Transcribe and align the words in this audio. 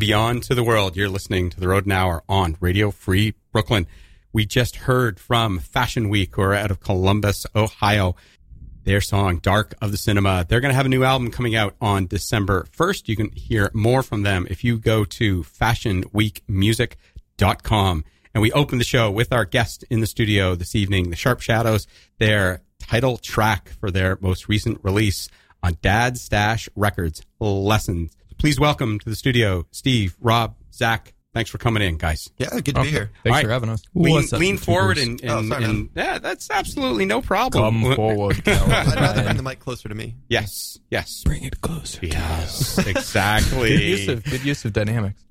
And 0.00 0.06
beyond 0.06 0.44
to 0.44 0.54
the 0.54 0.64
world. 0.64 0.96
You're 0.96 1.10
listening 1.10 1.50
to 1.50 1.60
the 1.60 1.68
Rodent 1.68 1.92
Hour 1.92 2.22
on 2.26 2.56
Radio 2.58 2.90
Free 2.90 3.34
Brooklyn. 3.52 3.86
We 4.32 4.46
just 4.46 4.76
heard 4.76 5.20
from 5.20 5.58
Fashion 5.58 6.08
Week, 6.08 6.34
who 6.34 6.40
are 6.40 6.54
out 6.54 6.70
of 6.70 6.80
Columbus, 6.80 7.46
Ohio. 7.54 8.16
Their 8.84 9.02
song 9.02 9.40
"Dark 9.40 9.74
of 9.82 9.90
the 9.90 9.98
Cinema." 9.98 10.46
They're 10.48 10.60
going 10.60 10.70
to 10.70 10.76
have 10.76 10.86
a 10.86 10.88
new 10.88 11.04
album 11.04 11.30
coming 11.30 11.54
out 11.54 11.76
on 11.82 12.06
December 12.06 12.66
1st. 12.74 13.08
You 13.08 13.16
can 13.16 13.30
hear 13.32 13.70
more 13.74 14.02
from 14.02 14.22
them 14.22 14.46
if 14.48 14.64
you 14.64 14.78
go 14.78 15.04
to 15.04 15.42
fashionweekmusic.com. 15.42 18.04
And 18.32 18.40
we 18.40 18.52
open 18.52 18.78
the 18.78 18.84
show 18.84 19.10
with 19.10 19.34
our 19.34 19.44
guest 19.44 19.84
in 19.90 20.00
the 20.00 20.06
studio 20.06 20.54
this 20.54 20.74
evening, 20.74 21.10
the 21.10 21.16
Sharp 21.16 21.42
Shadows. 21.42 21.86
Their 22.16 22.62
title 22.78 23.18
track 23.18 23.68
for 23.78 23.90
their 23.90 24.16
most 24.22 24.48
recent 24.48 24.80
release 24.82 25.28
on 25.62 25.76
Dad 25.82 26.16
Stash 26.16 26.70
Records, 26.74 27.20
Lessons. 27.38 28.16
Please 28.40 28.58
welcome 28.58 28.98
to 28.98 29.08
the 29.10 29.14
studio, 29.16 29.66
Steve, 29.70 30.16
Rob, 30.18 30.54
Zach. 30.72 31.12
Thanks 31.34 31.50
for 31.50 31.58
coming 31.58 31.82
in, 31.82 31.98
guys. 31.98 32.30
Yeah, 32.38 32.48
good 32.60 32.74
to 32.74 32.82
be 32.82 32.88
here. 32.88 33.10
Thanks 33.22 33.36
All 33.36 33.42
for 33.44 33.50
having 33.50 33.68
us. 33.68 33.82
Lean, 33.94 34.14
What's 34.14 34.32
lean 34.32 34.56
YouTubers? 34.56 34.60
forward 34.64 34.98
and, 34.98 35.20
and, 35.20 35.30
Oh, 35.30 35.42
sorry, 35.42 35.64
and 35.64 35.90
yeah, 35.94 36.18
that's 36.18 36.50
absolutely 36.50 37.04
no 37.04 37.20
problem. 37.20 37.82
come 37.84 37.94
forward. 37.96 38.42
I'd 38.48 38.94
rather 38.98 39.22
bring 39.24 39.36
the 39.36 39.42
mic 39.42 39.60
closer 39.60 39.90
to 39.90 39.94
me. 39.94 40.16
Yes, 40.28 40.78
yes, 40.90 41.22
Bring 41.24 41.44
it 41.44 41.60
closer. 41.60 42.06
yes, 42.06 42.76
Good 42.82 42.86
use 42.86 42.96
exactly. 42.96 44.08
of 44.08 44.24
good 44.24 44.44
use 44.44 44.64
of 44.64 44.72
dynamics. 44.72 45.22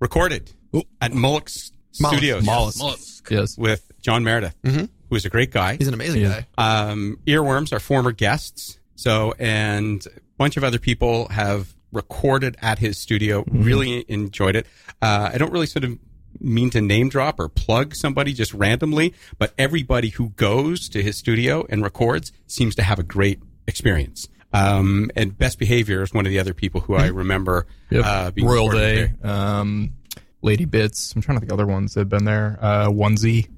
Recorded 0.00 0.50
Ooh. 0.76 0.82
at 1.00 1.12
Mullock's 1.12 1.72
Mollusk, 2.00 2.16
Studios 2.18 2.44
Mollusk. 2.46 3.30
Yes. 3.30 3.58
with 3.58 3.90
John 4.00 4.22
Meredith, 4.24 4.54
Mhm. 4.64 4.88
who 5.10 5.16
is 5.16 5.24
a 5.24 5.28
great 5.28 5.50
guy. 5.50 5.76
He's 5.76 5.88
an 5.88 5.94
amazing 5.94 6.22
Yeah. 6.22 6.42
guy. 6.56 6.88
Um, 6.90 7.18
Earworms 7.26 7.72
are 7.72 7.80
former 7.80 8.12
guests. 8.12 8.78
So, 8.94 9.34
and 9.40 10.04
a 10.06 10.10
bunch 10.38 10.56
of 10.56 10.62
other 10.64 10.78
people 10.78 11.28
have 11.28 11.72
recorded 11.92 12.56
at 12.62 12.78
his 12.78 12.98
studio. 12.98 13.42
Mm-hmm. 13.44 13.62
Really 13.62 14.04
enjoyed 14.08 14.56
it. 14.56 14.66
Uh, 15.00 15.30
I 15.32 15.38
don't 15.38 15.52
really 15.52 15.66
sort 15.66 15.84
of 15.84 15.98
mean 16.40 16.70
to 16.70 16.80
name 16.80 17.08
drop 17.08 17.38
or 17.38 17.48
plug 17.48 17.94
somebody 17.94 18.32
just 18.32 18.52
randomly, 18.54 19.14
but 19.38 19.52
everybody 19.58 20.08
who 20.08 20.30
goes 20.30 20.88
to 20.88 21.02
his 21.02 21.16
studio 21.16 21.66
and 21.68 21.82
records 21.82 22.32
seems 22.46 22.74
to 22.76 22.82
have 22.82 22.98
a 22.98 23.02
great 23.02 23.40
experience. 23.68 24.28
Um, 24.54 25.10
and 25.16 25.36
Best 25.36 25.58
Behavior 25.58 26.02
is 26.02 26.12
one 26.12 26.26
of 26.26 26.30
the 26.30 26.38
other 26.38 26.52
people 26.54 26.80
who 26.82 26.94
I 26.94 27.06
remember 27.08 27.66
Yep. 27.90 28.04
uh, 28.04 28.30
being 28.32 28.46
Royal 28.48 28.70
Day. 28.70 29.12
Um, 29.22 29.94
Lady 30.42 30.64
Bits. 30.64 31.14
I'm 31.14 31.22
trying 31.22 31.36
to 31.36 31.40
think 31.40 31.52
of 31.52 31.58
other 31.58 31.66
ones 31.70 31.94
that 31.94 32.00
have 32.00 32.08
been 32.08 32.24
there. 32.24 32.58
Uh, 32.60 32.88
Onesie. 32.88 33.48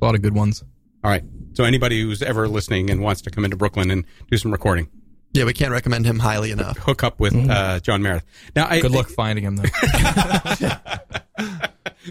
A 0.00 0.04
lot 0.04 0.14
of 0.14 0.22
good 0.22 0.34
ones. 0.34 0.64
All 1.04 1.10
right. 1.10 1.22
So 1.52 1.64
anybody 1.64 2.00
who's 2.02 2.22
ever 2.22 2.48
listening 2.48 2.90
and 2.90 3.02
wants 3.02 3.20
to 3.22 3.30
come 3.30 3.44
into 3.44 3.56
Brooklyn 3.56 3.90
and 3.90 4.04
do 4.30 4.36
some 4.38 4.50
recording, 4.50 4.88
Yeah, 5.32 5.44
we 5.44 5.54
can't 5.54 5.72
recommend 5.72 6.04
him 6.04 6.18
highly 6.18 6.50
enough. 6.50 6.76
hook 6.78 7.02
up 7.02 7.18
with 7.18 7.34
uh, 7.48 7.80
John 7.80 8.02
Meredith. 8.02 8.24
Now, 8.54 8.66
I, 8.66 8.72
Mm-hmm. 8.78 8.82
Good 8.82 8.90
luck 8.92 9.08
finding 9.08 9.44
him 9.44 9.56
though. 9.56 9.64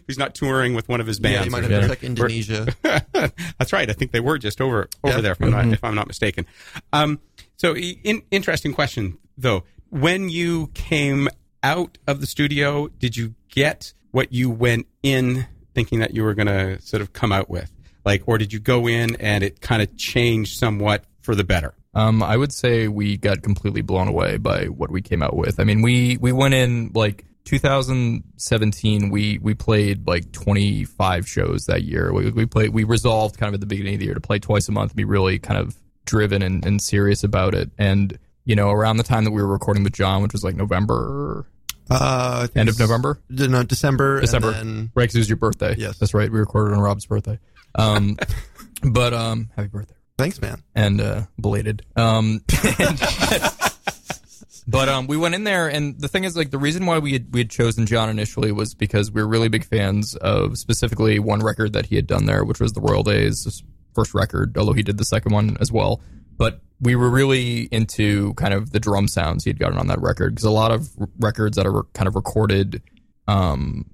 he's 0.08 0.18
not 0.18 0.36
touring 0.36 0.74
with 0.74 0.88
one 0.90 1.01
of 1.01 1.08
his 1.08 1.20
Yeah, 1.20 1.32
bands. 1.32 1.46
you 1.46 1.51
might 1.51 1.63
have 1.63 1.70
been 1.70 1.82
Yeah. 1.82 1.88
check 1.88 2.04
Indonesia. 2.04 2.68
That's 3.60 3.74
right. 3.74 3.90
I 3.90 3.94
think 3.94 4.12
they 4.12 4.20
were 4.20 4.38
just 4.38 4.62
over 4.62 4.88
over 5.04 5.16
Yeah. 5.16 5.22
there, 5.22 5.32
if 5.34 5.42
I'm, 5.42 5.51
not, 5.51 5.66
if 5.68 5.84
I'm 5.84 5.96
not 5.96 6.08
mistaken. 6.08 6.46
Um, 6.94 7.20
so, 7.58 7.75
in, 7.75 8.24
interesting 8.32 8.74
question 8.74 9.18
though. 9.38 9.63
When 9.90 10.30
you 10.30 10.68
came 10.74 11.28
out 11.63 11.98
of 12.08 12.22
the 12.22 12.28
studio, 12.28 12.88
did 12.88 13.18
you 13.18 13.36
get 13.50 13.94
what 14.12 14.32
you 14.34 14.50
went 14.50 14.88
in 15.04 15.46
thinking 15.75 16.00
that 16.00 16.13
you 16.13 16.24
were 16.24 16.34
going 16.34 16.48
to 16.48 16.82
sort 16.82 17.01
of 17.01 17.13
come 17.13 17.32
out 17.32 17.50
with, 17.50 17.72
like, 18.06 18.24
or 18.25 18.38
did 18.38 18.51
you 18.54 18.60
go 18.60 18.88
in 18.88 19.16
and 19.18 19.44
it 19.44 19.62
kind 19.62 19.82
of 19.82 19.96
changed 19.98 20.58
somewhat 20.58 21.04
for 21.22 21.36
the 21.36 21.44
better? 21.44 21.74
Um, 21.93 22.24
I 22.24 22.38
would 22.38 22.53
say 22.53 22.88
we 22.88 23.17
got 23.17 23.41
completely 23.41 23.81
blown 23.81 24.07
away 24.07 24.38
by 24.38 24.65
what 24.65 24.91
we 24.91 25.01
came 25.01 25.21
out 25.21 25.36
with. 25.36 25.60
I 25.60 25.63
mean, 25.65 25.81
we 25.81 26.17
we 26.17 26.31
went 26.31 26.53
in 26.53 26.91
like 26.93 27.25
2017. 27.45 29.10
We 29.10 29.39
we 29.41 29.53
played 29.53 30.07
like 30.07 30.31
25 30.31 31.27
shows 31.27 31.65
that 31.65 31.83
year. 31.83 32.13
We 32.13 32.31
we 32.31 32.45
played. 32.45 32.69
We 32.69 32.83
resolved 32.83 33.38
kind 33.38 33.50
of 33.50 33.55
at 33.55 33.60
the 33.60 33.65
beginning 33.65 33.95
of 33.95 34.00
the 34.00 34.05
year 34.05 34.13
to 34.13 34.21
play 34.21 34.39
twice 34.39 34.67
a 34.69 34.71
month. 34.71 34.91
and 34.91 34.98
Be 34.98 35.03
really 35.05 35.39
kind 35.39 35.60
of 35.60 35.75
driven 36.05 36.41
and, 36.41 36.65
and 36.65 36.81
serious 36.81 37.24
about 37.24 37.53
it. 37.55 37.69
And 37.77 38.17
you 38.45 38.55
know, 38.55 38.71
around 38.71 38.98
the 38.98 39.03
time 39.03 39.24
that 39.25 39.31
we 39.31 39.41
were 39.41 39.48
recording 39.48 39.83
with 39.83 39.93
John, 39.93 40.24
which 40.24 40.33
was 40.33 40.43
like 40.43 40.55
November, 40.55 41.45
Uh, 41.89 42.48
end 42.55 42.69
of 42.69 42.79
November, 42.79 43.19
No, 43.29 43.63
December. 43.63 44.21
December. 44.21 44.51
And 44.51 44.55
then, 44.57 44.91
right? 44.95 45.03
Because 45.03 45.15
it 45.15 45.19
was 45.19 45.29
your 45.29 45.38
birthday. 45.38 45.75
Yes. 45.77 45.98
that's 46.00 46.13
right. 46.13 46.31
We 46.31 46.39
recorded 46.39 46.74
on 46.74 46.79
Rob's 46.79 47.05
birthday. 47.05 47.38
Um, 47.75 48.17
but 48.83 49.13
um, 49.13 49.50
happy 49.55 49.67
birthday 49.67 49.95
thanks, 50.22 50.42
man. 50.42 50.63
and 50.75 51.01
uh, 51.01 51.22
belated. 51.40 51.84
Um, 51.96 52.42
but 54.68 54.90
um, 54.90 55.08
we 55.08 55.18
went 55.18 55.36
in 55.36 55.44
there, 55.44 55.68
and 55.68 56.00
the 56.00 56.08
thing 56.08 56.24
is, 56.24 56.38
like, 56.38 56.51
the 56.51 56.58
reason 56.58 56.86
why 56.86 57.00
we 57.00 57.13
had 57.13 57.34
we 57.34 57.40
had 57.40 57.50
chosen 57.50 57.86
John 57.86 58.10
initially 58.10 58.51
was 58.51 58.74
because 58.74 59.12
we 59.12 59.22
were 59.22 59.28
really 59.28 59.50
big 59.50 59.66
fans 59.66 60.16
of 60.16 60.58
specifically 60.58 61.20
one 61.20 61.42
record 61.42 61.74
that 61.74 61.88
he 61.88 61.96
had 61.96 62.08
done 62.08 62.25
there, 62.25 62.44
which 62.44 62.60
was 62.60 62.74
the 62.74 62.82
Royal 62.82 63.04
Days 63.04 63.63
first 63.94 64.13
record. 64.13 64.58
Although 64.58 64.74
he 64.74 64.84
did 64.84 64.98
the 64.98 65.06
second 65.06 65.34
one 65.34 65.58
as 65.60 65.72
well, 65.72 66.01
but 66.38 66.62
we 66.80 66.96
were 66.96 67.10
really 67.10 67.63
into 67.72 68.34
kind 68.34 68.54
of 68.54 68.72
the 68.72 68.80
drum 68.80 69.08
sounds 69.08 69.44
he 69.44 69.50
had 69.50 69.60
gotten 69.60 69.78
on 69.78 69.88
that 69.88 70.01
record 70.01 70.34
because 70.34 70.46
a 70.46 70.51
lot 70.51 70.72
of 70.72 70.90
r- 71.00 71.08
records 71.20 71.58
that 71.58 71.68
are 71.68 71.84
kind 71.94 72.08
of 72.08 72.16
recorded, 72.16 72.82
um, 73.28 73.86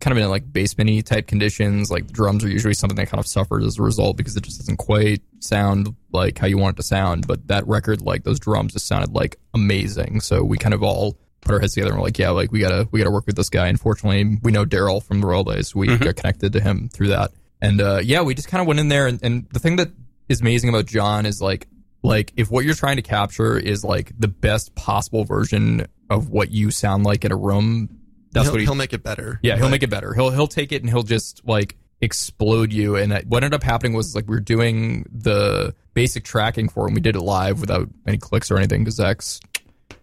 kind 0.00 0.16
of 0.16 0.22
in 0.22 0.30
like 0.30 0.52
basement 0.52 1.06
type 1.06 1.26
conditions, 1.26 1.90
like 1.90 2.06
the 2.06 2.12
drums 2.12 2.44
are 2.44 2.48
usually 2.48 2.74
something 2.74 2.96
that 2.96 3.08
kind 3.08 3.18
of 3.18 3.26
suffers 3.26 3.64
as 3.64 3.78
a 3.78 3.82
result 3.82 4.16
because 4.16 4.36
it 4.36 4.44
just 4.44 4.58
doesn't 4.58 4.76
quite 4.76 5.22
sound 5.40 5.94
like 6.12 6.38
how 6.38 6.46
you 6.46 6.58
want 6.58 6.76
it 6.76 6.80
to 6.80 6.82
sound. 6.82 7.26
But 7.26 7.48
that 7.48 7.66
record, 7.66 8.02
like 8.02 8.24
those 8.24 8.38
drums, 8.38 8.72
just 8.72 8.86
sounded 8.86 9.14
like 9.14 9.36
amazing. 9.54 10.20
So 10.20 10.42
we 10.42 10.58
kind 10.58 10.74
of 10.74 10.82
all 10.82 11.18
put 11.40 11.52
our 11.52 11.60
heads 11.60 11.74
together 11.74 11.90
and 11.90 11.98
we're 11.98 12.06
like, 12.06 12.18
yeah, 12.18 12.30
like 12.30 12.52
we 12.52 12.60
gotta 12.60 12.88
we 12.90 13.00
gotta 13.00 13.10
work 13.10 13.26
with 13.26 13.36
this 13.36 13.50
guy. 13.50 13.66
Unfortunately, 13.66 14.38
we 14.42 14.52
know 14.52 14.64
Daryl 14.64 15.02
from 15.02 15.20
the 15.20 15.26
Royal 15.26 15.44
Days. 15.44 15.74
We 15.74 15.96
got 15.96 16.16
connected 16.16 16.52
to 16.52 16.60
him 16.60 16.88
through 16.88 17.08
that, 17.08 17.32
and 17.60 17.80
uh, 17.80 18.00
yeah, 18.02 18.22
we 18.22 18.34
just 18.34 18.48
kind 18.48 18.60
of 18.60 18.66
went 18.66 18.80
in 18.80 18.88
there. 18.88 19.06
And, 19.06 19.20
and 19.22 19.48
the 19.50 19.58
thing 19.58 19.76
that 19.76 19.90
is 20.28 20.40
amazing 20.40 20.68
about 20.68 20.86
John 20.86 21.26
is 21.26 21.40
like 21.40 21.66
like 22.02 22.32
if 22.36 22.50
what 22.50 22.64
you're 22.64 22.74
trying 22.74 22.96
to 22.96 23.02
capture 23.02 23.58
is 23.58 23.84
like 23.84 24.12
the 24.18 24.28
best 24.28 24.74
possible 24.74 25.24
version 25.24 25.86
of 26.10 26.28
what 26.30 26.50
you 26.50 26.70
sound 26.70 27.04
like 27.04 27.24
in 27.24 27.32
a 27.32 27.36
room. 27.36 27.97
That's 28.32 28.46
he'll, 28.46 28.52
what 28.52 28.60
he, 28.60 28.66
he'll 28.66 28.74
make 28.74 28.92
it 28.92 29.02
better. 29.02 29.40
yeah, 29.42 29.56
he'll 29.56 29.70
make 29.70 29.82
it 29.82 29.90
better. 29.90 30.14
He'll 30.14 30.30
he'll 30.30 30.46
take 30.46 30.72
it 30.72 30.82
and 30.82 30.90
he'll 30.90 31.02
just 31.02 31.42
like 31.46 31.76
explode 32.00 32.72
you. 32.72 32.96
And 32.96 33.12
what 33.28 33.42
ended 33.42 33.54
up 33.54 33.62
happening 33.62 33.94
was 33.94 34.14
like 34.14 34.26
we 34.28 34.36
were 34.36 34.40
doing 34.40 35.06
the 35.12 35.74
basic 35.94 36.24
tracking 36.24 36.68
for 36.68 36.86
him. 36.86 36.94
We 36.94 37.00
did 37.00 37.16
it 37.16 37.20
live 37.20 37.60
without 37.60 37.88
any 38.06 38.18
clicks 38.18 38.50
or 38.50 38.56
anything 38.56 38.82
because 38.82 38.96
Zach's 38.96 39.40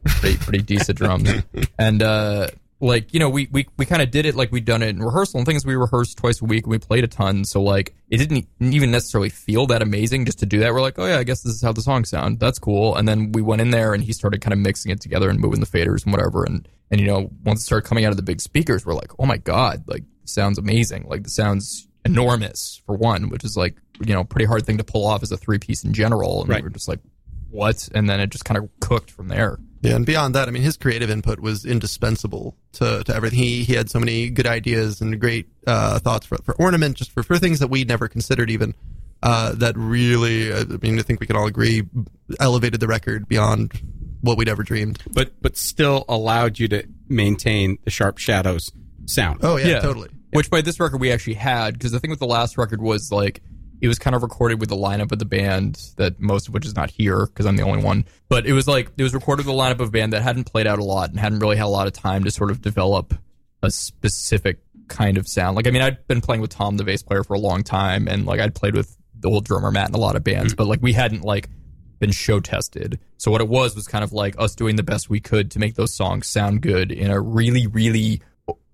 pretty 0.05 0.37
pretty 0.37 0.61
decent 0.61 0.97
drums. 0.97 1.29
And 1.79 2.01
uh 2.01 2.47
like 2.85 3.13
you 3.13 3.19
know 3.19 3.29
we 3.29 3.47
we 3.51 3.67
we 3.77 3.85
kind 3.85 4.01
of 4.01 4.11
did 4.11 4.25
it 4.25 4.35
like 4.35 4.51
we'd 4.51 4.65
done 4.65 4.81
it 4.81 4.89
in 4.89 4.99
rehearsal. 4.99 5.39
And 5.39 5.45
things 5.45 5.65
we 5.65 5.75
rehearsed 5.75 6.17
twice 6.17 6.41
a 6.41 6.45
week 6.45 6.63
and 6.65 6.71
we 6.71 6.77
played 6.79 7.03
a 7.03 7.07
ton. 7.07 7.43
So 7.45 7.61
like 7.61 7.95
it 8.09 8.17
didn't 8.17 8.47
even 8.59 8.91
necessarily 8.91 9.29
feel 9.29 9.67
that 9.67 9.81
amazing 9.81 10.25
just 10.25 10.39
to 10.39 10.45
do 10.45 10.59
that. 10.59 10.73
We're 10.73 10.81
like, 10.81 10.97
oh 10.99 11.05
yeah, 11.05 11.17
I 11.17 11.23
guess 11.23 11.41
this 11.41 11.53
is 11.53 11.61
how 11.61 11.71
the 11.73 11.81
song 11.81 12.05
sound. 12.05 12.39
That's 12.39 12.59
cool. 12.59 12.95
And 12.95 13.07
then 13.07 13.31
we 13.31 13.41
went 13.41 13.61
in 13.61 13.71
there 13.71 13.93
and 13.93 14.03
he 14.03 14.13
started 14.13 14.41
kind 14.41 14.53
of 14.53 14.59
mixing 14.59 14.91
it 14.91 15.01
together 15.01 15.29
and 15.29 15.39
moving 15.39 15.59
the 15.59 15.65
faders 15.65 16.03
and 16.03 16.11
whatever. 16.13 16.43
And 16.43 16.67
and 16.91 16.99
you 17.01 17.07
know 17.07 17.29
once 17.43 17.61
it 17.61 17.65
started 17.65 17.87
coming 17.87 18.05
out 18.05 18.11
of 18.11 18.17
the 18.17 18.23
big 18.23 18.41
speakers, 18.41 18.85
we're 18.85 18.93
like, 18.93 19.11
oh 19.19 19.25
my 19.25 19.37
god, 19.37 19.83
like 19.87 20.03
sounds 20.25 20.57
amazing. 20.57 21.05
Like 21.07 21.23
the 21.23 21.29
sounds 21.29 21.87
enormous 22.05 22.81
for 22.85 22.95
one, 22.95 23.29
which 23.29 23.43
is 23.43 23.57
like 23.57 23.75
you 24.05 24.13
know 24.13 24.23
pretty 24.23 24.45
hard 24.45 24.65
thing 24.65 24.77
to 24.77 24.83
pull 24.83 25.05
off 25.07 25.23
as 25.23 25.31
a 25.31 25.37
three 25.37 25.59
piece 25.59 25.83
in 25.83 25.93
general. 25.93 26.41
And 26.41 26.49
Right. 26.49 26.61
we 26.61 26.67
were 26.67 26.69
just 26.73 26.87
like, 26.87 26.99
what? 27.49 27.89
And 27.93 28.09
then 28.09 28.19
it 28.19 28.29
just 28.29 28.45
kind 28.45 28.57
of 28.57 28.69
cooked 28.79 29.09
from 29.11 29.27
there. 29.27 29.57
Yeah, 29.85 29.95
and 29.95 30.05
beyond 30.05 30.35
that, 30.35 30.47
I 30.47 30.51
mean, 30.51 30.63
his 30.63 30.77
creative 30.77 31.09
input 31.09 31.39
was 31.39 31.65
indispensable 31.65 32.55
to, 32.73 33.03
to 33.03 33.15
everything. 33.15 33.39
He 33.39 33.63
he 33.63 33.73
had 33.73 33.89
so 33.89 33.99
many 33.99 34.29
good 34.29 34.47
ideas 34.47 35.01
and 35.01 35.19
great 35.19 35.47
uh, 35.67 35.99
thoughts 35.99 36.25
for, 36.25 36.37
for 36.43 36.55
ornament, 36.55 36.97
just 36.97 37.11
for, 37.11 37.23
for 37.23 37.37
things 37.37 37.59
that 37.59 37.67
we 37.67 37.83
never 37.83 38.07
considered 38.07 38.49
even. 38.49 38.73
Uh, 39.23 39.53
that 39.53 39.75
really, 39.77 40.51
uh, 40.51 40.65
I 40.69 40.77
mean, 40.81 40.99
I 40.99 41.01
think 41.01 41.19
we 41.19 41.25
can 41.25 41.35
all 41.35 41.47
agree, 41.47 41.83
elevated 42.39 42.79
the 42.79 42.87
record 42.87 43.27
beyond 43.27 43.73
what 44.21 44.37
we'd 44.37 44.49
ever 44.49 44.63
dreamed. 44.63 45.01
but 45.13 45.31
but 45.41 45.55
still 45.57 46.05
allowed 46.09 46.59
you 46.59 46.67
to 46.67 46.83
maintain 47.07 47.77
the 47.83 47.91
sharp 47.91 48.17
shadows 48.17 48.71
sound. 49.05 49.39
Oh 49.43 49.57
yeah, 49.57 49.79
totally. 49.79 50.09
Which 50.31 50.49
by 50.49 50.61
this 50.61 50.79
record 50.79 50.99
we 50.99 51.11
actually 51.11 51.35
had 51.35 51.73
because 51.73 51.91
the 51.91 51.99
thing 51.99 52.09
with 52.09 52.19
the 52.19 52.27
last 52.27 52.57
record 52.57 52.81
was 52.81 53.11
like 53.11 53.41
it 53.81 53.87
was 53.87 53.99
kind 53.99 54.15
of 54.15 54.23
recorded 54.23 54.59
with 54.59 54.69
the 54.69 54.75
lineup 54.75 55.11
of 55.11 55.19
the 55.19 55.25
band 55.25 55.79
that 55.97 56.19
most 56.19 56.47
of 56.47 56.53
which 56.53 56.65
is 56.65 56.75
not 56.75 56.89
here 56.89 57.25
because 57.27 57.45
I'm 57.45 57.55
the 57.55 57.63
only 57.63 57.83
one. 57.83 58.05
But 58.29 58.45
it 58.45 58.53
was 58.53 58.67
like 58.67 58.91
it 58.97 59.03
was 59.03 59.13
recorded 59.13 59.45
with 59.45 59.55
a 59.55 59.57
lineup 59.57 59.79
of 59.79 59.89
a 59.89 59.91
band 59.91 60.13
that 60.13 60.21
hadn't 60.21 60.45
played 60.45 60.67
out 60.67 60.79
a 60.79 60.83
lot 60.83 61.09
and 61.09 61.19
hadn't 61.19 61.39
really 61.39 61.57
had 61.57 61.65
a 61.65 61.67
lot 61.67 61.87
of 61.87 61.93
time 61.93 62.23
to 62.23 62.31
sort 62.31 62.51
of 62.51 62.61
develop 62.61 63.13
a 63.61 63.71
specific 63.71 64.59
kind 64.87 65.17
of 65.17 65.27
sound. 65.27 65.55
Like 65.55 65.67
I 65.67 65.71
mean, 65.71 65.81
I'd 65.81 66.07
been 66.07 66.21
playing 66.21 66.41
with 66.41 66.51
Tom, 66.51 66.77
the 66.77 66.83
bass 66.83 67.03
player, 67.03 67.23
for 67.23 67.33
a 67.33 67.39
long 67.39 67.63
time, 67.63 68.07
and 68.07 68.25
like 68.25 68.39
I'd 68.39 68.55
played 68.55 68.75
with 68.75 68.95
the 69.19 69.29
old 69.29 69.45
drummer 69.45 69.71
Matt 69.71 69.89
in 69.89 69.95
a 69.95 69.99
lot 69.99 70.15
of 70.15 70.23
bands, 70.23 70.53
mm. 70.53 70.57
but 70.57 70.67
like 70.67 70.81
we 70.81 70.93
hadn't 70.93 71.23
like 71.23 71.49
been 71.99 72.11
show 72.11 72.39
tested. 72.39 72.99
So 73.17 73.31
what 73.31 73.41
it 73.41 73.47
was 73.47 73.75
was 73.75 73.87
kind 73.87 74.03
of 74.03 74.13
like 74.13 74.35
us 74.37 74.55
doing 74.55 74.75
the 74.75 74.83
best 74.83 75.09
we 75.09 75.19
could 75.19 75.51
to 75.51 75.59
make 75.59 75.75
those 75.75 75.93
songs 75.93 76.27
sound 76.27 76.61
good 76.61 76.91
in 76.91 77.09
a 77.09 77.19
really, 77.19 77.67
really 77.67 78.21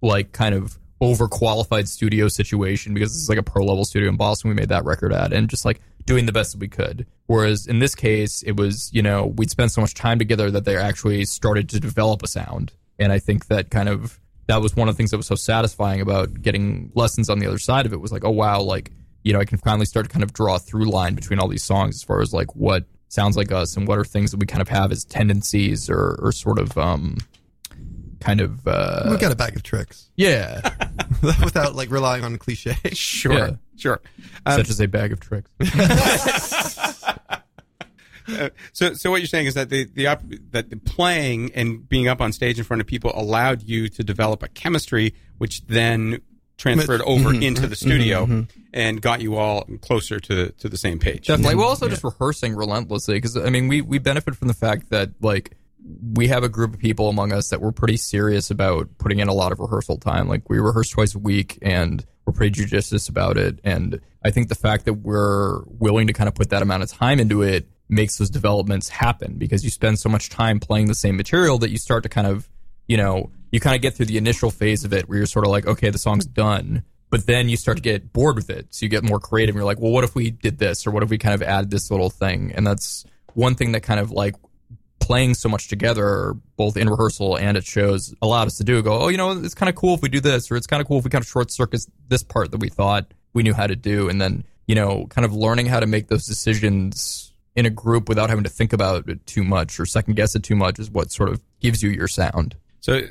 like 0.02 0.32
kind 0.32 0.56
of 0.56 0.78
overqualified 1.02 1.88
studio 1.88 2.28
situation 2.28 2.94
because 2.94 3.12
this 3.12 3.22
is 3.22 3.30
like 3.30 3.38
a 3.38 3.44
pro 3.44 3.66
level 3.66 3.84
studio 3.84 4.08
in 4.08 4.18
Boston 4.18 4.50
we 4.50 4.56
made 4.56 4.70
that 4.70 4.86
record 4.86 5.12
at 5.12 5.34
and 5.34 5.50
just 5.50 5.66
like 5.66 5.82
doing 6.06 6.26
the 6.26 6.32
best 6.32 6.52
that 6.54 6.60
we 6.60 6.68
could. 6.68 7.08
Whereas 7.26 7.68
in 7.68 7.80
this 7.80 7.96
case, 7.96 8.44
it 8.44 8.58
was, 8.58 8.90
you 8.94 9.02
know, 9.02 9.26
we'd 9.26 9.50
spent 9.50 9.72
so 9.72 9.82
much 9.82 9.94
time 9.94 10.20
together 10.20 10.52
that 10.52 10.66
they 10.66 10.78
actually 10.78 11.26
started 11.26 11.70
to 11.70 11.80
develop 11.80 12.22
a 12.24 12.28
sound. 12.28 12.74
And 13.00 13.12
I 13.12 13.20
think 13.20 13.48
that 13.48 13.72
kind 13.72 13.90
of 13.90 14.20
that 14.48 14.62
was 14.62 14.76
one 14.76 14.90
of 14.90 14.96
the 14.96 14.98
things 14.98 15.12
that 15.12 15.18
was 15.18 15.28
so 15.28 15.36
satisfying 15.36 16.02
about 16.02 16.42
getting 16.42 16.92
lessons 16.94 17.30
on 17.30 17.40
the 17.40 17.48
other 17.48 17.60
side 17.60 17.86
of 17.86 17.94
it 17.94 18.02
was 18.02 18.12
like, 18.12 18.24
oh 18.24 18.32
wow, 18.32 18.62
like, 18.62 18.92
you 19.24 19.34
know, 19.34 19.40
I 19.40 19.46
can 19.46 19.58
finally 19.58 19.86
start 19.86 20.06
to 20.08 20.12
kind 20.12 20.24
of 20.24 20.34
draw 20.34 20.56
a 20.56 20.60
through 20.60 20.86
line 20.86 21.16
between 21.16 21.40
all 21.40 21.48
these 21.48 21.64
songs 21.64 21.96
as 21.96 22.04
far 22.04 22.22
as 22.22 22.34
like 22.34 22.56
what 22.56 22.86
sounds 23.08 23.38
like 23.38 23.52
us 23.52 23.76
and 23.76 23.88
what 23.88 23.98
are 23.98 24.06
things 24.06 24.32
that 24.32 24.40
we 24.40 24.46
kind 24.46 24.62
of 24.62 24.70
have 24.70 24.92
as 24.92 25.04
tendencies 25.04 25.90
or, 25.90 26.18
or 26.22 26.32
sort 26.32 26.60
of 26.60 26.78
um 26.78 27.18
kind 28.22 28.40
of 28.42 28.66
uh 28.68 29.08
We've 29.10 29.20
got 29.20 29.32
a 29.32 29.36
bag 29.36 29.56
of 29.56 29.64
tricks 29.64 30.10
yeah 30.16 30.62
without 31.22 31.76
like 31.76 31.90
relying 31.92 32.24
on 32.24 32.38
cliche. 32.38 32.76
Sure, 32.94 33.34
Yeah. 33.34 33.50
sure. 33.78 34.02
Um, 34.46 34.58
such 34.58 34.70
as 34.70 34.80
a 34.80 34.88
bag 34.88 35.12
of 35.12 35.20
tricks 35.20 35.50
so, 38.74 38.94
so 38.94 39.10
what 39.12 39.20
you're 39.22 39.28
saying 39.28 39.48
is 39.48 39.56
that 39.56 39.70
the 39.70 39.86
the 39.86 40.08
op- 40.08 40.22
that 40.52 40.70
the 40.70 40.78
playing 40.78 41.52
and 41.56 41.88
being 41.88 42.08
up 42.08 42.22
on 42.22 42.32
stage 42.32 42.58
in 42.60 42.64
front 42.64 42.82
of 42.82 42.88
people 42.88 43.12
allowed 43.16 43.64
you 43.64 43.90
to 43.90 44.04
develop 44.04 44.44
a 44.44 44.48
chemistry, 44.48 45.14
which 45.38 45.66
then 45.68 46.20
transferred 46.58 47.02
over 47.02 47.34
into 47.34 47.66
the 47.66 47.76
studio 47.76 48.46
and 48.74 49.02
got 49.02 49.20
you 49.22 49.36
all 49.36 49.64
closer 49.82 50.20
to 50.20 50.52
to 50.52 50.70
the 50.70 50.78
same 50.78 51.00
page. 51.00 51.28
Definitely. 51.28 51.56
Well, 51.56 51.68
also 51.68 51.90
just 51.90 52.04
rehearsing 52.04 52.56
relentlessly 52.56 53.16
because 53.16 53.36
I 53.36 53.50
mean, 53.50 53.68
we 53.68 53.82
we 53.82 53.98
benefit 54.00 54.36
from 54.36 54.48
the 54.48 54.54
fact 54.54 54.90
that 54.92 55.10
like 55.22 55.58
we 56.14 56.28
have 56.28 56.44
a 56.44 56.50
group 56.50 56.74
of 56.74 56.80
people 56.80 57.10
among 57.10 57.32
us 57.32 57.50
that 57.50 57.62
we're 57.62 57.72
pretty 57.72 57.98
serious 57.98 58.52
about 58.52 58.90
putting 58.98 59.20
in 59.20 59.28
a 59.28 59.34
lot 59.34 59.52
of 59.52 59.60
rehearsal 59.60 59.98
time. 59.98 60.28
Like 60.28 60.50
we 60.50 60.60
rehearse 60.60 60.90
twice 60.90 61.16
a 61.16 61.20
week 61.20 61.58
and 61.62 62.06
we're 62.26 62.34
pretty 62.34 62.52
judicious 62.52 63.10
about 63.10 63.38
it. 63.38 63.60
And 63.64 64.00
I 64.24 64.32
think 64.32 64.50
the 64.50 64.56
fact 64.56 64.86
that 64.86 64.94
we're 64.94 65.64
willing 65.66 66.08
to 66.08 66.14
kind 66.14 66.28
of 66.28 66.36
put 66.36 66.50
that 66.50 66.62
amount 66.62 66.84
of 66.84 66.90
time 66.90 67.20
into 67.20 67.42
it 67.42 67.68
makes 67.90 68.18
those 68.18 68.30
developments 68.30 68.90
happen 68.90 69.38
because 69.38 69.64
you 69.64 69.70
spend 69.70 70.00
so 70.00 70.10
much 70.10 70.30
time 70.30 70.60
playing 70.60 70.88
the 70.88 70.96
same 70.96 71.18
material 71.18 71.58
that 71.60 71.72
you 71.72 71.78
start 71.78 72.04
to 72.04 72.10
kind 72.10 72.28
of, 72.28 72.48
you 72.88 72.98
know, 72.98 73.32
you 73.52 73.60
kind 73.60 73.76
of 73.76 73.82
get 73.82 73.94
through 73.94 74.06
the 74.06 74.18
initial 74.18 74.50
phase 74.50 74.86
of 74.86 74.94
it 74.94 75.10
where 75.10 75.18
you're 75.18 75.28
sort 75.28 75.46
of 75.46 75.52
like, 75.52 75.66
okay, 75.66 75.90
the 75.90 75.98
song's 75.98 76.26
done. 76.26 76.84
But 77.10 77.26
then 77.26 77.50
you 77.50 77.58
start 77.58 77.78
to 77.78 77.84
get 77.84 78.14
bored 78.14 78.38
with 78.38 78.50
it. 78.50 78.68
So 78.70 78.86
you 78.86 78.90
get 78.90 79.04
more 79.04 79.20
creative. 79.20 79.54
And 79.54 79.60
you're 79.60 79.66
like, 79.66 79.82
well, 79.82 79.92
what 79.92 80.06
if 80.06 80.16
we 80.16 80.32
did 80.32 80.60
this? 80.60 80.88
Or 80.88 80.92
what 80.92 81.04
if 81.04 81.10
we 81.10 81.18
kind 81.18 81.36
of 81.36 81.42
add 81.42 81.70
this 81.70 81.92
little 81.92 82.10
thing? 82.10 82.54
And 82.56 82.66
that's 82.66 83.04
one 83.34 83.56
thing 83.56 83.74
that 83.74 83.82
kind 83.82 84.00
of 84.00 84.12
like 84.12 84.36
playing 85.02 85.34
so 85.34 85.50
much 85.50 85.68
together, 85.68 86.36
both 86.56 86.78
in 86.78 86.90
rehearsal 86.90 87.36
and 87.36 87.58
at 87.58 87.66
shows, 87.66 88.14
allowed 88.22 88.48
us 88.48 88.58
to 88.58 88.64
do. 88.64 88.82
Go, 88.82 89.02
oh, 89.02 89.08
you 89.10 89.18
know, 89.18 89.32
it's 89.32 89.56
kind 89.56 89.70
of 89.70 89.76
cool 89.76 89.96
if 89.96 90.02
we 90.02 90.10
do 90.10 90.22
this, 90.22 90.50
or 90.52 90.56
it's 90.56 90.68
kind 90.68 90.82
of 90.82 90.88
cool 90.88 91.00
if 91.00 91.04
we 91.04 91.10
kind 91.10 91.24
of 91.24 91.28
short 91.28 91.52
circuit 91.52 91.86
this 92.08 92.24
part 92.24 92.52
that 92.52 92.60
we 92.60 92.70
thought 92.70 93.14
we 93.34 93.44
knew 93.44 93.54
how 93.54 93.68
to 93.68 93.76
do, 93.76 94.08
and 94.08 94.22
then 94.22 94.44
you 94.68 94.76
know, 94.76 95.06
kind 95.08 95.26
of 95.26 95.34
learning 95.34 95.66
how 95.66 95.82
to 95.82 95.86
make 95.86 96.08
those 96.08 96.26
decisions 96.26 97.34
in 97.56 97.66
a 97.66 97.70
group 97.70 98.08
without 98.08 98.30
having 98.30 98.46
to 98.46 98.50
think 98.50 98.72
about 98.72 99.08
it 99.10 99.26
too 99.26 99.44
much 99.44 99.80
or 99.80 99.86
second 99.86 100.14
guess 100.16 100.36
it 100.36 100.44
too 100.44 100.56
much 100.56 100.80
is 100.80 100.90
what 100.90 101.12
sort 101.12 101.28
of 101.28 101.42
gives 101.60 101.84
you 101.84 101.90
your 101.90 102.08
sound. 102.08 102.56
So 102.80 103.02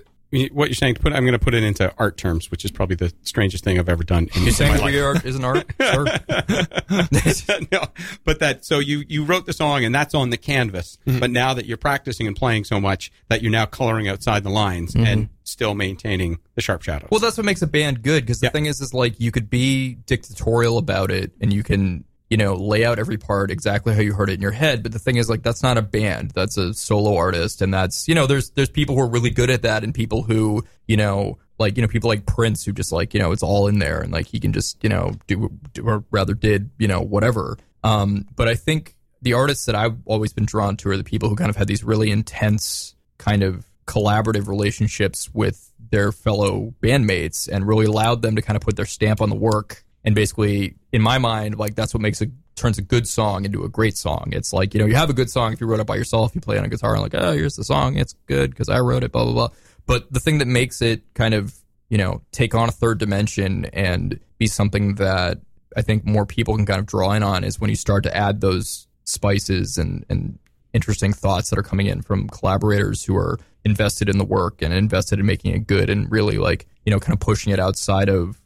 what 0.53 0.69
you're 0.69 0.75
saying 0.75 0.95
to 0.95 1.01
put 1.01 1.13
I'm 1.13 1.25
going 1.25 1.33
to 1.33 1.39
put 1.39 1.55
it 1.55 1.63
into 1.65 1.93
art 1.99 2.17
terms, 2.17 2.51
which 2.51 2.65
is 2.65 2.71
probably 2.71 2.97
the 2.97 3.13
strangest 3.23 3.65
thing 3.65 3.79
I've 3.79 3.89
ever 3.89 4.05
done 4.05 4.29
in 4.35 4.43
You're 4.43 4.45
my 4.47 4.51
saying 4.51 4.73
life. 4.75 4.85
we 4.85 5.01
art 5.01 5.25
is 5.25 5.37
an 5.37 5.45
art? 5.45 5.67
Sure. 5.81 6.05
no, 7.73 7.85
but 8.25 8.39
that 8.41 8.65
so 8.65 8.79
you 8.79 9.03
you 9.09 9.25
wrote 9.25 9.47
the 9.47 9.53
song 9.53 9.85
and 9.85 9.93
that's 9.95 10.15
on 10.15 10.31
the 10.31 10.37
canvas. 10.37 10.99
Mm-hmm. 11.07 11.19
But 11.19 11.31
now 11.31 11.55
that 11.55 11.67
you're 11.67 11.77
practicing 11.77 12.27
and 12.27 12.37
playing 12.37 12.65
so 12.65 12.81
much 12.81 13.11
that 13.29 13.43
you're 13.43 13.51
now 13.51 13.67
coloring 13.67 14.09
outside 14.09 14.45
the 14.45 14.51
lines 14.51 14.95
mm-hmm. 14.95 15.07
and 15.07 15.29
still 15.43 15.75
maintaining 15.75 16.39
the 16.55 16.61
sharp 16.61 16.83
shadows. 16.83 17.09
Well, 17.11 17.19
that's 17.21 17.37
what 17.37 17.45
makes 17.45 17.63
a 17.63 17.67
band 17.67 18.03
good 18.03 18.23
because 18.25 18.41
the 18.41 18.47
Yeah. 18.47 18.51
thing 18.51 18.67
is, 18.67 18.81
is 18.81 18.95
like 18.95 19.19
you 19.19 19.33
could 19.33 19.51
be 19.51 19.95
dictatorial 19.95 20.79
about 20.79 21.11
it 21.11 21.33
and 21.41 21.53
you 21.53 21.63
can, 21.65 22.05
you 22.31 22.37
know, 22.37 22.55
lay 22.55 22.85
out 22.85 23.01
every 23.01 23.19
part 23.19 23.51
exactly 23.51 23.93
how 23.93 24.01
you 24.01 24.15
heard 24.15 24.31
it 24.31 24.35
in 24.35 24.41
your 24.41 24.53
head. 24.53 24.85
But 24.85 24.93
the 24.93 25.01
thing 25.01 25.17
is, 25.17 25.29
like, 25.29 25.43
that's 25.43 25.65
not 25.65 25.77
a 25.77 25.83
band. 25.83 26.31
That's 26.31 26.57
a 26.57 26.73
solo 26.73 27.17
artist, 27.17 27.61
and 27.61 27.75
that's 27.75 28.09
you 28.09 28.15
know, 28.15 28.27
there's 28.27 28.51
there's 28.51 28.71
people 28.71 28.95
who 28.95 29.03
are 29.03 29.09
really 29.09 29.31
good 29.31 29.51
at 29.51 29.63
that, 29.63 29.83
and 29.83 29.93
people 29.93 30.23
who, 30.23 30.65
you 30.87 30.97
know, 30.97 31.39
like 31.59 31.77
you 31.77 31.83
know, 31.83 31.89
people 31.89 32.09
like 32.09 32.27
Prince 32.27 32.65
who 32.65 32.73
just 32.73 32.93
like 32.93 33.13
you 33.13 33.21
know, 33.21 33.33
it's 33.33 33.43
all 33.43 33.67
in 33.67 33.81
there, 33.81 34.01
and 34.01 34.13
like 34.13 34.29
he 34.29 34.39
can 34.39 34.53
just 34.53 34.83
you 34.83 34.89
know 34.89 35.13
do, 35.27 35.51
do 35.75 35.83
or 35.87 36.05
rather 36.11 36.35
did 36.35 36.71
you 36.79 36.89
know 36.89 37.01
whatever. 37.01 37.59
Um, 37.83 38.27
but 38.37 38.47
I 38.47 38.55
think 38.55 38.95
the 39.23 39.35
artists 39.35 39.67
that 39.67 39.75
I've 39.75 39.99
always 40.07 40.33
been 40.33 40.47
drawn 40.47 40.77
to 40.79 40.91
are 40.91 40.97
the 40.97 41.05
people 41.05 41.29
who 41.29 41.37
kind 41.37 41.51
of 41.51 41.57
had 41.57 41.67
these 41.67 41.83
really 41.83 42.11
intense 42.11 42.95
kind 43.19 43.43
of 43.43 43.67
collaborative 43.87 44.47
relationships 44.47 45.29
with 45.35 45.73
their 45.91 46.13
fellow 46.13 46.73
bandmates 46.81 47.49
and 47.49 47.67
really 47.67 47.87
allowed 47.87 48.23
them 48.23 48.37
to 48.37 48.43
kind 48.43 48.57
of 48.57 48.63
put 48.63 48.77
their 48.77 48.87
stamp 48.87 49.21
on 49.21 49.29
the 49.29 49.37
work 49.37 49.85
and 50.05 50.15
basically 50.15 50.77
in 50.93 51.03
my 51.03 51.19
mind 51.19 51.59
like 51.59 51.75
that's 51.75 51.95
what 51.95 52.01
makes 52.01 52.21
a 52.21 52.27
turns 52.57 52.79
a 52.79 52.83
good 52.83 53.09
song 53.09 53.47
into 53.47 53.65
a 53.65 53.69
great 53.69 53.97
song. 53.97 54.29
It's 54.33 54.53
like 54.53 54.75
you 54.75 54.81
know 54.81 54.87
you 54.87 54.95
have 54.95 55.09
a 55.09 55.15
good 55.15 55.31
song 55.31 55.53
if 55.53 55.61
you 55.61 55.67
wrote 55.67 55.81
it 55.81 55.87
by 55.87 55.97
yourself. 55.97 56.35
You 56.35 56.41
play 56.41 56.57
it 56.57 56.59
on 56.59 56.67
a 56.67 56.69
guitar 56.69 56.93
and 56.93 57.03
like 57.03 57.15
oh 57.15 57.33
here's 57.33 57.57
the 57.57 57.65
song. 57.65 57.97
It's 57.97 58.15
good 58.27 58.51
because 58.51 58.69
i 58.69 58.79
wrote 58.79 59.03
it 59.03 59.13
blah 59.13 59.25
blah 59.25 59.33
blah. 59.33 59.49
But 59.87 60.13
the 60.13 60.21
thing 60.21 60.39
that 60.39 60.47
makes 60.47 60.83
it 60.83 61.03
kind 61.15 61.35
of 61.35 61.55
you 61.91 61.99
know 61.99 62.23
take 62.33 62.55
on 62.55 62.69
a 62.69 62.73
third 62.73 62.99
dimension 62.99 63.67
and 63.67 64.19
be 64.39 64.47
something 64.47 64.95
that 64.95 65.39
i 65.77 65.83
think 65.83 66.07
more 66.07 66.25
people 66.25 66.57
can 66.57 66.65
kind 66.65 66.79
of 66.79 66.87
draw 66.87 67.13
in 67.13 67.23
on 67.23 67.45
is 67.45 67.61
when 67.61 67.69
you 67.69 67.77
start 67.77 68.05
to 68.05 68.17
add 68.17 68.41
those 68.41 68.87
spices 69.05 69.77
and 69.77 70.07
and 70.09 70.39
interesting 70.73 71.13
thoughts 71.13 71.51
that 71.51 71.59
are 71.59 71.65
coming 71.65 71.89
in 71.89 72.01
from 72.01 72.29
collaborators 72.29 73.05
who 73.05 73.17
are 73.17 73.39
invested 73.65 74.09
in 74.09 74.19
the 74.19 74.25
work 74.25 74.63
and 74.63 74.73
invested 74.73 75.19
in 75.19 75.27
making 75.27 75.53
it 75.53 75.67
good 75.67 75.91
and 75.91 76.11
really 76.11 76.39
like 76.39 76.67
you 76.87 76.93
know 76.93 77.01
kind 77.01 77.13
of 77.13 77.21
pushing 77.21 77.53
it 77.53 77.59
outside 77.59 78.09
of 78.09 78.41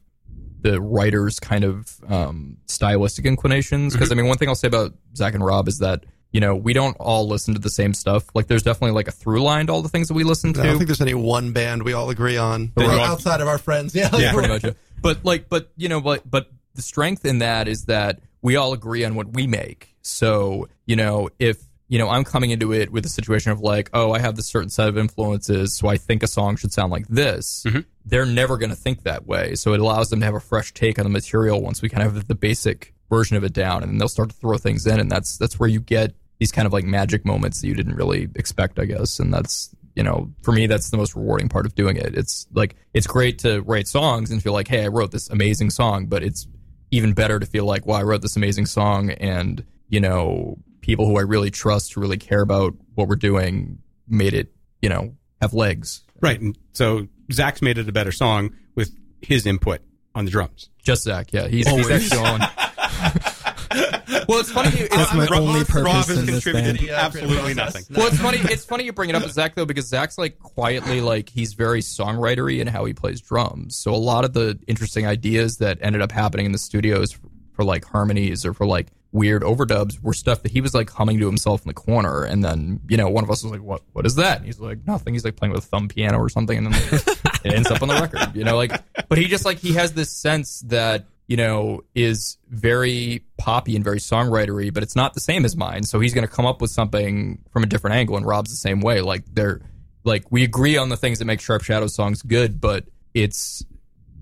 the 0.65 0.81
writer's 0.81 1.39
kind 1.39 1.63
of 1.63 1.95
um, 2.09 2.57
stylistic 2.67 3.27
inclinations. 3.27 3.93
Because 3.93 4.11
I 4.11 4.15
mean, 4.17 4.27
one 4.27 4.39
thing 4.39 4.49
I'll 4.49 4.55
say 4.57 4.67
about 4.69 4.93
Zach 5.15 5.35
and 5.35 5.45
Rob 5.45 5.69
is 5.69 5.79
that 5.79 6.05
you 6.33 6.41
know 6.41 6.57
we 6.57 6.73
don't 6.73 6.97
all 6.99 7.29
listen 7.29 7.55
to 7.55 7.61
the 7.61 7.71
same 7.71 7.95
stuff. 7.95 8.25
Like, 8.35 8.49
there's 8.49 8.63
definitely 8.65 8.93
like 8.95 9.07
a 9.07 9.13
through 9.13 9.43
line 9.43 9.67
to 9.69 9.73
all 9.73 9.83
the 9.83 9.89
things 9.89 10.09
that 10.09 10.15
we 10.15 10.25
listen 10.25 10.53
to. 10.55 10.63
I 10.63 10.65
don't 10.67 10.79
think 10.79 10.89
there's 10.89 11.01
any 11.01 11.15
one 11.15 11.53
band 11.53 11.83
we 11.85 11.93
all 11.93 12.11
agree 12.11 12.37
on 12.39 12.73
But 12.75 12.87
Well, 12.87 12.97
we're 12.97 13.05
all- 13.05 13.13
outside 13.13 13.41
of 13.41 13.47
our 13.49 13.59
friends. 13.59 13.95
Yeah, 13.95 14.09
Yeah. 14.17 14.33
pretty 14.33 14.49
much. 14.49 14.65
But 15.01 15.25
like, 15.25 15.49
but 15.49 15.71
you 15.77 15.89
know, 15.89 16.01
but 16.01 16.29
but 16.29 16.51
the 16.75 16.83
strength 16.83 17.25
in 17.25 17.39
that 17.39 17.69
is 17.69 17.85
that 17.85 18.21
we 18.43 18.57
all 18.57 18.73
agree 18.73 19.05
on 19.05 19.15
what 19.15 19.33
we 19.35 19.47
make. 19.47 19.95
So 20.03 20.69
you 20.87 20.97
know, 20.97 21.29
if 21.39 21.59
you 21.89 21.99
know, 21.99 22.09
I'm 22.09 22.25
coming 22.25 22.51
into 22.51 22.73
it 22.73 22.91
with 22.91 23.05
a 23.05 23.09
situation 23.09 23.53
of 23.53 23.61
like, 23.61 23.91
oh, 23.93 24.13
I 24.13 24.19
have 24.19 24.37
this 24.37 24.47
certain 24.47 24.71
set 24.71 24.89
of 24.89 24.97
influences, 24.97 25.75
so 25.75 25.89
I 25.89 25.97
think 25.97 26.23
a 26.23 26.27
song 26.27 26.57
should 26.57 26.73
sound 26.73 26.91
like 26.91 27.07
this. 27.09 27.65
Mm-hmm. 27.67 27.81
They're 28.07 28.27
never 28.27 28.57
going 28.57 28.71
to 28.71 28.77
think 28.77 29.03
that 29.03 29.27
way. 29.27 29.55
So 29.55 29.75
it 29.75 29.81
allows 29.81 30.11
them 30.11 30.21
to 30.21 30.27
have 30.27 30.35
a 30.35 30.41
fresh 30.41 30.73
take 30.73 30.99
on 30.99 31.05
the 31.05 31.11
material 31.11 31.63
once 31.63 31.83
we 31.83 31.89
kind 31.89 32.07
of 32.07 32.15
have 32.15 32.27
the 32.27 32.35
basic 32.35 32.95
version 33.11 33.37
of 33.37 33.45
it 33.45 33.53
down, 33.53 33.83
and 33.83 33.93
then 33.93 33.99
they'll 33.99 34.09
start 34.09 34.31
to 34.31 34.37
throw 34.37 34.57
things 34.59 34.87
in, 34.87 34.99
and 34.99 35.11
that's 35.11 35.37
that's 35.37 35.61
where 35.61 35.69
you 35.69 35.81
get 35.81 36.15
these 36.39 36.53
kind 36.53 36.67
of 36.67 36.73
like 36.73 36.85
magic 36.85 37.25
moments 37.25 37.61
that 37.61 37.69
you 37.69 37.75
didn't 37.75 37.95
really 37.95 38.29
expect, 38.35 38.79
I 38.79 38.87
guess, 38.87 39.21
and 39.21 39.33
that's 39.33 39.75
you 39.95 40.03
know, 40.03 40.33
for 40.43 40.53
me, 40.53 40.67
that's 40.67 40.91
the 40.91 40.97
most 40.97 41.15
rewarding 41.15 41.49
part 41.49 41.67
of 41.67 41.75
doing 41.75 41.97
it. 41.97 42.17
It's 42.17 42.47
like, 42.53 42.77
it's 42.93 43.07
great 43.07 43.39
to 43.41 43.61
write 43.63 43.87
songs 43.87 44.31
and 44.31 44.43
feel 44.43 44.53
like, 44.53 44.69
hey, 44.69 44.85
I 44.85 44.89
wrote 44.89 45.13
this 45.13 45.31
amazing 45.31 45.71
song, 45.71 46.07
but 46.07 46.23
it's 46.23 46.49
even 46.91 47.13
better 47.13 47.39
to 47.39 47.47
feel 47.47 47.65
like, 47.65 47.87
well, 47.87 47.97
I 47.97 48.03
wrote 48.03 48.23
this 48.23 48.37
amazing 48.37 48.67
song 48.67 49.11
and, 49.11 49.65
you 49.89 50.01
know, 50.01 50.59
people 50.85 51.07
who 51.07 51.17
I 51.17 51.23
really 51.23 51.51
trust, 51.51 51.95
who 51.95 52.01
really 52.03 52.19
care 52.19 52.43
about 52.43 52.75
what 52.95 53.09
we're 53.09 53.17
doing, 53.17 53.79
made 54.07 54.35
it, 54.35 54.53
you 54.83 54.91
know, 54.91 55.15
have 55.41 55.55
legs. 55.55 56.03
Right. 56.21 56.39
And 56.39 56.59
so 56.73 57.09
Zach's 57.33 57.63
made 57.63 57.79
it 57.79 57.89
a 57.89 57.93
better 57.93 58.13
song 58.13 58.55
with 58.75 58.95
his 59.23 59.47
input 59.47 59.81
on 60.15 60.27
the 60.27 60.31
drums. 60.31 60.69
Just 60.83 61.05
Zach, 61.05 61.33
yeah. 61.33 61.49
He's, 61.49 61.67
he's 61.67 61.91
actually 61.91 62.19
on. 62.19 62.41
well, 64.29 64.41
it's 64.41 64.53
funny. 64.53 64.69
It's, 64.79 64.95
That's 64.95 65.15
my 65.15 65.25
Rob- 65.25 65.41
only 65.41 65.61
Rob 65.61 65.69
purpose 65.69 66.09
has 66.09 66.19
in 66.19 66.27
this 66.27 66.45
contributed 66.45 66.87
band. 66.87 66.91
absolutely 66.91 67.55
nothing. 67.55 67.85
well, 67.91 68.07
it's 68.09 68.19
funny. 68.19 68.39
It's 68.43 68.67
funny 68.67 68.85
you 68.85 68.93
bring 68.93 69.09
it 69.09 69.17
up, 69.17 69.23
Zach, 69.31 69.55
though, 69.55 69.65
because 69.65 69.89
Zach's 69.89 70.19
like 70.19 70.39
quietly 70.39 71.01
like 71.01 71.31
he's 71.31 71.55
very 71.55 71.81
songwritery 71.81 72.61
in 72.61 72.67
how 72.67 72.85
he 72.85 72.93
plays 72.93 73.23
drums. 73.23 73.75
So 73.75 73.95
a 73.95 73.97
lot 73.97 74.27
of 74.27 74.35
the 74.35 74.59
interesting 74.67 75.07
ideas 75.07 75.57
that 75.59 75.79
ended 75.81 76.03
up 76.03 76.13
happening 76.13 76.45
in 76.45 76.53
the 76.53 76.59
studios 76.59 77.13
for, 77.13 77.29
for 77.55 77.65
like 77.65 77.87
harmonies 77.87 78.45
or 78.45 78.53
for 78.53 78.67
like 78.67 78.89
weird 79.15 79.43
overdubs 79.43 80.03
were 80.03 80.13
stuff 80.13 80.43
that 80.43 80.51
he 80.51 80.61
was 80.61 80.75
like 80.75 80.91
humming 80.91 81.19
to 81.21 81.27
himself 81.27 81.63
in 81.63 81.69
the 81.69 81.75
corner, 81.75 82.25
and 82.25 82.45
then 82.45 82.81
you 82.89 82.99
know 82.99 83.09
one 83.09 83.25
of 83.25 83.31
us 83.31 83.43
was 83.43 83.53
like, 83.53 83.63
"What? 83.63 83.81
What 83.93 84.05
is 84.05 84.17
that?" 84.17 84.39
And 84.39 84.47
he's 84.47 84.61
like, 84.61 84.87
"Nothing." 84.87 85.15
He's 85.15 85.25
like 85.25 85.37
playing 85.37 85.53
with 85.53 85.65
a 85.65 85.67
thumb 85.67 85.89
piano 85.89 86.19
or 86.19 86.29
something, 86.29 86.59
and 86.59 86.67
then 86.67 87.01
it 87.45 87.55
ends 87.55 87.71
up 87.71 87.81
on 87.81 87.89
the 87.89 87.95
record. 87.95 88.37
You 88.37 88.45
know, 88.45 88.57
like, 88.57 88.83
but 89.09 89.17
he 89.17 89.27
just 89.27 89.47
like 89.47 89.59
he 89.59 89.73
has 89.75 89.95
this 89.95 90.11
sense 90.11 90.61
that 90.67 91.07
you 91.27 91.39
know, 91.39 91.83
is 91.95 92.37
very 92.51 93.25
poppy 93.39 93.77
and 93.77 93.83
very 93.83 93.99
songwritery, 93.99 94.73
but 94.73 94.83
it's 94.83 94.95
not 94.95 95.15
the 95.15 95.21
same 95.21 95.47
as 95.47 95.57
mine. 95.57 95.83
So 95.83 95.99
he's 95.99 96.13
going 96.13 96.27
to 96.27 96.31
come 96.33 96.45
up 96.45 96.61
with 96.61 96.71
something 96.71 97.39
from 97.51 97.63
a 97.63 97.67
different 97.67 97.97
angle, 97.97 98.19
and 98.19 98.27
Rob's 98.27 98.51
the 98.51 98.57
same 98.57 98.81
way. 98.81 99.01
Like 99.01 99.25
they're 99.33 99.63
like 100.05 100.31
we 100.31 100.45
agree 100.45 100.77
on 100.77 100.91
the 100.91 100.97
things 100.97 101.19
that 101.21 101.25
make 101.25 101.41
Sharp 101.41 101.63
Shadow 101.63 101.87
songs 101.87 102.21
good, 102.23 102.61
but 102.61 102.85
it's 103.15 103.65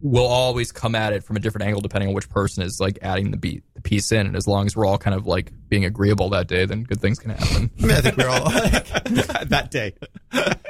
we'll 0.02 0.26
always 0.26 0.72
come 0.72 0.94
at 0.96 1.12
it 1.12 1.22
from 1.22 1.36
a 1.36 1.40
different 1.40 1.64
angle 1.64 1.80
depending 1.80 2.08
on 2.08 2.14
which 2.14 2.28
person 2.28 2.62
is 2.64 2.80
like 2.80 2.98
adding 3.02 3.30
the 3.30 3.36
beat 3.36 3.62
the 3.74 3.80
piece 3.80 4.10
in. 4.12 4.26
And 4.26 4.36
as 4.36 4.46
long 4.48 4.66
as 4.66 4.76
we're 4.76 4.84
all 4.84 4.98
kind 4.98 5.14
of 5.16 5.26
like 5.26 5.52
being 5.68 5.84
agreeable 5.84 6.28
that 6.30 6.48
day, 6.48 6.66
then 6.66 6.82
good 6.82 7.00
things 7.00 7.18
can 7.18 7.30
happen. 7.30 7.70
I 7.78 7.82
mean, 7.82 7.90
I 7.92 8.00
think 8.00 8.16
we're 8.16 8.28
all 8.28 8.44
like, 8.44 8.84
that 9.48 9.68
day. 9.70 9.94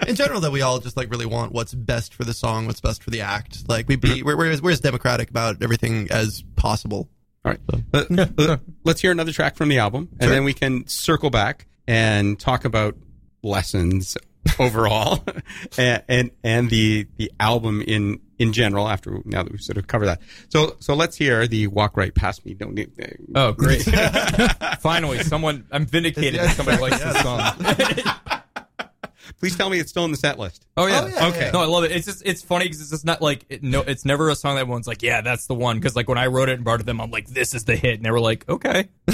in 0.06 0.14
general 0.14 0.40
that 0.42 0.52
we 0.52 0.60
all 0.62 0.78
just 0.78 0.96
like 0.96 1.10
really 1.10 1.26
want 1.26 1.52
what's 1.52 1.72
best 1.74 2.14
for 2.14 2.24
the 2.24 2.34
song, 2.34 2.66
what's 2.66 2.80
best 2.80 3.02
for 3.02 3.10
the 3.10 3.22
act. 3.22 3.68
Like 3.68 3.88
we 3.88 3.96
be 3.96 4.22
we're, 4.22 4.36
we're, 4.36 4.50
as, 4.50 4.60
we're 4.60 4.70
as 4.72 4.80
democratic 4.80 5.30
about 5.30 5.62
everything 5.62 6.08
as 6.10 6.44
possible. 6.56 7.08
All 7.44 7.52
right. 7.52 7.60
Let- 7.92 8.10
let- 8.10 8.38
uh, 8.38 8.52
uh, 8.52 8.56
Let's 8.84 9.00
hear 9.00 9.12
another 9.12 9.32
track 9.32 9.56
from 9.56 9.68
the 9.68 9.78
album, 9.78 10.08
and 10.20 10.30
then 10.30 10.44
we 10.44 10.52
can 10.52 10.86
circle 10.86 11.30
back 11.30 11.66
and 11.88 12.38
talk 12.38 12.64
about 12.64 12.96
lessons 13.42 14.16
overall, 14.58 15.24
and, 15.78 16.02
and 16.08 16.30
and 16.44 16.70
the 16.70 17.06
the 17.16 17.32
album 17.40 17.80
in 17.82 18.20
in 18.42 18.52
general. 18.52 18.88
After 18.88 19.20
now 19.24 19.42
that 19.42 19.52
we've 19.52 19.60
sort 19.60 19.78
of 19.78 19.86
covered 19.86 20.06
that, 20.06 20.20
so 20.48 20.76
so 20.80 20.94
let's 20.94 21.16
hear 21.16 21.46
the 21.46 21.68
"Walk 21.68 21.96
Right 21.96 22.14
Past 22.14 22.44
Me." 22.44 22.54
Don't 22.54 22.74
need. 22.74 22.90
Oh, 23.34 23.52
great! 23.52 23.82
Finally, 24.80 25.22
someone 25.22 25.66
I'm 25.70 25.86
vindicated 25.86 26.40
that 26.40 26.56
somebody 26.56 26.78
likes 26.78 27.02
this 27.02 27.20
song. 27.20 28.38
Please 29.42 29.56
tell 29.56 29.68
me 29.68 29.80
it's 29.80 29.90
still 29.90 30.04
in 30.04 30.12
the 30.12 30.16
set 30.16 30.38
list. 30.38 30.64
Oh 30.76 30.86
yeah. 30.86 31.00
Oh, 31.02 31.06
yeah, 31.08 31.26
okay. 31.30 31.40
yeah. 31.46 31.50
No, 31.50 31.60
I 31.62 31.64
love 31.66 31.82
it. 31.82 31.90
It's 31.90 32.06
just 32.06 32.22
it's 32.24 32.42
funny 32.42 32.66
because 32.66 32.80
it's 32.80 32.90
just 32.90 33.04
not 33.04 33.20
like 33.20 33.44
it, 33.48 33.60
no. 33.60 33.80
It's 33.80 34.04
never 34.04 34.30
a 34.30 34.36
song 34.36 34.54
that 34.54 34.68
one's 34.68 34.86
like, 34.86 35.02
yeah, 35.02 35.20
that's 35.20 35.48
the 35.48 35.54
one. 35.54 35.78
Because 35.80 35.96
like 35.96 36.08
when 36.08 36.16
I 36.16 36.26
wrote 36.28 36.48
it 36.48 36.52
and 36.52 36.62
brought 36.62 36.76
it 36.76 36.78
to 36.78 36.84
them, 36.84 37.00
I'm 37.00 37.10
like, 37.10 37.26
this 37.26 37.52
is 37.52 37.64
the 37.64 37.74
hit, 37.74 37.96
and 37.96 38.04
they 38.04 38.12
were 38.12 38.20
like, 38.20 38.48
okay, 38.48 38.88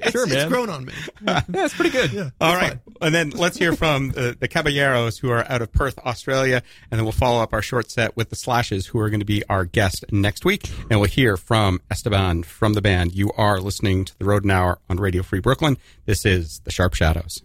It's, 0.00 0.12
Sure, 0.12 0.24
it's 0.24 0.32
man. 0.34 0.48
grown 0.48 0.70
on 0.70 0.84
me. 0.86 0.92
yeah, 1.26 1.42
it's 1.48 1.74
pretty 1.74 1.90
good. 1.90 2.12
Yeah, 2.12 2.30
All 2.40 2.54
right. 2.54 2.78
And 3.00 3.14
then 3.14 3.30
let's 3.30 3.58
hear 3.58 3.74
from 3.74 4.10
the, 4.10 4.36
the 4.38 4.48
Caballeros, 4.48 5.18
who 5.18 5.30
are 5.30 5.44
out 5.50 5.62
of 5.62 5.72
Perth, 5.72 5.98
Australia. 5.98 6.62
And 6.90 6.98
then 6.98 7.04
we'll 7.04 7.12
follow 7.12 7.42
up 7.42 7.52
our 7.52 7.62
short 7.62 7.90
set 7.90 8.16
with 8.16 8.30
the 8.30 8.36
Slashes, 8.36 8.86
who 8.86 8.98
are 9.00 9.10
going 9.10 9.20
to 9.20 9.26
be 9.26 9.42
our 9.48 9.64
guest 9.64 10.04
next 10.10 10.44
week. 10.44 10.70
And 10.90 11.00
we'll 11.00 11.08
hear 11.10 11.36
from 11.36 11.80
Esteban 11.90 12.42
from 12.44 12.74
the 12.74 12.82
band. 12.82 13.14
You 13.14 13.32
are 13.36 13.60
listening 13.60 14.04
to 14.06 14.18
The 14.18 14.24
Rodent 14.24 14.52
Hour 14.52 14.78
on 14.88 14.98
Radio 14.98 15.22
Free 15.22 15.40
Brooklyn. 15.40 15.76
This 16.06 16.24
is 16.24 16.60
The 16.64 16.70
Sharp 16.70 16.94
Shadows. 16.94 17.42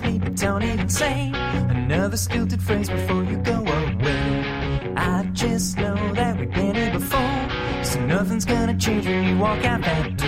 Me, 0.00 0.18
but 0.18 0.36
don't 0.36 0.62
even 0.62 0.88
say 0.88 1.30
another 1.34 2.16
stilted 2.16 2.62
phrase 2.62 2.88
before 2.88 3.24
you 3.24 3.36
go 3.38 3.58
away. 3.60 4.94
I 4.96 5.28
just 5.32 5.76
know 5.76 5.96
that 6.14 6.38
we've 6.38 6.50
been 6.50 6.74
here 6.74 6.92
before, 6.92 7.84
so 7.84 8.00
nothing's 8.06 8.44
gonna 8.44 8.78
change 8.78 9.06
when 9.06 9.24
you 9.24 9.38
walk 9.38 9.64
out 9.64 9.82
that 9.82 10.16
door 10.16 10.21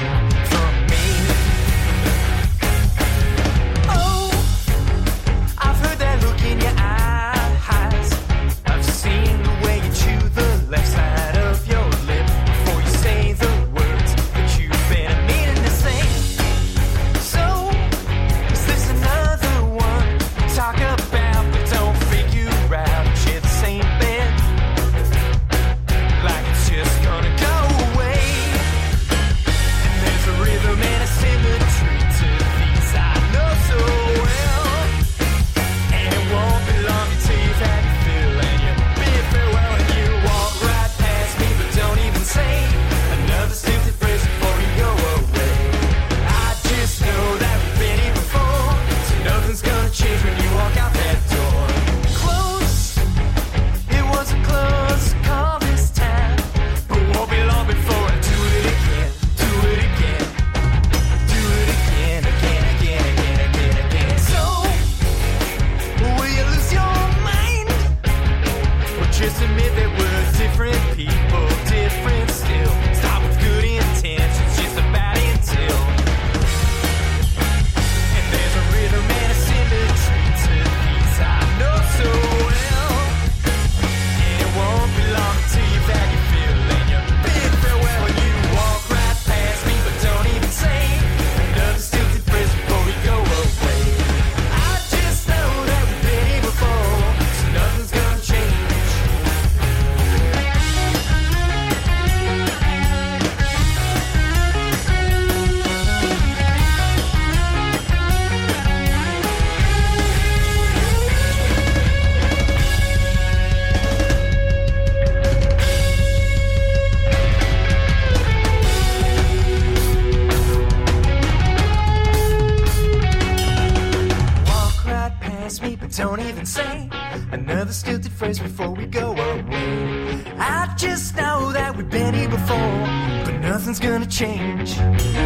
change. 134.15 135.24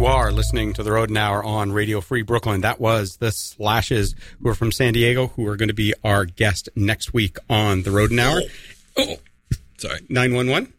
You 0.00 0.06
are 0.06 0.32
listening 0.32 0.72
to 0.72 0.82
the 0.82 0.92
Rodent 0.92 1.18
Hour 1.18 1.44
on 1.44 1.72
Radio 1.72 2.00
Free 2.00 2.22
Brooklyn. 2.22 2.62
That 2.62 2.80
was 2.80 3.18
the 3.18 3.30
Slashes, 3.30 4.14
who 4.42 4.48
are 4.48 4.54
from 4.54 4.72
San 4.72 4.94
Diego, 4.94 5.26
who 5.26 5.46
are 5.46 5.56
going 5.56 5.68
to 5.68 5.74
be 5.74 5.92
our 6.02 6.24
guest 6.24 6.70
next 6.74 7.12
week 7.12 7.36
on 7.50 7.82
the 7.82 7.90
Rodent 7.90 8.18
Hour. 8.18 8.40
Oh, 8.96 9.04
oh, 9.10 9.16
Sorry. 9.76 10.00
nine 10.08 10.32
one 10.32 10.48
one. 10.48 10.72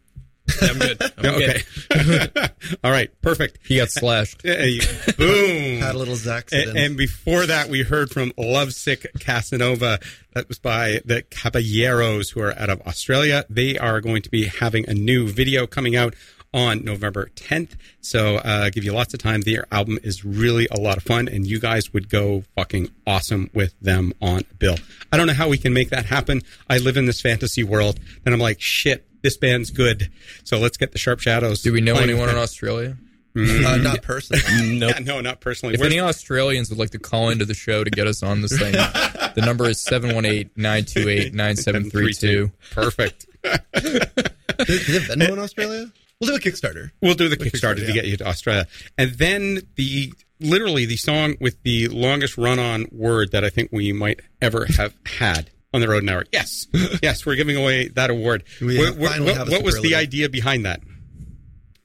I'm 0.59 0.79
good. 0.79 1.01
I'm 1.19 1.25
Okay. 1.35 1.61
All 2.83 2.89
right. 2.89 3.11
Perfect. 3.21 3.59
He 3.63 3.77
got 3.77 3.91
slashed. 3.91 4.41
Hey, 4.43 4.79
boom. 5.19 5.81
Had 5.81 5.93
a 5.93 5.99
little 5.99 6.15
Zax. 6.15 6.51
And, 6.51 6.75
and 6.75 6.97
before 6.97 7.45
that, 7.45 7.69
we 7.69 7.83
heard 7.83 8.09
from 8.09 8.33
Lovesick 8.39 9.05
Casanova. 9.19 9.99
That 10.33 10.47
was 10.47 10.57
by 10.57 11.01
the 11.05 11.21
Caballeros, 11.21 12.31
who 12.31 12.41
are 12.41 12.57
out 12.57 12.71
of 12.71 12.81
Australia. 12.87 13.45
They 13.51 13.77
are 13.77 14.01
going 14.01 14.23
to 14.23 14.31
be 14.31 14.47
having 14.47 14.89
a 14.89 14.95
new 14.95 15.27
video 15.27 15.67
coming 15.67 15.95
out 15.95 16.15
on 16.53 16.83
November 16.83 17.29
10th. 17.35 17.71
So, 18.01 18.35
uh, 18.37 18.69
give 18.69 18.83
you 18.83 18.91
lots 18.93 19.13
of 19.13 19.19
time. 19.21 19.41
Their 19.41 19.65
album 19.71 19.97
is 20.03 20.23
really 20.25 20.67
a 20.71 20.79
lot 20.79 20.97
of 20.97 21.03
fun, 21.03 21.27
and 21.27 21.45
you 21.47 21.59
guys 21.59 21.93
would 21.93 22.09
go 22.09 22.43
fucking 22.55 22.89
awesome 23.07 23.49
with 23.53 23.73
them 23.79 24.13
on 24.21 24.41
bill. 24.59 24.75
I 25.11 25.17
don't 25.17 25.27
know 25.27 25.33
how 25.33 25.47
we 25.49 25.57
can 25.57 25.73
make 25.73 25.89
that 25.91 26.05
happen. 26.07 26.41
I 26.69 26.77
live 26.79 26.97
in 26.97 27.05
this 27.05 27.21
fantasy 27.21 27.63
world, 27.63 27.99
and 28.25 28.33
I'm 28.33 28.41
like, 28.41 28.59
shit, 28.59 29.05
this 29.21 29.37
band's 29.37 29.69
good. 29.71 30.09
So 30.43 30.57
let's 30.57 30.75
get 30.77 30.91
the 30.91 30.97
Sharp 30.97 31.19
Shadows. 31.21 31.61
Do 31.61 31.71
we 31.71 31.79
know 31.81 31.95
anyone 31.95 32.21
with 32.21 32.29
in 32.31 32.35
them. 32.35 32.43
Australia? 32.43 32.97
uh, 33.37 33.77
not 33.77 34.01
personally. 34.07 34.77
Nope. 34.77 34.91
Yeah, 34.95 34.99
no, 35.05 35.21
not 35.21 35.39
personally. 35.39 35.75
If 35.75 35.79
Where's- 35.79 35.93
any 35.93 36.01
Australians 36.01 36.69
would 36.69 36.79
like 36.79 36.89
to 36.89 36.99
call 36.99 37.29
into 37.29 37.45
the 37.45 37.53
show 37.53 37.83
to 37.85 37.89
get 37.89 38.07
us 38.07 38.23
on 38.23 38.41
this 38.41 38.57
thing, 38.59 38.71
the 38.73 39.41
number 39.45 39.69
is 39.69 39.77
718-928-9732. 39.89 42.51
Perfect. 42.71 43.25
do, 43.43 43.51
do 43.51 43.57
they 43.79 44.99
have 44.99 45.17
Venmo 45.17 45.31
in 45.33 45.39
Australia? 45.39 45.89
We'll 46.21 46.29
do 46.29 46.35
a 46.35 46.39
Kickstarter. 46.39 46.91
We'll 47.01 47.15
do 47.15 47.27
the 47.27 47.35
Kickstarter, 47.35 47.75
Kickstarter 47.79 47.87
to 47.87 47.93
get 47.93 48.05
you 48.05 48.15
to 48.17 48.27
Australia. 48.27 48.67
And 48.97 49.11
then 49.15 49.61
the 49.75 50.13
literally 50.39 50.85
the 50.85 50.97
song 50.97 51.35
with 51.41 51.61
the 51.63 51.87
longest 51.89 52.37
run 52.37 52.59
on 52.59 52.85
word 52.91 53.31
that 53.31 53.43
I 53.43 53.49
think 53.49 53.69
we 53.71 53.91
might 53.91 54.21
ever 54.41 54.65
have 54.77 54.93
had 55.05 55.49
on 55.73 55.81
the 55.81 55.87
Rodent 55.87 56.09
Hour. 56.11 56.25
Yes. 56.31 56.67
yes, 57.01 57.25
we're 57.25 57.35
giving 57.35 57.57
away 57.57 57.87
that 57.89 58.09
award. 58.09 58.43
We 58.61 58.77
What- 58.77 58.97
what 58.97 59.49
what- 59.49 59.63
was 59.63 59.81
the 59.81 59.95
idea 59.95 60.29
behind 60.29 60.65
that? 60.65 60.81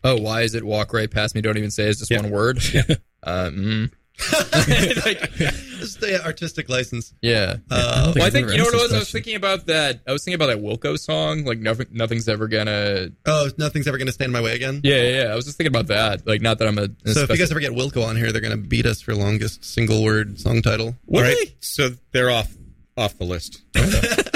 Oh, 0.05 0.17
why 0.21 0.43
is 0.43 0.55
it 0.55 0.63
walk 0.65 0.93
right 0.93 1.11
past 1.11 1.35
me? 1.35 1.41
Don't 1.41 1.57
even 1.57 1.71
say 1.71 1.85
it's 1.89 1.99
just 1.99 2.11
Yeah. 2.11 2.21
one 2.23 2.31
word. 2.31 2.59
Uh, 3.23 3.51
mm, 3.51 3.91
Just 5.79 6.01
the 6.01 6.21
artistic 6.25 6.69
license. 6.69 7.13
yeah. 7.21 7.57
Uh, 7.71 8.13
Well, 8.17 8.25
I 8.27 8.31
think 8.31 8.51
you 8.51 8.57
know 8.59 8.65
what 8.65 8.75
it 8.75 8.77
was. 8.81 8.89
this 8.91 8.97
I 8.97 8.99
was 9.01 9.11
thinking 9.13 9.37
about 9.37 9.67
that. 9.67 10.01
I 10.07 10.13
was 10.13 10.25
thinking 10.25 10.43
about 10.43 10.47
that 10.47 10.59
Wilco 10.63 10.99
song. 10.99 11.45
Like 11.45 11.59
nothing, 11.59 11.87
nothing's 11.91 12.29
ever 12.29 12.49
gonna. 12.49 13.09
oh, 13.27 13.51
nothing's 13.59 13.87
ever 13.87 13.99
going 13.99 14.07
to 14.07 14.13
stand 14.13 14.29
in 14.29 14.33
my 14.33 14.41
way 14.41 14.55
again. 14.55 14.81
Yeah, 14.83 14.97
yeah, 15.03 15.23
yeah. 15.25 15.33
I 15.33 15.35
was 15.35 15.45
just 15.45 15.59
thinking 15.59 15.73
about 15.75 15.89
that. 15.89 16.27
Like, 16.27 16.41
not 16.41 16.59
that 16.59 16.69
I'm 16.69 16.79
a. 16.79 16.89
a 17.05 17.13
So 17.13 17.21
if 17.23 17.31
you 17.31 17.37
guys 17.37 17.51
ever 17.51 17.61
get 17.61 17.73
Wilco 17.73 18.07
on 18.07 18.17
here, 18.17 18.33
they're 18.33 18.41
going 18.41 18.59
to 18.59 18.69
beat 18.69 18.87
us 18.87 19.01
for 19.03 19.15
longest 19.15 19.65
single 19.65 20.03
word 20.03 20.41
song 20.41 20.63
title. 20.63 20.97
Would 21.07 21.25
All 21.25 21.31
right. 21.31 21.55
So 21.61 21.91
they're 22.13 22.31
off 22.31 22.55
off 22.97 23.19
the 23.19 23.25
list. 23.25 23.63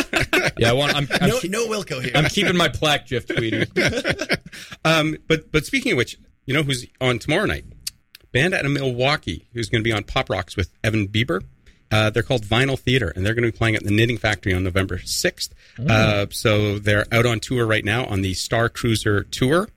Yeah, 0.57 0.71
I 0.71 0.73
want. 0.73 0.95
I'm, 0.95 1.07
I'm, 1.21 1.29
No, 1.29 1.39
keep- 1.41 1.51
no 1.51 1.67
Wilco 1.69 2.03
here. 2.03 2.13
I'm 2.15 2.25
keeping 2.27 2.57
my 2.57 2.69
plaque, 2.69 3.07
Jeff 3.07 3.27
Tweedy. 3.27 3.65
Um, 4.85 5.17
but 5.27 5.51
but 5.53 5.65
speaking 5.67 5.93
of 5.93 5.99
which, 5.99 6.19
you 6.47 6.55
know 6.55 6.63
who's 6.63 6.87
on 7.01 7.19
tomorrow 7.19 7.47
night? 7.47 7.65
Band 8.33 8.55
out 8.55 8.65
of 8.65 8.71
Milwaukee 8.73 9.47
who's 9.53 9.69
going 9.69 9.83
to 9.83 9.89
be 9.89 9.93
on 9.93 10.05
Pop 10.05 10.31
Rocks 10.31 10.57
with 10.57 10.71
Evan 10.85 11.09
Bieber. 11.09 11.43
Uh, 11.93 12.09
they're 12.09 12.23
called 12.23 12.45
Vinyl 12.45 12.79
Theater, 12.79 13.13
and 13.17 13.27
they're 13.27 13.35
going 13.35 13.45
to 13.45 13.51
be 13.51 13.59
playing 13.59 13.75
at 13.75 13.83
the 13.83 13.91
Knitting 13.91 14.17
Factory 14.17 14.55
on 14.55 14.63
November 14.63 14.99
6th. 14.99 15.51
Uh, 15.89 16.27
so 16.31 16.79
they're 16.79 17.05
out 17.11 17.27
on 17.27 17.41
tour 17.41 17.67
right 17.67 17.85
now 17.85 18.05
on 18.07 18.23
the 18.23 18.33
Star 18.35 18.69
Cruiser 18.69 19.25
tour. 19.25 19.69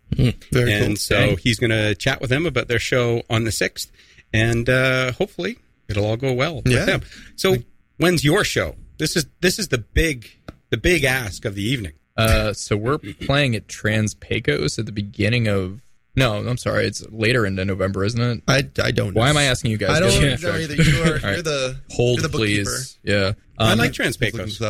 Very 0.52 0.74
and 0.74 0.88
cool. 0.90 0.96
so 0.98 1.36
he's 1.38 1.58
going 1.58 1.72
to 1.72 1.96
chat 1.96 2.22
with 2.22 2.30
them 2.30 2.46
about 2.46 2.68
their 2.68 2.78
show 2.78 3.24
on 3.32 3.46
the 3.46 3.50
6th. 3.50 3.90
And 4.32 4.70
uh, 4.70 5.14
hopefully 5.14 5.58
it'll 5.88 6.06
all 6.06 6.18
go 6.18 6.34
well 6.34 6.56
with 6.56 6.66
them. 6.86 7.02
So 7.36 7.56
when's 7.98 8.24
your 8.24 8.44
show? 8.44 8.76
This 8.98 9.16
is 9.16 9.26
this 9.42 9.58
is 9.60 9.70
the 9.70 9.80
big 9.80 10.30
the 10.70 10.78
big 10.78 11.04
ask 11.04 11.46
of 11.46 11.56
the 11.56 11.64
evening. 11.64 11.94
Uh, 12.16 12.54
so 12.54 12.78
we're 12.78 13.00
playing 13.00 13.56
at 13.56 13.68
Trans 13.68 14.14
Pecos 14.14 14.78
at 14.78 14.86
the 14.86 14.92
beginning 14.92 15.48
of. 15.48 15.82
No, 16.16 16.34
I'm 16.36 16.58
sorry. 16.58 16.86
It's 16.86 17.04
later 17.10 17.46
into 17.46 17.66
November, 17.66 18.04
isn't 18.04 18.22
it? 18.22 18.44
I, 18.48 18.64
I 18.84 18.92
don't 18.92 19.16
know. 19.16 19.20
Why 19.22 19.30
am 19.30 19.38
I 19.38 19.44
asking 19.44 19.72
you 19.72 19.78
guys? 19.78 19.90
I 19.92 20.00
don't 20.00 20.42
know 20.42 20.56
either. 20.56 20.76
You 20.76 21.02
are, 21.04 21.14
right. 21.24 21.24
you're 21.34 21.42
the 21.42 21.80
Hold, 21.92 22.20
you're 22.20 22.28
the 22.30 22.38
please. 22.38 23.00
Yeah. 23.04 23.32
I 23.58 23.72
Um, 23.72 23.80
like 23.80 23.94
Trans 23.94 24.18
Pecos. 24.18 24.62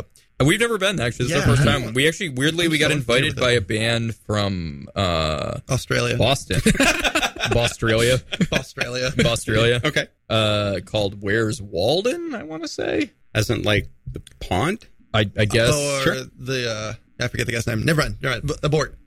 We've 0.44 0.60
never 0.60 0.78
been 0.78 1.00
actually. 1.00 1.28
This 1.28 1.38
is 1.38 1.42
Yeah, 1.46 1.52
the 1.52 1.56
first 1.58 1.68
time. 1.68 1.94
We 1.94 2.08
actually 2.08 2.30
weirdly 2.30 2.68
we 2.68 2.76
I'm 2.78 2.80
got 2.82 2.88
so 2.92 2.96
unfamiliar 2.98 3.26
invited 3.28 3.42
by 3.42 3.52
a 3.52 3.62
band 3.62 4.16
from 4.16 4.88
uh, 4.96 5.60
Australia. 5.70 6.18
Boston, 6.18 6.60
Australia, 7.56 8.20
Australia. 8.52 9.12
Australia, 9.26 9.82
Okay. 9.86 10.08
uh, 10.30 10.80
called 10.86 11.22
Where's 11.22 11.62
Walden? 11.62 12.34
I 12.36 12.44
want 12.44 12.64
to 12.64 12.68
say. 12.68 13.12
As 13.36 13.50
in 13.50 13.62
like 13.64 13.88
the 14.12 14.22
pond? 14.40 14.86
I, 15.14 15.30
I 15.38 15.46
guess. 15.46 15.74
or 15.74 16.02
Sure. 16.04 16.24
the 16.38 16.70
uh, 17.20 17.24
I 17.24 17.28
forget 17.28 17.46
the 17.46 17.54
guy's 17.54 17.68
name. 17.68 17.84
Never 17.86 18.02
mind. 18.02 18.18
Never 18.22 18.40
mind. 18.46 18.52
Abort. 18.64 18.98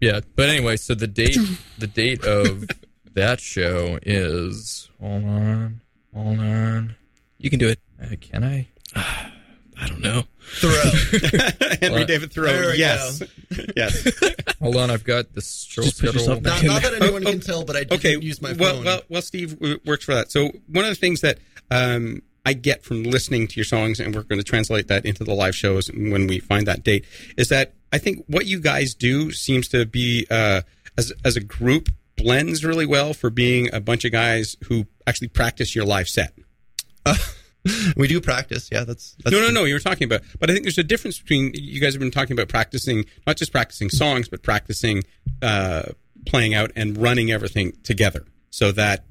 Yeah, 0.00 0.20
but 0.36 0.48
anyway, 0.48 0.76
so 0.76 0.94
the 0.94 1.06
date 1.08 1.38
the 1.78 1.86
date 1.86 2.24
of 2.24 2.66
that 3.14 3.40
show 3.40 3.98
is 4.02 4.88
hold 5.00 5.24
on, 5.24 5.80
hold 6.14 6.38
on. 6.38 6.94
You 7.38 7.50
can 7.50 7.58
do 7.58 7.68
it. 7.68 7.80
Uh, 8.02 8.14
can 8.20 8.44
I? 8.44 8.68
I 9.80 9.86
don't 9.86 10.00
know. 10.00 10.24
Thoreau. 10.40 10.90
Henry 11.80 12.00
What? 12.00 12.08
David 12.08 12.32
There 12.32 12.44
Thoreau. 12.46 12.70
we 12.72 12.78
Yes. 12.78 13.22
yes. 13.76 14.08
Hold 14.60 14.76
on, 14.76 14.90
I've 14.90 15.04
got 15.04 15.32
the 15.34 15.40
show 15.40 15.82
Just 15.82 16.00
put 16.00 16.08
schedule. 16.10 16.20
yourself 16.20 16.42
back 16.42 16.64
not, 16.64 16.82
not 16.82 16.82
that 16.82 17.00
anyone 17.02 17.24
Oh, 17.26 17.30
can 17.30 17.40
tell, 17.40 17.64
but 17.64 17.76
I 17.76 17.80
did 17.84 17.92
Okay. 17.92 18.18
use 18.20 18.42
my 18.42 18.52
well, 18.54 18.74
phone. 18.76 18.84
well, 18.84 19.02
well, 19.08 19.22
Steve 19.22 19.56
w- 19.58 19.78
works 19.84 20.04
for 20.04 20.14
that. 20.14 20.32
So 20.32 20.50
one 20.66 20.84
of 20.84 20.90
the 20.90 20.94
things 20.96 21.20
that 21.20 21.38
um, 21.70 22.22
I 22.44 22.54
get 22.54 22.82
from 22.82 23.04
listening 23.04 23.46
to 23.46 23.54
your 23.56 23.64
songs, 23.64 24.00
and 24.00 24.14
we're 24.16 24.22
going 24.24 24.40
to 24.40 24.44
translate 24.44 24.88
that 24.88 25.06
into 25.06 25.22
the 25.22 25.34
live 25.34 25.54
shows 25.54 25.88
when 25.92 26.26
we 26.26 26.40
find 26.40 26.66
that 26.66 26.82
date, 26.82 27.04
is 27.36 27.48
that 27.50 27.74
I 27.92 27.98
think 27.98 28.24
what 28.26 28.46
you 28.46 28.60
guys 28.60 28.94
do 28.94 29.32
seems 29.32 29.68
to 29.68 29.86
be 29.86 30.26
uh, 30.30 30.62
as 30.96 31.12
as 31.24 31.36
a 31.36 31.40
group 31.40 31.88
blends 32.16 32.64
really 32.64 32.86
well 32.86 33.14
for 33.14 33.30
being 33.30 33.72
a 33.72 33.80
bunch 33.80 34.04
of 34.04 34.12
guys 34.12 34.56
who 34.64 34.86
actually 35.06 35.28
practice 35.28 35.74
your 35.74 35.84
live 35.84 36.08
set. 36.08 36.34
we 37.96 38.08
do 38.08 38.20
practice. 38.20 38.68
Yeah, 38.70 38.84
that's, 38.84 39.16
that's 39.22 39.32
no, 39.32 39.40
no, 39.40 39.50
no. 39.50 39.64
You 39.64 39.74
were 39.74 39.80
talking 39.80 40.04
about, 40.04 40.22
but 40.38 40.50
I 40.50 40.52
think 40.52 40.64
there's 40.64 40.78
a 40.78 40.84
difference 40.84 41.18
between 41.18 41.52
you 41.54 41.80
guys 41.80 41.94
have 41.94 42.00
been 42.00 42.10
talking 42.10 42.32
about 42.32 42.48
practicing, 42.48 43.04
not 43.26 43.36
just 43.36 43.52
practicing 43.52 43.88
songs, 43.88 44.28
but 44.28 44.42
practicing 44.42 45.04
uh, 45.42 45.84
playing 46.26 46.54
out 46.54 46.72
and 46.76 46.98
running 46.98 47.30
everything 47.30 47.72
together, 47.82 48.26
so 48.50 48.72
that 48.72 49.04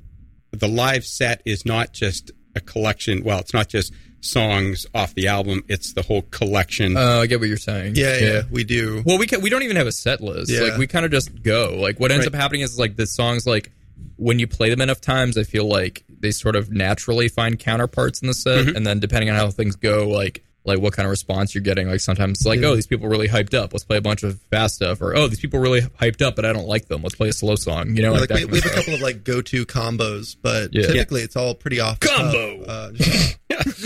the 0.51 0.67
live 0.67 1.05
set 1.05 1.41
is 1.45 1.65
not 1.65 1.93
just 1.93 2.31
a 2.55 2.59
collection. 2.59 3.23
Well, 3.23 3.39
it's 3.39 3.53
not 3.53 3.67
just 3.69 3.93
songs 4.27 4.85
off 4.93 5.13
the 5.15 5.27
album; 5.27 5.63
it's 5.67 5.93
the 5.93 6.01
whole 6.01 6.21
collection. 6.23 6.95
Uh, 6.97 7.19
I 7.21 7.27
get 7.27 7.39
what 7.39 7.47
you're 7.49 7.57
saying. 7.57 7.95
Yeah, 7.95 8.17
yeah, 8.19 8.41
we 8.51 8.63
do. 8.63 9.03
Well, 9.05 9.17
we 9.17 9.27
can, 9.27 9.41
we 9.41 9.49
don't 9.49 9.63
even 9.63 9.75
have 9.77 9.87
a 9.87 9.91
set 9.91 10.21
list. 10.21 10.51
Yeah. 10.51 10.61
Like 10.61 10.77
we 10.77 10.87
kind 10.87 11.05
of 11.05 11.11
just 11.11 11.41
go. 11.43 11.77
Like 11.79 11.99
what 11.99 12.11
ends 12.11 12.25
Right. 12.25 12.33
up 12.35 12.39
happening 12.41 12.61
is 12.61 12.77
like 12.77 12.95
the 12.95 13.05
songs 13.07 13.45
like 13.47 13.71
when 14.17 14.39
you 14.39 14.47
play 14.47 14.69
them 14.69 14.81
enough 14.81 14.99
times, 15.01 15.37
I 15.37 15.43
feel 15.43 15.65
like 15.67 16.03
they 16.19 16.31
sort 16.31 16.55
of 16.55 16.71
naturally 16.71 17.27
find 17.29 17.57
counterparts 17.59 18.21
in 18.21 18.27
the 18.27 18.33
set, 18.33 18.65
Mm-hmm. 18.65 18.75
and 18.75 18.85
then 18.85 18.99
depending 18.99 19.29
on 19.29 19.35
how 19.35 19.49
things 19.49 19.75
go, 19.75 20.07
like 20.09 20.43
like 20.67 20.79
what 20.79 20.93
kind 20.93 21.05
of 21.07 21.09
response 21.11 21.55
you're 21.55 21.63
getting. 21.63 21.89
Like 21.89 21.99
sometimes 22.01 22.39
it's 22.39 22.45
like, 22.45 22.61
oh, 22.61 22.75
these 22.75 22.85
people 22.87 23.07
really 23.09 23.27
hyped 23.27 23.53
up. 23.53 23.73
Let's 23.73 23.85
play 23.85 23.97
a 23.97 24.01
bunch 24.01 24.21
of 24.23 24.39
fast 24.51 24.75
stuff, 24.75 25.01
or 25.01 25.15
oh, 25.15 25.27
these 25.27 25.39
people 25.39 25.59
really 25.59 25.81
hyped 25.81 26.21
up, 26.21 26.35
but 26.35 26.45
I 26.45 26.53
don't 26.53 26.67
like 26.67 26.87
them. 26.87 27.01
Let's 27.01 27.15
play 27.15 27.29
a 27.29 27.33
slow 27.33 27.55
song. 27.55 27.95
You 27.95 28.03
know, 28.03 28.11
like, 28.13 28.29
like 28.29 28.45
we, 28.45 28.51
we 28.51 28.61
have 28.61 28.71
a 28.71 28.75
couple 28.75 28.93
of 28.93 29.01
like 29.01 29.23
go-to 29.23 29.65
combos, 29.65 30.35
but 30.41 30.73
Yeah. 30.73 30.87
typically 30.87 31.21
it's 31.21 31.35
all 31.35 31.55
pretty 31.55 31.79
off. 31.79 31.99
Combo! 32.01 32.61
Uh, 32.63 32.91
just- 32.91 33.37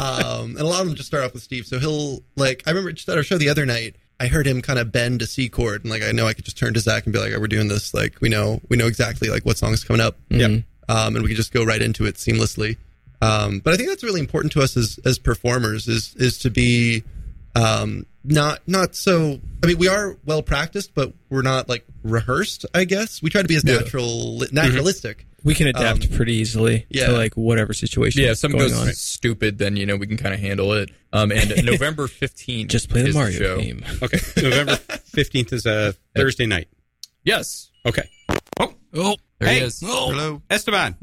um, 0.00 0.50
and 0.56 0.60
a 0.60 0.64
lot 0.66 0.80
of 0.80 0.86
them 0.86 0.94
just 0.96 1.08
start 1.08 1.24
off 1.24 1.34
with 1.34 1.42
Steve. 1.42 1.66
So 1.66 1.78
he'll 1.78 2.22
like 2.36 2.62
I 2.66 2.70
remember 2.70 2.92
just 2.92 3.08
at 3.08 3.16
our 3.16 3.22
show 3.22 3.38
the 3.38 3.48
other 3.48 3.66
night. 3.66 3.96
I 4.20 4.28
heard 4.28 4.46
him 4.46 4.62
kind 4.62 4.78
of 4.78 4.92
bend 4.92 5.20
a 5.22 5.26
C 5.26 5.48
chord, 5.48 5.82
and 5.82 5.90
like 5.90 6.02
I 6.02 6.12
know 6.12 6.26
I 6.28 6.32
could 6.34 6.44
just 6.44 6.56
turn 6.56 6.74
to 6.74 6.80
Zach 6.80 7.04
and 7.04 7.12
be 7.12 7.18
like, 7.18 7.32
oh, 7.34 7.40
"We're 7.40 7.48
doing 7.48 7.66
this. 7.68 7.92
Like 7.92 8.20
we 8.20 8.28
know 8.28 8.60
we 8.68 8.76
know 8.76 8.86
exactly 8.86 9.28
like 9.28 9.44
what 9.44 9.58
song's 9.58 9.82
coming 9.82 10.00
up. 10.00 10.16
Mm-hmm. 10.30 10.40
Yeah, 10.40 10.94
um, 10.94 11.16
and 11.16 11.22
we 11.22 11.28
can 11.30 11.36
just 11.36 11.52
go 11.52 11.64
right 11.64 11.82
into 11.82 12.06
it 12.06 12.14
seamlessly. 12.16 12.76
Um, 13.22 13.60
but 13.60 13.72
I 13.72 13.76
think 13.76 13.88
that's 13.88 14.02
really 14.02 14.20
important 14.20 14.52
to 14.52 14.60
us 14.62 14.76
as 14.76 14.98
as 15.04 15.18
performers 15.18 15.86
is 15.88 16.14
is 16.16 16.38
to 16.38 16.50
be 16.50 17.04
um, 17.54 18.04
not 18.24 18.60
not 18.66 18.94
so. 18.96 19.40
I 19.62 19.66
mean, 19.66 19.78
we 19.78 19.88
are 19.88 20.16
well 20.24 20.42
practiced, 20.42 20.94
but 20.94 21.12
we're 21.30 21.42
not 21.42 21.68
like 21.68 21.84
rehearsed. 22.02 22.66
I 22.74 22.84
guess 22.84 23.22
we 23.22 23.30
try 23.30 23.42
to 23.42 23.48
be 23.48 23.54
as 23.56 23.64
natural 23.64 24.42
naturalistic. 24.50 25.26
We 25.44 25.54
can 25.54 25.66
adapt 25.66 26.04
Um, 26.06 26.10
pretty 26.16 26.34
easily 26.34 26.86
yeah. 26.88 27.06
to 27.06 27.12
like 27.12 27.34
whatever 27.34 27.72
situation. 27.74 28.22
Yeah, 28.22 28.30
if 28.30 28.38
something 28.38 28.58
going 28.58 28.70
goes 28.70 28.80
on. 28.88 28.92
stupid, 28.94 29.58
then 29.58 29.76
you 29.76 29.86
know 29.86 29.96
we 29.96 30.06
can 30.06 30.16
kind 30.16 30.34
of 30.34 30.40
handle 30.40 30.72
it. 30.72 30.90
Um, 31.12 31.30
and 31.32 31.64
November 31.64 32.06
fifteenth, 32.08 32.70
Just 32.70 32.88
play 32.90 33.02
the 33.02 33.08
is 33.08 33.14
Mario 33.14 33.38
show. 33.38 33.60
game. 33.60 33.84
okay, 34.02 34.18
November 34.40 34.76
fifteenth 34.76 35.52
is 35.52 35.66
a 35.66 35.94
Thursday 36.16 36.46
night. 36.46 36.68
Yes, 37.24 37.70
Okay. 37.86 38.08
Oh, 38.60 38.74
Oh, 38.94 39.16
there 39.40 39.48
Hey. 39.48 39.58
he 39.60 39.64
is. 39.66 39.80
Hello. 39.80 40.42
Esteban. 40.50 40.96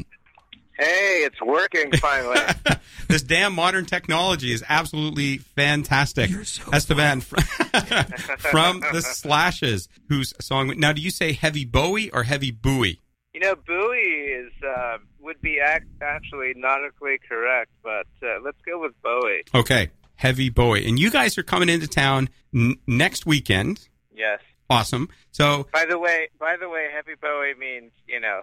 Hey, 0.80 1.24
it's 1.26 1.42
working 1.42 1.92
finally. 1.98 2.40
this 3.10 3.22
damn 3.22 3.54
modern 3.54 3.86
technology 3.86 4.54
is 4.54 4.64
absolutely 4.70 5.40
fantastic. 5.40 6.32
Esteban 6.72 7.20
fr- 7.22 7.36
from 8.38 8.80
the 8.94 9.02
Slashes, 9.02 9.90
whose 10.08 10.34
song 10.40 10.74
now? 10.80 10.94
Do 10.94 11.02
you 11.02 11.12
say 11.12 11.34
heavy 11.34 11.66
Bowie 11.66 12.10
or 12.12 12.24
heavy 12.24 12.52
Bowie? 12.52 13.02
You 13.34 13.42
know, 13.42 13.56
buoy 13.56 13.98
is 13.98 14.52
uh, 14.66 14.98
would 15.20 15.42
be 15.42 15.60
ac- 15.60 15.86
actually 16.02 16.54
nautically 16.56 17.18
correct, 17.28 17.72
but 17.84 18.08
uh, 18.24 18.40
let's 18.44 18.58
go 18.66 18.80
with 18.80 18.94
Bowie. 19.02 19.44
Okay, 19.54 19.90
Heavy 20.16 20.50
Bowie. 20.50 20.88
And 20.88 20.98
you 20.98 21.12
guys 21.12 21.38
are 21.38 21.44
coming 21.44 21.70
into 21.70 21.88
town 21.88 22.30
n- 22.54 22.76
next 22.88 23.26
weekend. 23.26 23.88
Yes. 24.14 24.40
Awesome. 24.70 25.10
So, 25.32 25.68
By 25.74 25.86
the 25.86 25.98
way, 25.98 26.30
by 26.40 26.56
the 26.60 26.70
way, 26.70 26.88
heavy 26.94 27.16
Bowie 27.22 27.54
means 27.60 27.92
you 28.08 28.20
know, 28.20 28.42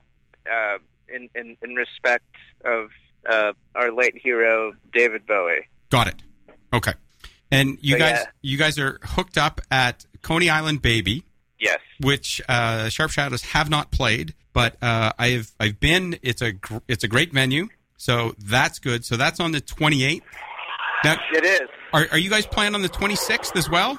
uh, 0.51 0.79
in, 1.09 1.29
in 1.35 1.57
in 1.63 1.75
respect 1.75 2.25
of 2.65 2.89
uh, 3.29 3.53
our 3.75 3.93
late 3.93 4.17
hero 4.17 4.73
David 4.93 5.27
Bowie. 5.27 5.67
got 5.91 6.09
it. 6.09 6.23
Okay. 6.73 6.93
And 7.51 7.79
you 7.81 7.93
So, 7.95 7.99
guys, 7.99 8.19
yeah. 8.19 8.25
you 8.43 8.59
guys 8.59 8.79
are 8.79 8.99
hooked 9.03 9.39
up 9.39 9.61
at 9.71 10.05
Coney 10.23 10.51
Island 10.51 10.83
Baby, 10.83 11.25
Yes. 11.61 11.79
which 12.01 12.41
uh, 12.49 12.89
Sharp 12.89 13.11
Shadows 13.13 13.43
have 13.43 13.71
not 13.71 13.91
played, 13.93 14.35
but 14.53 14.77
uh, 14.83 15.13
I've 15.19 15.53
I've 15.61 15.79
been. 15.81 16.19
It's 16.23 16.43
a 16.43 16.53
gr- 16.53 16.79
it's 16.89 17.05
a 17.05 17.09
great 17.09 17.33
venue, 17.33 17.69
so 17.97 18.35
that's 18.39 18.79
good. 18.81 19.05
So 19.05 19.17
that's 19.17 19.39
on 19.41 19.53
the 19.53 19.61
28th. 19.61 20.23
Now, 21.05 21.17
It 21.33 21.45
is. 21.45 21.61
are 21.93 22.07
are 22.11 22.19
you 22.19 22.31
guys 22.31 22.47
playing 22.47 22.75
on 22.75 22.83
the 22.83 22.89
26th 22.89 23.55
as 23.57 23.71
well, 23.71 23.97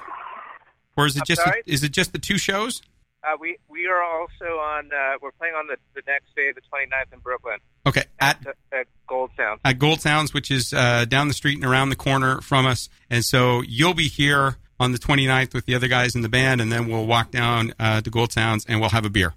or 0.98 1.06
is 1.06 1.16
it 1.16 1.22
I'm 1.22 1.26
just 1.26 1.42
is 1.66 1.84
it 1.84 1.92
just 1.94 2.12
the 2.12 2.20
two 2.20 2.38
shows? 2.38 2.82
Uh, 3.28 3.36
we 3.40 3.58
we 3.68 3.88
are 3.88 4.04
also 4.04 4.60
on. 4.60 4.90
Uh, 4.94 5.18
we're 5.22 5.32
playing 5.32 5.56
on 5.56 5.68
the, 5.68 5.78
the 5.96 6.02
next 6.08 6.34
day, 6.36 6.52
the 6.54 6.62
29th 6.62 7.14
in 7.14 7.20
Brooklyn 7.20 7.58
Okay, 7.86 8.04
at 8.20 8.46
at, 8.46 8.56
at 8.72 8.88
Gold 9.08 9.32
Sound. 9.36 9.60
at 9.66 9.80
Gold 9.80 10.02
Sounds, 10.02 10.34
which 10.34 10.52
is 10.52 10.74
uh, 10.74 11.06
down 11.06 11.28
the 11.28 11.34
street 11.34 11.58
and 11.58 11.66
around 11.66 11.90
the 11.90 11.96
corner 11.96 12.42
from 12.42 12.66
us. 12.66 12.90
And 13.10 13.26
so 13.26 13.62
you'll 13.68 13.94
be 13.94 14.08
here 14.08 14.58
on 14.80 14.92
the 14.92 15.00
29th 15.00 15.54
with 15.54 15.66
the 15.66 15.76
other 15.76 15.88
guys 15.88 16.16
in 16.16 16.22
the 16.22 16.30
band, 16.30 16.62
and 16.62 16.72
then 16.72 16.88
we'll 16.88 17.06
walk 17.06 17.32
down 17.32 17.74
uh, 17.80 18.02
to 18.02 18.10
Gold 18.10 18.32
Sounds 18.32 18.66
and 18.66 18.80
we'll 18.80 18.92
have 18.92 19.06
a 19.06 19.10
beer. 19.10 19.34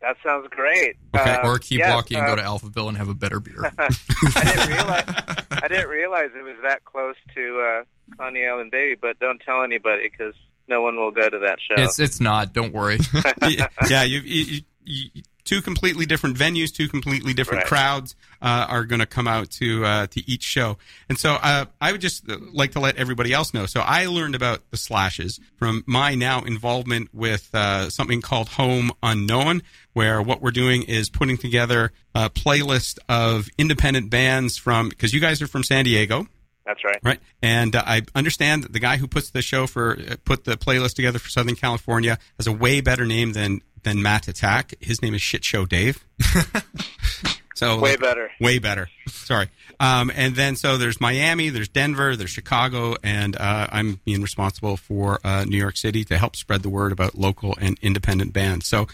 That 0.00 0.16
sounds 0.24 0.46
great. 0.50 0.96
Okay. 1.14 1.30
Uh, 1.30 1.48
or 1.48 1.58
keep 1.58 1.80
yes, 1.80 1.92
walking 1.92 2.18
and 2.18 2.26
uh, 2.26 2.30
go 2.30 2.36
to 2.36 2.42
Alphaville 2.42 2.88
and 2.88 2.96
have 2.96 3.08
a 3.08 3.14
better 3.14 3.40
beer. 3.40 3.72
I 3.78 4.44
didn't 4.44 4.68
realize 4.68 5.04
I 5.50 5.68
didn't 5.68 5.88
realize 5.88 6.30
it 6.34 6.44
was 6.44 6.56
that 6.62 6.84
close 6.84 7.16
to 7.34 7.60
uh, 7.60 8.16
Coney 8.16 8.46
Island 8.46 8.70
Baby, 8.70 8.96
but 9.00 9.18
don't 9.18 9.40
tell 9.40 9.62
anybody 9.62 10.08
because 10.08 10.34
no 10.68 10.82
one 10.82 10.96
will 10.96 11.10
go 11.10 11.28
to 11.28 11.38
that 11.40 11.58
show. 11.60 11.82
It's 11.82 11.98
it's 11.98 12.20
not. 12.20 12.52
Don't 12.52 12.72
worry. 12.72 12.98
yeah, 13.88 14.02
you, 14.04 14.20
you, 14.20 14.60
you, 14.84 15.22
two 15.44 15.62
completely 15.62 16.04
different 16.04 16.36
venues, 16.36 16.70
two 16.70 16.88
completely 16.88 17.32
different 17.32 17.60
Right. 17.62 17.68
crowds 17.68 18.14
uh, 18.42 18.66
are 18.68 18.84
going 18.84 19.00
to 19.00 19.06
come 19.06 19.26
out 19.26 19.50
to 19.52 19.82
uh, 19.84 20.06
to 20.08 20.30
each 20.30 20.42
show. 20.42 20.76
And 21.08 21.16
so 21.18 21.38
uh, 21.42 21.64
I 21.80 21.92
would 21.92 22.02
just 22.02 22.28
like 22.28 22.72
to 22.72 22.80
let 22.80 22.96
everybody 22.96 23.32
else 23.32 23.54
know. 23.54 23.64
So 23.64 23.80
I 23.80 24.04
learned 24.06 24.34
about 24.34 24.70
the 24.70 24.76
Slashes 24.76 25.40
from 25.56 25.84
my 25.86 26.14
now 26.14 26.42
involvement 26.42 27.14
with 27.14 27.48
uh, 27.54 27.88
something 27.88 28.20
called 28.20 28.50
Home 28.50 28.90
Unknown, 29.02 29.62
where 29.94 30.20
what 30.20 30.42
we're 30.42 30.50
doing 30.50 30.82
is 30.82 31.08
putting 31.08 31.38
together 31.38 31.92
a 32.14 32.28
playlist 32.28 32.98
of 33.08 33.48
independent 33.56 34.10
bands 34.10 34.58
from 34.58 34.90
because 34.90 35.14
you 35.14 35.20
guys 35.20 35.40
are 35.40 35.48
from 35.48 35.64
San 35.64 35.84
Diego. 35.84 36.26
That's 36.68 36.84
right. 36.84 36.98
Right, 37.02 37.20
and 37.40 37.74
uh, 37.74 37.82
I 37.86 38.02
understand 38.14 38.62
that 38.64 38.74
the 38.74 38.78
guy 38.78 38.98
who 38.98 39.08
puts 39.08 39.30
the 39.30 39.40
show 39.40 39.66
for 39.66 39.98
uh, 39.98 40.16
put 40.26 40.44
the 40.44 40.58
playlist 40.58 40.96
together 40.96 41.18
for 41.18 41.30
Southern 41.30 41.56
California 41.56 42.18
has 42.36 42.46
a 42.46 42.52
way 42.52 42.82
better 42.82 43.06
name 43.06 43.32
than 43.32 43.62
than 43.84 44.02
Matt 44.02 44.28
Attack. 44.28 44.74
His 44.78 45.00
name 45.00 45.14
is 45.14 45.22
Shit 45.22 45.44
Show 45.44 45.64
Dave. 45.64 46.04
so 47.54 47.80
Way 47.80 47.92
like, 47.92 48.00
better. 48.00 48.30
way 48.38 48.58
better. 48.58 48.90
Sorry. 49.06 49.48
Um, 49.80 50.10
and 50.14 50.34
then 50.34 50.56
so 50.56 50.76
there's 50.76 51.00
Miami, 51.00 51.48
there's 51.48 51.68
Denver, 51.68 52.16
there's 52.16 52.30
Chicago, 52.30 52.96
and 53.02 53.34
uh, 53.36 53.68
I'm 53.72 54.00
being 54.04 54.20
responsible 54.20 54.76
for 54.76 55.20
uh, 55.24 55.44
New 55.44 55.56
York 55.56 55.78
City 55.78 56.04
to 56.04 56.18
help 56.18 56.36
spread 56.36 56.62
the 56.62 56.68
word 56.68 56.92
about 56.92 57.14
local 57.14 57.56
and 57.58 57.78
independent 57.80 58.34
bands. 58.34 58.66
So 58.66 58.88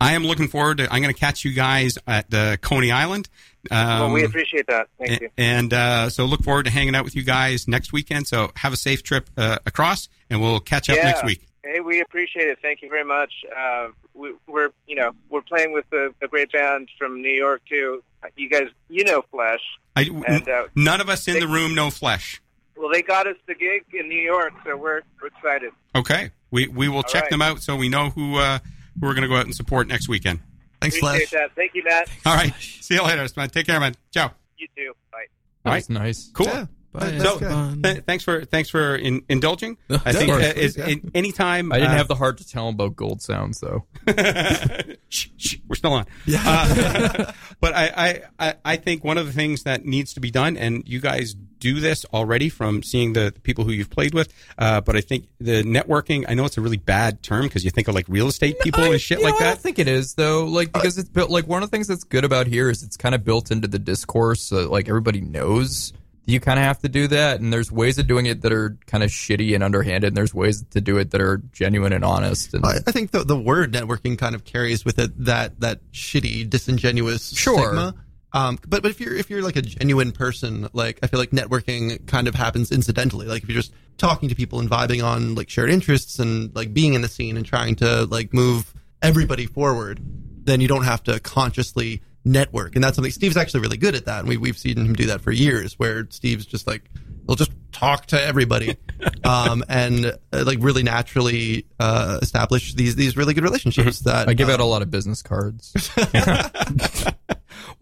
I 0.00 0.14
am 0.14 0.24
looking 0.24 0.48
forward 0.48 0.78
to. 0.78 0.92
I'm 0.92 1.02
going 1.02 1.14
to 1.14 1.20
catch 1.20 1.44
you 1.44 1.52
guys 1.52 1.96
at 2.08 2.28
the 2.30 2.58
Coney 2.60 2.90
Island. 2.90 3.28
Um, 3.70 4.00
well, 4.00 4.12
we 4.12 4.24
appreciate 4.24 4.66
that. 4.66 4.88
Thank 4.98 5.20
you. 5.20 5.28
And 5.38 5.72
uh, 5.72 6.10
so 6.10 6.24
look 6.24 6.42
forward 6.42 6.64
to 6.64 6.70
hanging 6.70 6.94
out 6.94 7.04
with 7.04 7.14
you 7.14 7.22
guys 7.22 7.68
next 7.68 7.92
weekend. 7.92 8.26
So 8.26 8.50
have 8.56 8.72
a 8.72 8.76
safe 8.76 9.02
trip 9.02 9.30
uh, 9.36 9.58
across, 9.66 10.08
and 10.30 10.40
we'll 10.40 10.60
catch 10.60 10.90
up 10.90 10.96
yeah. 10.96 11.04
next 11.04 11.24
week. 11.24 11.46
Hey, 11.64 11.80
we 11.80 12.00
appreciate 12.00 12.48
it. 12.48 12.58
Thank 12.60 12.82
you 12.82 12.88
very 12.88 13.04
much. 13.04 13.32
Uh, 13.56 13.88
we, 14.14 14.34
we're, 14.48 14.70
you 14.86 14.96
know, 14.96 15.12
we're 15.30 15.42
playing 15.42 15.72
with 15.72 15.84
a, 15.92 16.12
a 16.20 16.28
great 16.28 16.50
band 16.50 16.88
from 16.98 17.22
New 17.22 17.30
York 17.30 17.62
too. 17.68 18.02
You 18.36 18.48
guys, 18.50 18.68
you 18.88 19.04
know, 19.04 19.22
Flesh. 19.30 19.60
I, 19.94 20.10
And, 20.26 20.48
uh, 20.48 20.64
none 20.74 21.00
of 21.00 21.08
us 21.08 21.28
in 21.28 21.34
they- 21.34 21.40
the 21.40 21.48
room 21.48 21.74
know 21.74 21.90
flesh. 21.90 22.40
Well, 22.74 22.90
they 22.90 23.02
got 23.02 23.26
us 23.28 23.36
the 23.46 23.54
gig 23.54 23.84
in 23.92 24.08
New 24.08 24.20
York, 24.20 24.54
so 24.64 24.76
we're, 24.76 25.02
we're 25.20 25.28
excited. 25.28 25.72
Okay, 25.94 26.30
we 26.50 26.66
we 26.66 26.88
will 26.88 27.02
check 27.02 27.24
right. 27.24 27.30
them 27.30 27.42
out 27.42 27.62
so 27.62 27.76
we 27.76 27.88
know 27.88 28.10
who 28.10 28.38
uh, 28.38 28.58
who 28.98 29.06
we're 29.06 29.12
going 29.14 29.22
to 29.22 29.28
go 29.28 29.36
out 29.36 29.44
and 29.44 29.54
support 29.54 29.86
next 29.86 30.08
weekend. 30.08 30.40
Thanks, 30.82 30.98
appreciate 30.98 31.28
Flash. 31.28 31.40
that. 31.40 31.54
Thank 31.54 31.74
you, 31.74 31.84
Matt. 31.84 32.08
All 32.26 32.34
right, 32.34 32.54
see 32.58 32.94
you 32.94 33.02
later, 33.02 33.26
man. 33.36 33.48
Take 33.50 33.66
care, 33.66 33.80
man. 33.80 33.94
Ciao. 34.12 34.32
You 34.58 34.68
too. 34.76 34.92
Bye. 35.10 35.24
All 35.64 35.72
That's 35.72 35.88
nice. 35.88 36.30
Cool. 36.32 36.46
Yeah. 36.46 36.66
Bye. 36.92 37.18
So, 37.18 37.38
th- 37.82 38.04
thanks 38.04 38.22
for 38.22 38.44
thanks 38.44 38.68
for 38.68 38.94
in, 38.94 39.22
indulging. 39.30 39.78
I 39.88 40.12
think 40.12 40.30
uh, 40.30 40.34
course. 40.34 40.52
is 40.52 40.76
in, 40.76 41.10
anytime 41.14 41.72
I 41.72 41.76
didn't 41.76 41.92
uh, 41.92 41.96
have 41.96 42.08
the 42.08 42.16
heart 42.16 42.36
to 42.38 42.46
tell 42.46 42.68
him 42.68 42.74
about 42.74 42.96
Gold 42.96 43.22
Sounds 43.22 43.60
though. 43.60 43.86
shh, 45.08 45.28
shh, 45.38 45.56
we're 45.66 45.76
still 45.76 45.94
on. 45.94 46.04
Uh, 46.30 47.32
but 47.60 47.74
I, 47.74 48.20
I, 48.38 48.48
I, 48.48 48.54
I 48.64 48.76
think 48.76 49.04
one 49.04 49.16
of 49.16 49.24
the 49.26 49.32
things 49.32 49.62
that 49.62 49.86
needs 49.86 50.12
to 50.14 50.20
be 50.20 50.30
done, 50.30 50.58
and 50.58 50.86
you 50.86 51.00
guys 51.00 51.34
do 51.62 51.78
this 51.80 52.04
already 52.12 52.48
from 52.48 52.82
seeing 52.82 53.12
the 53.12 53.32
people 53.44 53.64
who 53.64 53.70
you've 53.72 53.88
played 53.90 54.12
with, 54.14 54.34
uh, 54.58 54.80
but 54.80 54.96
I 54.96 55.00
think 55.00 55.26
the 55.40 55.62
networking, 55.62 56.24
I 56.28 56.34
know 56.34 56.44
it's 56.44 56.58
a 56.58 56.60
really 56.60 56.76
bad 56.76 57.22
term 57.22 57.44
because 57.44 57.64
you 57.64 57.70
think 57.70 57.86
of 57.88 57.94
like 57.94 58.06
real 58.08 58.26
estate 58.26 58.58
people 58.60 58.82
I- 58.82 58.88
and 58.88 59.00
shit 59.00 59.18
you 59.20 59.24
like 59.24 59.34
know, 59.34 59.38
I 59.38 59.42
that. 59.44 59.48
don't 59.54 59.60
think 59.62 59.78
it 59.78 59.86
is 59.88 60.14
though, 60.14 60.44
like 60.46 60.72
because 60.72 60.98
it's 60.98 61.08
built. 61.08 61.30
Like 61.30 61.46
one 61.46 61.62
of 61.62 61.70
the 61.70 61.74
things 61.76 61.86
that's 61.86 62.04
good 62.04 62.24
about 62.24 62.48
here 62.48 62.68
is 62.68 62.82
it's 62.82 62.96
kind 62.96 63.14
of 63.14 63.24
built 63.24 63.50
into 63.52 63.68
the 63.68 63.78
discourse, 63.78 64.42
so 64.42 64.68
like 64.70 64.88
everybody 64.88 65.20
knows 65.20 65.92
you 66.24 66.38
kind 66.38 66.56
of 66.56 66.64
have 66.64 66.78
to 66.78 66.88
do 66.88 67.08
that, 67.08 67.40
and 67.40 67.52
there's 67.52 67.72
ways 67.72 67.98
of 67.98 68.06
doing 68.06 68.26
it 68.26 68.42
that 68.42 68.52
are 68.52 68.76
kind 68.86 69.02
of 69.02 69.10
shitty 69.10 69.56
and 69.56 69.64
underhanded, 69.64 70.06
and 70.08 70.16
there's 70.16 70.32
ways 70.32 70.62
to 70.70 70.80
do 70.80 70.96
it 70.98 71.10
that 71.10 71.20
are 71.20 71.38
genuine 71.52 71.92
and 71.92 72.04
honest. 72.04 72.54
And 72.54 72.64
I, 72.64 72.74
I 72.86 72.92
think 72.92 73.10
the 73.10 73.24
the 73.24 73.36
word 73.36 73.72
networking 73.72 74.16
kind 74.16 74.36
of 74.36 74.44
carries 74.44 74.84
with 74.84 75.00
it 75.00 75.10
that 75.24 75.58
that 75.60 75.80
shitty, 75.92 76.48
disingenuous 76.48 77.32
Sure. 77.36 77.58
stigma. 77.58 77.94
Um, 78.34 78.58
but 78.66 78.82
but 78.82 78.90
if 78.90 79.00
you're 79.00 79.14
if 79.14 79.30
you're 79.30 79.42
like 79.42 79.56
a 79.56 79.62
genuine 79.62 80.12
person, 80.12 80.68
like 80.72 80.98
I 81.02 81.06
feel 81.06 81.20
like 81.20 81.30
networking 81.30 82.06
kind 82.06 82.28
of 82.28 82.34
happens 82.34 82.72
incidentally. 82.72 83.26
Like 83.26 83.42
if 83.42 83.48
you're 83.48 83.60
just 83.60 83.72
talking 83.98 84.28
to 84.30 84.34
people 84.34 84.60
and 84.60 84.70
vibing 84.70 85.04
on 85.04 85.34
like 85.34 85.50
shared 85.50 85.70
interests 85.70 86.18
and 86.18 86.54
like 86.54 86.72
being 86.72 86.94
in 86.94 87.02
the 87.02 87.08
scene 87.08 87.36
and 87.36 87.44
trying 87.44 87.76
to 87.76 88.04
like 88.06 88.32
move 88.32 88.72
everybody 89.02 89.46
forward, 89.46 90.00
then 90.44 90.60
you 90.60 90.68
don't 90.68 90.84
have 90.84 91.02
to 91.04 91.20
consciously 91.20 92.02
network. 92.24 92.74
And 92.74 92.82
that's 92.82 92.96
something 92.96 93.12
Steve's 93.12 93.36
actually 93.36 93.60
really 93.60 93.76
good 93.76 93.94
at 93.94 94.06
that. 94.06 94.20
And 94.20 94.28
we 94.28 94.36
we've 94.36 94.58
seen 94.58 94.78
him 94.78 94.94
do 94.94 95.06
that 95.06 95.20
for 95.20 95.32
years, 95.32 95.78
where 95.78 96.06
Steve's 96.10 96.46
just 96.46 96.66
like 96.66 96.90
he'll 97.26 97.36
just 97.36 97.52
talk 97.72 98.06
to 98.06 98.22
everybody, 98.22 98.76
um, 99.24 99.64
and 99.68 100.06
uh, 100.06 100.44
like 100.44 100.58
really 100.60 100.82
naturally 100.82 101.66
uh, 101.78 102.18
establish 102.22 102.74
these 102.74 102.96
these 102.96 103.16
really 103.16 103.34
good 103.34 103.44
relationships. 103.44 104.00
That 104.00 104.28
I 104.28 104.34
give 104.34 104.48
uh, 104.48 104.52
out 104.52 104.60
a 104.60 104.64
lot 104.64 104.82
of 104.82 104.90
business 104.90 105.22
cards. 105.22 105.74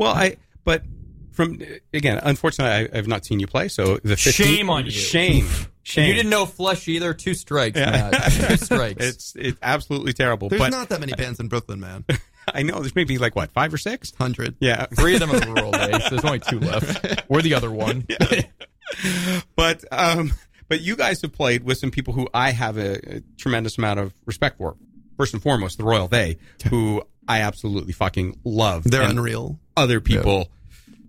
Well, 0.00 0.14
I, 0.14 0.36
but 0.64 0.82
from, 1.32 1.60
again, 1.94 2.18
unfortunately, 2.22 2.88
I, 2.92 2.98
I've 2.98 3.06
not 3.06 3.24
seen 3.24 3.38
you 3.38 3.46
play, 3.46 3.68
so 3.68 3.98
the 4.02 4.16
15 4.16 4.46
Shame 4.46 4.70
on 4.70 4.86
you. 4.86 4.90
Shame. 4.90 5.46
Shame. 5.82 6.08
You 6.08 6.14
didn't 6.14 6.30
know 6.30 6.46
Flesh 6.46 6.88
either. 6.88 7.14
Two 7.14 7.34
strikes, 7.34 7.78
Yeah. 7.78 8.10
Matt. 8.10 8.32
Two 8.32 8.56
strikes. 8.64 9.04
It's 9.04 9.36
it's 9.36 9.58
absolutely 9.62 10.12
terrible. 10.12 10.48
There's 10.48 10.60
but 10.60 10.70
not 10.70 10.88
that 10.90 11.00
many 11.00 11.12
bands 11.12 11.38
in 11.40 11.48
Brooklyn, 11.48 11.80
man. 11.80 12.04
I 12.54 12.62
know 12.62 12.80
there's 12.80 12.94
maybe 12.94 13.18
like 13.18 13.34
what 13.36 13.50
five 13.52 13.72
or 13.72 13.78
six. 13.78 14.12
Hundred. 14.14 14.56
Yeah, 14.60 14.86
Three 14.86 15.14
of 15.14 15.20
them 15.20 15.30
are 15.30 15.40
rural 15.54 15.70
days. 15.72 16.02
There's 16.10 16.24
only 16.24 16.40
two 16.40 16.60
left. 16.60 17.24
We're 17.28 17.42
the 17.42 17.54
other 17.54 17.70
one. 17.70 18.06
but 19.56 19.84
um, 19.92 20.32
but 20.68 20.80
you 20.80 20.96
guys 20.96 21.22
have 21.22 21.32
played 21.32 21.64
with 21.64 21.78
some 21.78 21.90
people 21.90 22.14
who 22.14 22.28
I 22.32 22.50
have 22.52 22.76
a, 22.76 23.16
a 23.16 23.20
tremendous 23.38 23.78
amount 23.78 24.00
of 24.00 24.12
respect 24.26 24.58
for. 24.58 24.76
First 25.16 25.34
and 25.34 25.42
foremost, 25.42 25.76
the 25.76 25.84
Royal 25.84 26.08
They, 26.08 26.38
who 26.70 27.02
I 27.28 27.40
absolutely 27.42 27.92
fucking 27.92 28.38
love. 28.42 28.84
They're 28.84 29.02
And 29.02 29.18
unreal. 29.18 29.58
Other 29.80 30.00
people, 30.00 30.48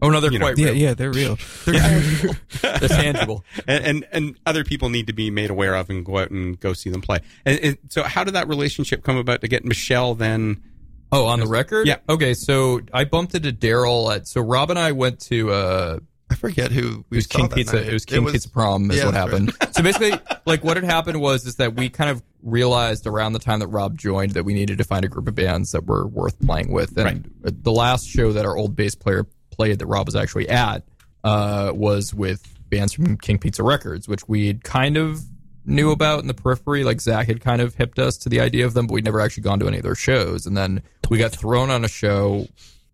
Oh 0.01 0.09
no, 0.09 0.19
they're 0.19 0.32
You 0.32 0.39
know, 0.39 0.45
quite 0.47 0.57
Yeah, 0.57 0.65
real. 0.67 0.76
yeah, 0.78 0.93
they're 0.95 1.11
real. 1.11 1.38
They're 1.65 2.89
tangible. 2.89 3.43
and, 3.67 3.86
and 3.86 4.07
and 4.11 4.39
other 4.47 4.63
people 4.63 4.89
need 4.89 5.07
to 5.07 5.13
be 5.13 5.30
made 5.30 5.49
aware 5.51 5.76
of 5.76 5.89
and 5.91 6.03
go 6.05 6.17
out 6.17 6.32
and 6.32 6.59
go 6.59 6.74
see 6.74 6.89
them 6.89 7.01
play. 7.01 7.19
And, 7.45 7.59
and 7.59 7.78
so, 7.89 8.01
how 8.03 8.24
did 8.24 8.34
that 8.36 8.47
relationship 8.47 9.03
come 9.03 9.17
about 9.17 9.41
to 9.41 9.47
get 9.47 9.63
Michelle 9.63 10.15
then? 10.15 10.63
Oh, 11.11 11.26
on 11.28 11.39
the 11.39 11.45
record? 11.47 11.88
Yeah. 11.88 11.97
Okay, 12.09 12.34
so 12.34 12.80
I 12.93 13.03
bumped 13.03 13.36
into 13.36 13.51
Daryl 13.51 14.15
at. 14.15 14.28
So 14.28 14.41
Rob 14.41 14.69
and 14.72 14.80
I 14.80 14.91
went 14.93 15.19
to. 15.28 15.51
uh 15.51 15.99
I 16.32 16.36
forget 16.36 16.71
who 16.71 16.99
It 16.99 17.05
we 17.09 17.17
was 17.17 17.25
saw 17.27 17.39
King 17.39 17.49
Pizza. 17.49 17.75
night. 17.75 17.88
It 17.88 17.93
was 17.93 18.05
King 18.05 18.25
Pizza 18.25 18.49
Prom 18.49 18.89
is 18.89 18.97
yeah, 18.97 19.05
what 19.05 19.13
happened. 19.13 19.53
so 19.71 19.84
basically, 19.84 20.13
like 20.45 20.63
what 20.63 20.77
had 20.77 20.84
happened 20.86 21.19
was 21.19 21.45
is 21.45 21.55
that 21.57 21.75
we 21.75 21.89
kind 21.89 22.09
of 22.09 22.23
realized 22.41 23.05
around 23.05 23.34
the 23.34 23.39
time 23.39 23.59
that 23.59 23.67
Rob 23.67 23.97
joined 23.97 24.32
that 24.32 24.43
we 24.45 24.53
needed 24.53 24.77
to 24.77 24.84
find 24.84 25.03
a 25.05 25.07
group 25.09 25.27
of 25.27 25.36
bands 25.36 25.71
that 25.73 25.86
were 25.86 26.07
worth 26.07 26.39
playing 26.45 26.71
with. 26.71 26.97
And 26.97 27.29
the 27.63 27.71
last 27.71 28.07
show 28.07 28.32
that 28.32 28.45
our 28.45 28.55
old 28.57 28.75
bass 28.75 28.95
player 28.95 29.25
played 29.51 29.79
that 29.79 29.86
Rob 29.86 30.07
was 30.07 30.15
actually 30.15 30.49
at 30.49 30.84
uh, 31.23 31.71
was 31.75 32.13
with 32.13 32.47
bands 32.69 32.93
from 32.93 33.17
King 33.17 33.38
Pizza 33.38 33.61
Records, 33.63 34.07
which 34.07 34.27
we 34.27 34.53
kind 34.55 34.95
of 34.97 35.21
knew 35.65 35.91
about 35.91 36.21
in 36.21 36.27
the 36.27 36.34
periphery. 36.34 36.84
Like 36.84 37.01
Zach 37.01 37.27
had 37.27 37.41
kind 37.41 37.61
of 37.61 37.75
hipped 37.75 37.99
us 37.99 38.17
to 38.19 38.29
the 38.29 38.39
idea 38.39 38.65
of 38.65 38.73
them, 38.73 38.88
but 38.88 38.93
we'd 38.93 39.05
never 39.05 39.19
actually 39.19 39.43
gone 39.43 39.59
to 39.59 39.67
any 39.67 39.77
of 39.77 39.84
their 39.84 39.95
shows. 39.95 40.45
And 40.47 40.55
then 40.55 40.82
we 41.09 41.17
got 41.17 41.32
thrown 41.34 41.69
on 41.69 41.84
a 41.84 41.89
show. 41.89 42.47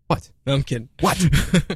What? 0.08 0.30
No, 0.46 0.54
I'm 0.54 0.62
kidding. 0.62 0.88
What? 1.00 1.22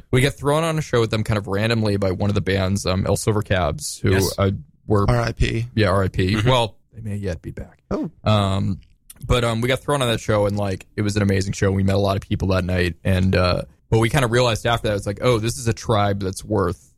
we 0.11 0.21
get 0.21 0.33
thrown 0.33 0.63
on 0.63 0.77
a 0.77 0.81
show 0.81 0.99
with 0.99 1.11
them 1.11 1.23
kind 1.23 1.37
of 1.37 1.47
randomly 1.47 1.97
by 1.97 2.11
one 2.11 2.29
of 2.29 2.35
the 2.35 2.41
bands, 2.41 2.85
um, 2.85 3.05
El 3.05 3.15
Silver 3.15 3.41
Cabs, 3.41 3.99
who 3.99 4.11
Yes. 4.11 4.33
uh, 4.37 4.51
were 4.87 5.09
R.I.P. 5.09 5.67
yeah, 5.75 5.89
R.I.P. 5.89 6.41
Well, 6.45 6.77
they 6.91 7.01
may 7.01 7.15
yet 7.15 7.41
be 7.41 7.51
back. 7.51 7.83
Oh. 7.91 8.09
Um, 8.23 8.81
but 9.25 9.43
um, 9.43 9.61
we 9.61 9.67
got 9.67 9.79
thrown 9.79 10.01
on 10.01 10.09
that 10.09 10.19
show, 10.19 10.45
and 10.47 10.57
like 10.57 10.85
it 10.97 11.01
was 11.03 11.15
an 11.15 11.21
amazing 11.21 11.53
show. 11.53 11.71
We 11.71 11.83
met 11.83 11.95
a 11.95 11.99
lot 11.99 12.15
of 12.17 12.23
people 12.23 12.49
that 12.49 12.65
night, 12.65 12.95
and 13.03 13.35
uh, 13.35 13.61
but 13.89 13.99
we 13.99 14.09
kind 14.09 14.25
of 14.25 14.31
realized 14.31 14.65
after 14.65 14.89
that, 14.89 14.95
it's 14.97 15.07
like, 15.07 15.19
oh, 15.21 15.37
this 15.39 15.57
is 15.57 15.67
a 15.67 15.73
tribe 15.73 16.19
that's 16.19 16.43
worth 16.43 16.93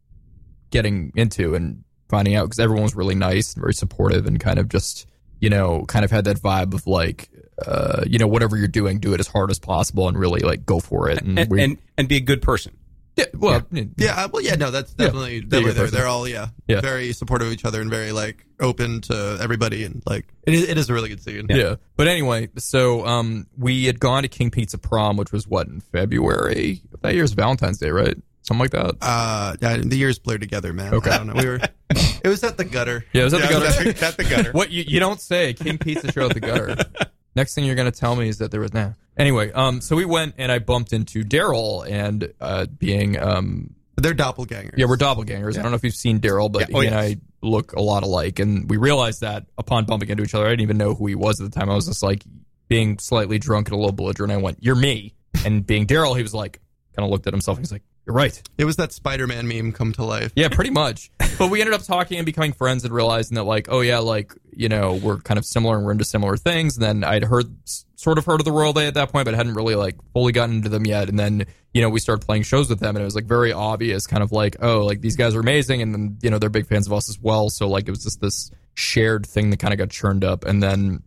getting 0.72 1.12
into 1.16 1.54
and 1.56 1.84
finding 2.10 2.36
out 2.36 2.46
because 2.46 2.60
everyone 2.60 2.84
was 2.84 2.96
really 2.96 3.16
nice 3.16 3.54
and 3.54 3.62
very 3.62 3.74
supportive, 3.74 4.26
and 4.26 4.40
kind 4.40 4.58
of 4.58 4.70
just 4.70 5.06
you 5.42 5.50
know, 5.50 5.84
kind 5.90 6.06
of 6.06 6.10
had 6.12 6.24
that 6.24 6.38
vibe 6.38 6.74
of 6.74 6.88
like, 6.88 7.30
uh, 7.66 8.03
you 8.08 8.18
know, 8.20 8.28
whatever 8.28 8.58
you're 8.58 8.68
doing, 8.68 8.99
do 8.99 9.14
it 9.14 9.20
as 9.20 9.28
hard 9.28 9.51
as 9.51 9.60
possible, 9.60 10.08
and 10.08 10.18
really 10.18 10.41
like 10.41 10.66
go 10.66 10.80
for 10.80 11.10
it. 11.10 11.22
And, 11.22 11.38
and, 11.39 11.49
we, 11.51 11.64
and 11.64 11.78
and 11.97 12.08
be 12.08 12.18
a 12.18 12.22
good 12.22 12.41
person. 12.41 12.76
yeah, 13.16 13.26
well, 13.34 13.62
Yeah, 13.72 14.24
uh, 14.26 14.28
well, 14.32 14.41
yeah, 14.43 14.56
no, 14.56 14.72
that's 14.72 14.93
definitely 14.93 15.36
Yeah, 15.36 15.41
definitely 15.43 15.64
you're 15.64 15.74
they're, 15.74 15.88
they're 15.88 16.08
all 16.08 16.28
yeah, 16.28 16.47
Yeah. 16.68 16.82
very 16.82 17.14
supportive 17.14 17.47
of 17.47 17.53
each 17.53 17.64
other 17.64 17.80
and 17.82 17.89
very 17.89 18.12
like 18.12 18.45
open 18.60 18.99
to 19.01 19.38
everybody 19.41 19.86
and 19.86 20.01
like 20.06 20.26
it 20.45 20.53
is, 20.53 20.68
it 20.68 20.78
is 20.78 20.89
a 20.89 20.93
really 20.93 21.08
good 21.10 21.22
scene. 21.24 21.45
Yeah. 21.49 21.76
But 21.95 22.08
anyway, 22.08 22.49
so 22.58 23.06
um, 23.06 23.47
we 23.58 23.86
had 23.86 23.99
gone 24.01 24.24
to 24.24 24.28
King 24.30 24.51
Pizza 24.51 24.78
Prom, 24.78 25.16
which 25.16 25.32
was 25.32 25.47
what 25.47 25.68
in 25.68 25.80
February. 25.80 26.82
That 27.03 27.14
year's 27.16 27.32
Valentine's 27.34 27.78
Day, 27.78 27.89
right? 27.91 28.18
Something 28.41 28.60
like 28.60 28.72
that. 28.72 28.95
Uh, 29.01 29.56
yeah, 29.62 29.78
the 29.78 29.95
years 29.97 30.20
blur 30.20 30.38
together, 30.38 30.72
man. 30.74 30.93
Okay. 30.93 31.10
I 31.10 31.18
don't 31.18 31.28
know. 31.28 31.34
We 31.41 31.45
were. 31.47 31.60
It 31.89 32.28
was 32.28 32.43
at 32.43 32.58
the 32.58 32.64
gutter. 32.66 33.06
Yeah, 33.14 33.22
it 33.22 33.24
was 33.26 33.34
at 33.34 33.41
the 33.41 33.45
Yeah, 33.47 33.51
gutter. 33.60 33.84
that's- 33.84 33.99
that's 33.99 34.16
the 34.18 34.24
gutter. 34.24 34.51
what 34.53 34.72
you, 34.72 34.84
you 34.88 34.99
don't 34.99 35.20
say? 35.22 35.53
King 35.53 35.78
Pizza 35.78 36.12
show 36.12 36.26
at 36.28 36.34
the 36.34 36.39
gutter. 36.41 36.76
Next 37.36 37.54
thing 37.56 37.66
you're 37.66 37.76
gonna 37.76 37.92
tell 37.92 38.16
me 38.16 38.30
is 38.30 38.38
that 38.40 38.52
there 38.52 38.62
was 38.62 38.74
now. 38.74 38.94
Anyway, 39.18 39.52
um, 39.52 39.82
so 39.82 39.96
we 39.96 40.06
went 40.06 40.36
and 40.38 40.52
I 40.52 40.60
bumped 40.60 40.92
into 40.94 41.24
Daryl 41.24 41.90
and 41.90 42.34
uh, 42.42 42.66
being 42.66 43.18
um, 43.20 43.74
They're 43.98 44.14
doppelgangers. 44.14 44.74
yeah, 44.78 44.86
we're 44.88 44.98
doppelgangers. 44.98 45.58
I 45.58 45.62
don't 45.62 45.72
know 45.72 45.76
if 45.78 45.84
you've 45.84 45.96
seen 45.96 46.20
Daryl, 46.20 46.52
but 46.52 46.70
Yeah. 46.70 46.76
Oh, 46.78 46.80
he 46.82 46.88
and 46.88 46.96
yes. 46.96 47.12
I 47.12 47.18
look 47.42 47.74
a 47.74 47.82
lot 47.82 48.04
alike, 48.04 48.40
and 48.40 48.70
we 48.70 48.78
realized 48.78 49.22
that 49.22 49.46
upon 49.58 49.86
bumping 49.86 50.10
into 50.10 50.24
each 50.24 50.34
other. 50.34 50.46
I 50.46 50.50
didn't 50.50 50.62
even 50.62 50.78
know 50.78 50.96
who 50.96 51.08
he 51.08 51.16
was 51.16 51.40
at 51.42 51.50
the 51.52 51.58
time. 51.60 51.70
I 51.70 51.76
was 51.76 51.86
just 51.88 52.04
like 52.04 52.24
being 52.68 52.98
slightly 53.00 53.38
drunk 53.38 53.68
and 53.68 53.74
a 53.76 53.78
little 53.78 53.92
belligerent. 53.94 54.32
I 54.34 54.38
went, 54.38 54.58
"You're 54.62 54.76
me," 54.76 55.14
and 55.46 55.66
being 55.66 55.86
Daryl, 55.88 56.16
he 56.16 56.24
was 56.24 56.34
like, 56.34 56.60
kind 56.96 57.06
of 57.06 57.12
looked 57.12 57.28
at 57.28 57.34
himself. 57.34 57.58
and 57.58 57.66
He's 57.66 57.72
like, 57.72 57.84
"You're 58.06 58.16
right." 58.16 58.41
It 58.58 58.66
was 58.66 58.76
that 58.78 58.91
Spider-Man 58.91 59.47
meme 59.47 59.72
come 59.72 59.93
to 59.93 60.03
life. 60.03 60.32
Yeah, 60.36 60.49
pretty 60.49 60.72
much. 60.72 61.12
but 61.38 61.49
we 61.49 61.62
ended 61.62 61.74
up 61.74 61.84
talking 61.84 62.18
and 62.18 62.26
becoming 62.26 62.53
friends 62.53 62.84
and 62.84 62.93
realizing 62.93 63.36
that, 63.36 63.43
like, 63.43 63.68
oh 63.70 63.82
yeah, 63.82 63.99
like 63.99 64.34
you 64.56 64.70
know, 64.70 64.93
we're 64.93 65.18
kind 65.18 65.38
of 65.38 65.45
similar 65.45 65.78
and 65.78 65.86
we're 65.86 65.91
into 65.91 66.06
similar 66.06 66.38
things. 66.38 66.78
And 66.78 66.84
then 66.86 67.03
I'd 67.03 67.24
heard 67.24 67.53
sort 67.95 68.18
of 68.18 68.26
heard 68.26 68.39
of 68.39 68.45
the 68.45 68.51
Royal 68.51 68.74
They 68.74 68.88
at 68.88 68.93
that 68.93 69.12
point, 69.12 69.26
but 69.26 69.34
hadn't 69.34 69.56
really 69.56 69.76
like 69.76 69.95
fully 70.14 70.32
gotten 70.32 70.56
into 70.56 70.70
them 70.70 70.86
yet. 70.86 71.10
And 71.10 71.20
then 71.20 71.45
you 71.76 71.82
know, 71.82 71.89
we 71.89 71.99
started 71.99 72.26
playing 72.26 72.43
shows 72.43 72.70
with 72.70 72.80
them, 72.80 72.95
and 72.95 73.01
it 73.01 73.06
was 73.06 73.16
like 73.16 73.26
very 73.26 73.51
obvious, 73.51 74.08
kind 74.08 74.24
of 74.24 74.32
like, 74.32 74.56
oh, 74.62 74.86
like 74.86 75.01
these 75.01 75.18
guys 75.18 75.36
are 75.36 75.41
amazing, 75.41 75.82
and 75.82 75.93
then 75.93 76.18
you 76.22 76.30
know, 76.30 76.39
they're 76.39 76.49
big 76.49 76.68
fans 76.68 76.88
of 76.88 76.93
us 76.93 77.10
as 77.10 77.20
well. 77.20 77.49
So 77.49 77.68
like, 77.68 77.89
it 77.89 77.91
was 77.91 78.03
just 78.03 78.22
this 78.22 78.49
shared 78.76 79.26
thing 79.26 79.49
that 79.49 79.60
kind 79.60 79.74
of 79.74 79.78
got 79.78 79.89
churned 79.89 80.24
up, 80.24 80.45
and 80.45 80.64
then 80.64 81.03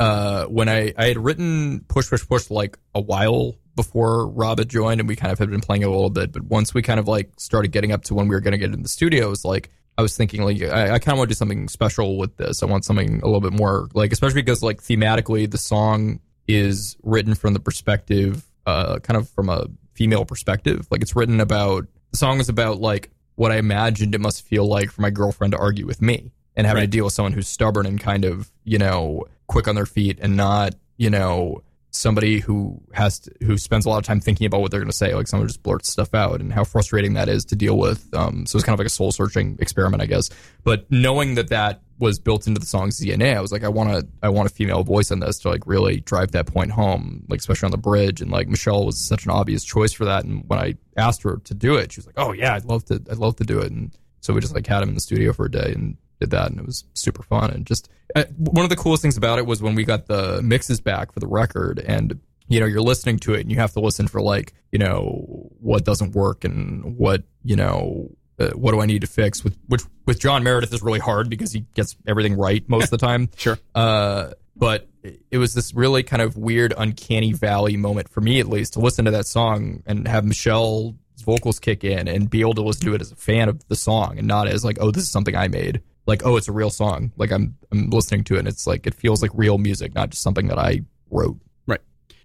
uh, 0.00 0.46
when 0.46 0.66
I, 0.66 0.94
I 0.96 1.08
had 1.08 1.18
written 1.18 1.84
Push 1.88 2.08
Push 2.08 2.26
Push 2.26 2.50
like 2.50 2.78
a 2.94 3.02
while 3.02 3.56
before 3.78 4.26
Rob 4.26 4.58
had 4.58 4.68
joined, 4.68 4.98
and 4.98 5.08
we 5.08 5.14
kind 5.14 5.32
of 5.32 5.38
had 5.38 5.48
been 5.50 5.60
playing 5.60 5.82
it 5.82 5.86
a 5.86 5.90
little 5.90 6.10
bit. 6.10 6.32
But 6.32 6.42
once 6.42 6.74
we 6.74 6.82
kind 6.82 6.98
of 6.98 7.06
like 7.06 7.30
started 7.36 7.70
getting 7.70 7.92
up 7.92 8.02
to 8.04 8.14
when 8.14 8.26
we 8.26 8.34
were 8.34 8.40
going 8.40 8.52
to 8.52 8.58
get 8.58 8.74
in 8.74 8.82
the 8.82 8.88
studio, 8.88 9.28
it 9.28 9.30
was 9.30 9.44
like 9.44 9.70
I 9.96 10.02
was 10.02 10.16
thinking 10.16 10.42
like 10.42 10.60
I, 10.60 10.94
I 10.94 10.98
kind 10.98 11.12
of 11.12 11.18
want 11.18 11.28
to 11.28 11.34
do 11.34 11.38
something 11.38 11.68
special 11.68 12.18
with 12.18 12.36
this. 12.36 12.60
I 12.60 12.66
want 12.66 12.84
something 12.84 13.20
a 13.22 13.26
little 13.26 13.40
bit 13.40 13.52
more 13.52 13.88
like, 13.94 14.12
especially 14.12 14.42
because 14.42 14.64
like 14.64 14.82
thematically, 14.82 15.48
the 15.48 15.58
song 15.58 16.18
is 16.48 16.96
written 17.04 17.36
from 17.36 17.54
the 17.54 17.60
perspective, 17.60 18.44
uh, 18.66 18.98
kind 18.98 19.16
of 19.16 19.28
from 19.28 19.48
a 19.48 19.66
female 19.94 20.24
perspective. 20.24 20.88
Like 20.90 21.02
it's 21.02 21.14
written 21.14 21.40
about 21.40 21.86
the 22.10 22.18
song 22.18 22.40
is 22.40 22.48
about 22.48 22.80
like 22.80 23.10
what 23.36 23.52
I 23.52 23.58
imagined 23.58 24.16
it 24.16 24.20
must 24.20 24.44
feel 24.44 24.66
like 24.66 24.90
for 24.90 25.02
my 25.02 25.10
girlfriend 25.10 25.52
to 25.52 25.58
argue 25.58 25.86
with 25.86 26.02
me 26.02 26.32
and 26.56 26.66
having 26.66 26.82
to 26.82 26.88
deal 26.88 27.04
with 27.04 27.14
someone 27.14 27.32
who's 27.32 27.46
stubborn 27.46 27.86
and 27.86 28.00
kind 28.00 28.24
of 28.24 28.50
you 28.64 28.78
know 28.78 29.24
quick 29.46 29.68
on 29.68 29.76
their 29.76 29.86
feet 29.86 30.18
and 30.20 30.36
not 30.36 30.74
you 30.96 31.08
know 31.08 31.62
somebody 31.90 32.38
who 32.38 32.80
has 32.92 33.20
to, 33.20 33.30
who 33.44 33.56
spends 33.56 33.86
a 33.86 33.88
lot 33.88 33.98
of 33.98 34.04
time 34.04 34.20
thinking 34.20 34.46
about 34.46 34.60
what 34.60 34.70
they're 34.70 34.80
going 34.80 34.90
to 34.90 34.96
say 34.96 35.14
like 35.14 35.26
someone 35.26 35.48
just 35.48 35.62
blurts 35.62 35.88
stuff 35.88 36.14
out 36.14 36.40
and 36.40 36.52
how 36.52 36.62
frustrating 36.62 37.14
that 37.14 37.28
is 37.28 37.44
to 37.44 37.56
deal 37.56 37.78
with 37.78 38.12
um, 38.14 38.44
so 38.46 38.56
it's 38.56 38.64
kind 38.64 38.74
of 38.74 38.78
like 38.78 38.86
a 38.86 38.90
soul 38.90 39.10
searching 39.10 39.56
experiment 39.60 40.02
i 40.02 40.06
guess. 40.06 40.30
But 40.64 40.90
knowing 40.90 41.34
that 41.36 41.48
that 41.48 41.82
was 41.98 42.18
built 42.18 42.46
into 42.46 42.60
the 42.60 42.66
song's 42.66 43.00
dna 43.00 43.36
i 43.36 43.40
was 43.40 43.50
like 43.50 43.64
i 43.64 43.68
want 43.68 43.90
to 43.90 44.06
i 44.22 44.28
want 44.28 44.48
a 44.48 44.52
female 44.52 44.84
voice 44.84 45.10
in 45.10 45.18
this 45.18 45.38
to 45.40 45.48
like 45.48 45.66
really 45.66 46.00
drive 46.00 46.30
that 46.32 46.46
point 46.46 46.70
home 46.70 47.24
like 47.28 47.40
especially 47.40 47.66
on 47.66 47.72
the 47.72 47.78
bridge 47.78 48.20
and 48.20 48.30
like 48.30 48.48
michelle 48.48 48.86
was 48.86 49.00
such 49.00 49.24
an 49.24 49.30
obvious 49.32 49.64
choice 49.64 49.92
for 49.92 50.04
that 50.04 50.24
and 50.24 50.44
when 50.48 50.58
i 50.58 50.74
asked 50.96 51.22
her 51.22 51.38
to 51.38 51.54
do 51.54 51.74
it 51.74 51.90
she 51.90 51.98
was 51.98 52.06
like 52.06 52.14
oh 52.18 52.32
yeah 52.32 52.54
i'd 52.54 52.64
love 52.64 52.84
to 52.84 53.02
i'd 53.10 53.18
love 53.18 53.34
to 53.34 53.44
do 53.44 53.58
it 53.58 53.72
and 53.72 53.96
so 54.20 54.32
we 54.32 54.40
just 54.40 54.54
like 54.54 54.66
had 54.66 54.82
him 54.82 54.90
in 54.90 54.94
the 54.94 55.00
studio 55.00 55.32
for 55.32 55.46
a 55.46 55.50
day 55.50 55.72
and 55.74 55.96
did 56.20 56.30
that 56.30 56.50
and 56.50 56.58
it 56.60 56.66
was 56.66 56.84
super 56.94 57.22
fun 57.22 57.50
and 57.50 57.66
just 57.66 57.88
uh, 58.16 58.24
one 58.36 58.64
of 58.64 58.70
the 58.70 58.76
coolest 58.76 59.02
things 59.02 59.16
about 59.16 59.38
it 59.38 59.46
was 59.46 59.62
when 59.62 59.74
we 59.74 59.84
got 59.84 60.06
the 60.06 60.40
mixes 60.42 60.80
back 60.80 61.12
for 61.12 61.20
the 61.20 61.26
record 61.26 61.78
and 61.78 62.18
you 62.48 62.58
know 62.60 62.66
you're 62.66 62.80
listening 62.80 63.18
to 63.18 63.34
it 63.34 63.40
and 63.40 63.50
you 63.50 63.56
have 63.56 63.72
to 63.72 63.80
listen 63.80 64.08
for 64.08 64.20
like 64.20 64.52
you 64.72 64.78
know 64.78 65.50
what 65.60 65.84
doesn't 65.84 66.14
work 66.14 66.44
and 66.44 66.96
what 66.96 67.22
you 67.44 67.56
know 67.56 68.10
uh, 68.38 68.50
what 68.50 68.72
do 68.72 68.80
I 68.80 68.86
need 68.86 69.00
to 69.00 69.06
fix 69.06 69.42
with 69.44 69.56
which 69.66 69.82
with 70.06 70.20
John 70.20 70.42
Meredith 70.42 70.72
is 70.72 70.82
really 70.82 71.00
hard 71.00 71.28
because 71.28 71.52
he 71.52 71.60
gets 71.74 71.96
everything 72.06 72.36
right 72.36 72.66
most 72.68 72.84
of 72.84 72.90
the 72.90 72.98
time 72.98 73.28
Sure. 73.36 73.58
uh, 73.74 74.30
but 74.56 74.88
it 75.30 75.38
was 75.38 75.54
this 75.54 75.72
really 75.72 76.02
kind 76.02 76.20
of 76.20 76.36
weird, 76.36 76.74
uncanny 76.76 77.32
valley 77.32 77.76
moment 77.76 78.08
for 78.08 78.20
me, 78.20 78.40
at 78.40 78.48
least, 78.48 78.72
to 78.74 78.80
listen 78.80 79.04
to 79.04 79.12
that 79.12 79.26
song 79.26 79.82
and 79.86 80.06
have 80.08 80.24
Michelle's 80.24 80.94
vocals 81.24 81.58
kick 81.60 81.84
in 81.84 82.08
and 82.08 82.28
be 82.28 82.40
able 82.40 82.54
to 82.54 82.62
listen 82.62 82.84
to 82.86 82.94
it 82.94 83.00
as 83.00 83.12
a 83.12 83.16
fan 83.16 83.48
of 83.48 83.66
the 83.68 83.76
song 83.76 84.18
and 84.18 84.26
not 84.26 84.48
as 84.48 84.64
like, 84.64 84.78
oh, 84.80 84.90
this 84.90 85.04
is 85.04 85.10
something 85.10 85.36
I 85.36 85.46
made. 85.48 85.80
Like, 86.08 86.24
oh, 86.24 86.36
it's 86.36 86.48
a 86.48 86.52
real 86.52 86.70
song. 86.70 87.12
Like 87.16 87.30
I'm 87.30 87.56
I'm 87.70 87.90
listening 87.90 88.24
to 88.24 88.36
it 88.36 88.40
and 88.40 88.48
it's 88.48 88.66
like 88.66 88.86
it 88.86 88.94
feels 88.94 89.22
like 89.22 89.30
real 89.34 89.58
music, 89.58 89.94
not 89.94 90.10
just 90.10 90.22
something 90.22 90.48
that 90.48 90.58
I 90.58 90.80
wrote. 91.10 91.38
Right. 91.66 91.80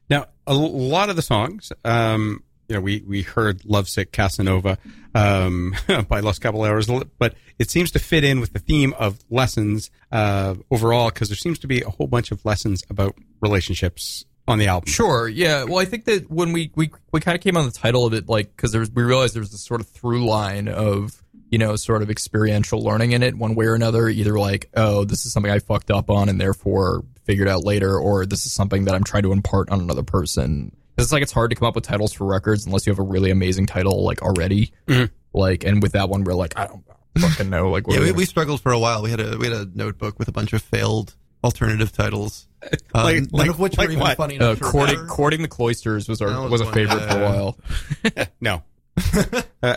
Now, 0.09 0.27
a 0.47 0.53
lot 0.53 1.09
of 1.09 1.15
the 1.15 1.21
songs, 1.21 1.71
um, 1.83 2.43
you 2.69 2.75
know, 2.75 2.81
we, 2.81 3.03
we 3.05 3.21
heard 3.21 3.65
Lovesick 3.65 4.11
Casanova 4.11 4.77
um, 5.13 5.75
by 6.07 6.21
Los 6.21 6.39
Caballeros, 6.39 6.89
but 7.19 7.35
it 7.59 7.69
seems 7.69 7.91
to 7.91 7.99
fit 7.99 8.23
in 8.23 8.39
with 8.39 8.53
the 8.53 8.59
theme 8.59 8.93
of 8.93 9.19
lessons 9.29 9.91
uh, 10.11 10.55
overall 10.71 11.09
because 11.09 11.29
there 11.29 11.35
seems 11.35 11.59
to 11.59 11.67
be 11.67 11.81
a 11.81 11.89
whole 11.89 12.07
bunch 12.07 12.31
of 12.31 12.43
lessons 12.45 12.83
about 12.89 13.15
relationships 13.41 14.25
on 14.47 14.59
the 14.59 14.67
album. 14.67 14.89
Sure. 14.89 15.27
Yeah. 15.27 15.63
Well, 15.65 15.79
I 15.79 15.85
think 15.85 16.05
that 16.05 16.29
when 16.29 16.53
we 16.53 16.71
we 16.75 16.89
we 17.11 17.19
kind 17.19 17.35
of 17.35 17.41
came 17.41 17.57
on 17.57 17.65
the 17.65 17.71
title 17.71 18.05
of 18.05 18.13
it, 18.13 18.27
like 18.27 18.55
because 18.55 18.71
there's 18.71 18.91
we 18.91 19.03
realized 19.03 19.35
there's 19.35 19.51
this 19.51 19.63
sort 19.63 19.81
of 19.81 19.87
through 19.87 20.25
line 20.25 20.67
of 20.67 21.22
you 21.53 21.59
know 21.59 21.75
sort 21.75 22.01
of 22.01 22.09
experiential 22.09 22.81
learning 22.81 23.11
in 23.11 23.21
it 23.21 23.37
one 23.37 23.53
way 23.53 23.65
or 23.67 23.75
another. 23.75 24.09
Either 24.09 24.39
like, 24.39 24.69
oh, 24.75 25.05
this 25.05 25.25
is 25.25 25.31
something 25.33 25.51
I 25.51 25.59
fucked 25.59 25.91
up 25.91 26.09
on 26.09 26.27
and 26.29 26.41
therefore 26.41 27.03
figured 27.25 27.47
out 27.47 27.63
later, 27.63 27.95
or 27.97 28.25
this 28.25 28.45
is 28.47 28.51
something 28.51 28.85
that 28.85 28.95
I'm 28.95 29.03
trying 29.03 29.23
to 29.23 29.31
impart 29.31 29.69
on 29.69 29.79
another 29.79 30.01
person. 30.03 30.71
'Cause 30.97 31.05
It's 31.05 31.11
like 31.13 31.21
it's 31.23 31.31
hard 31.31 31.51
to 31.51 31.55
come 31.55 31.67
up 31.67 31.75
with 31.75 31.83
titles 31.83 32.11
for 32.13 32.25
records 32.25 32.65
unless 32.65 32.85
you 32.87 32.91
have 32.91 32.99
a 32.99 33.03
really 33.03 33.29
amazing 33.31 33.67
title 33.67 34.03
like 34.03 34.21
already. 34.23 34.71
Mhm. 34.87 35.09
Like, 35.33 35.63
and 35.63 35.81
with 35.81 35.91
that 35.93 36.09
one, 36.09 36.23
we're 36.23 36.33
like, 36.33 36.53
I 36.57 36.65
don't 36.67 36.83
fucking 37.19 37.49
know. 37.51 37.69
Like, 37.69 37.85
Yeah, 37.87 37.99
we, 37.99 38.11
we 38.11 38.25
struggled 38.25 38.61
for 38.61 38.71
a 38.71 38.79
while. 38.79 39.01
We 39.03 39.09
had 39.11 39.19
a 39.19 39.37
we 39.37 39.47
had 39.47 39.55
a 39.55 39.67
notebook 39.75 40.17
with 40.19 40.27
a 40.27 40.31
bunch 40.31 40.53
of 40.53 40.61
failed 40.63 41.15
alternative 41.43 41.91
titles, 41.91 42.47
um, 42.95 43.03
Like- 43.03 43.15
none 43.15 43.27
like- 43.31 43.49
of 43.49 43.59
which 43.59 43.77
like 43.77 43.87
were 43.89 43.91
even 43.93 44.01
what? 44.03 44.17
funny 44.17 44.39
uh, 44.39 44.45
enough 44.45 44.57
to 44.59 44.63
courting, 44.65 45.05
courting 45.07 45.41
the 45.43 45.47
cloisters 45.47 46.07
was 46.09 46.19
our 46.21 46.29
That 46.31 46.41
was 46.41 46.51
was 46.51 46.61
a 46.61 46.65
one, 46.65 46.73
favorite 46.73 47.09
for 47.11 47.19
a 47.19 47.23
while. 47.23 47.57
No. 48.41 48.63
uh, 49.63 49.75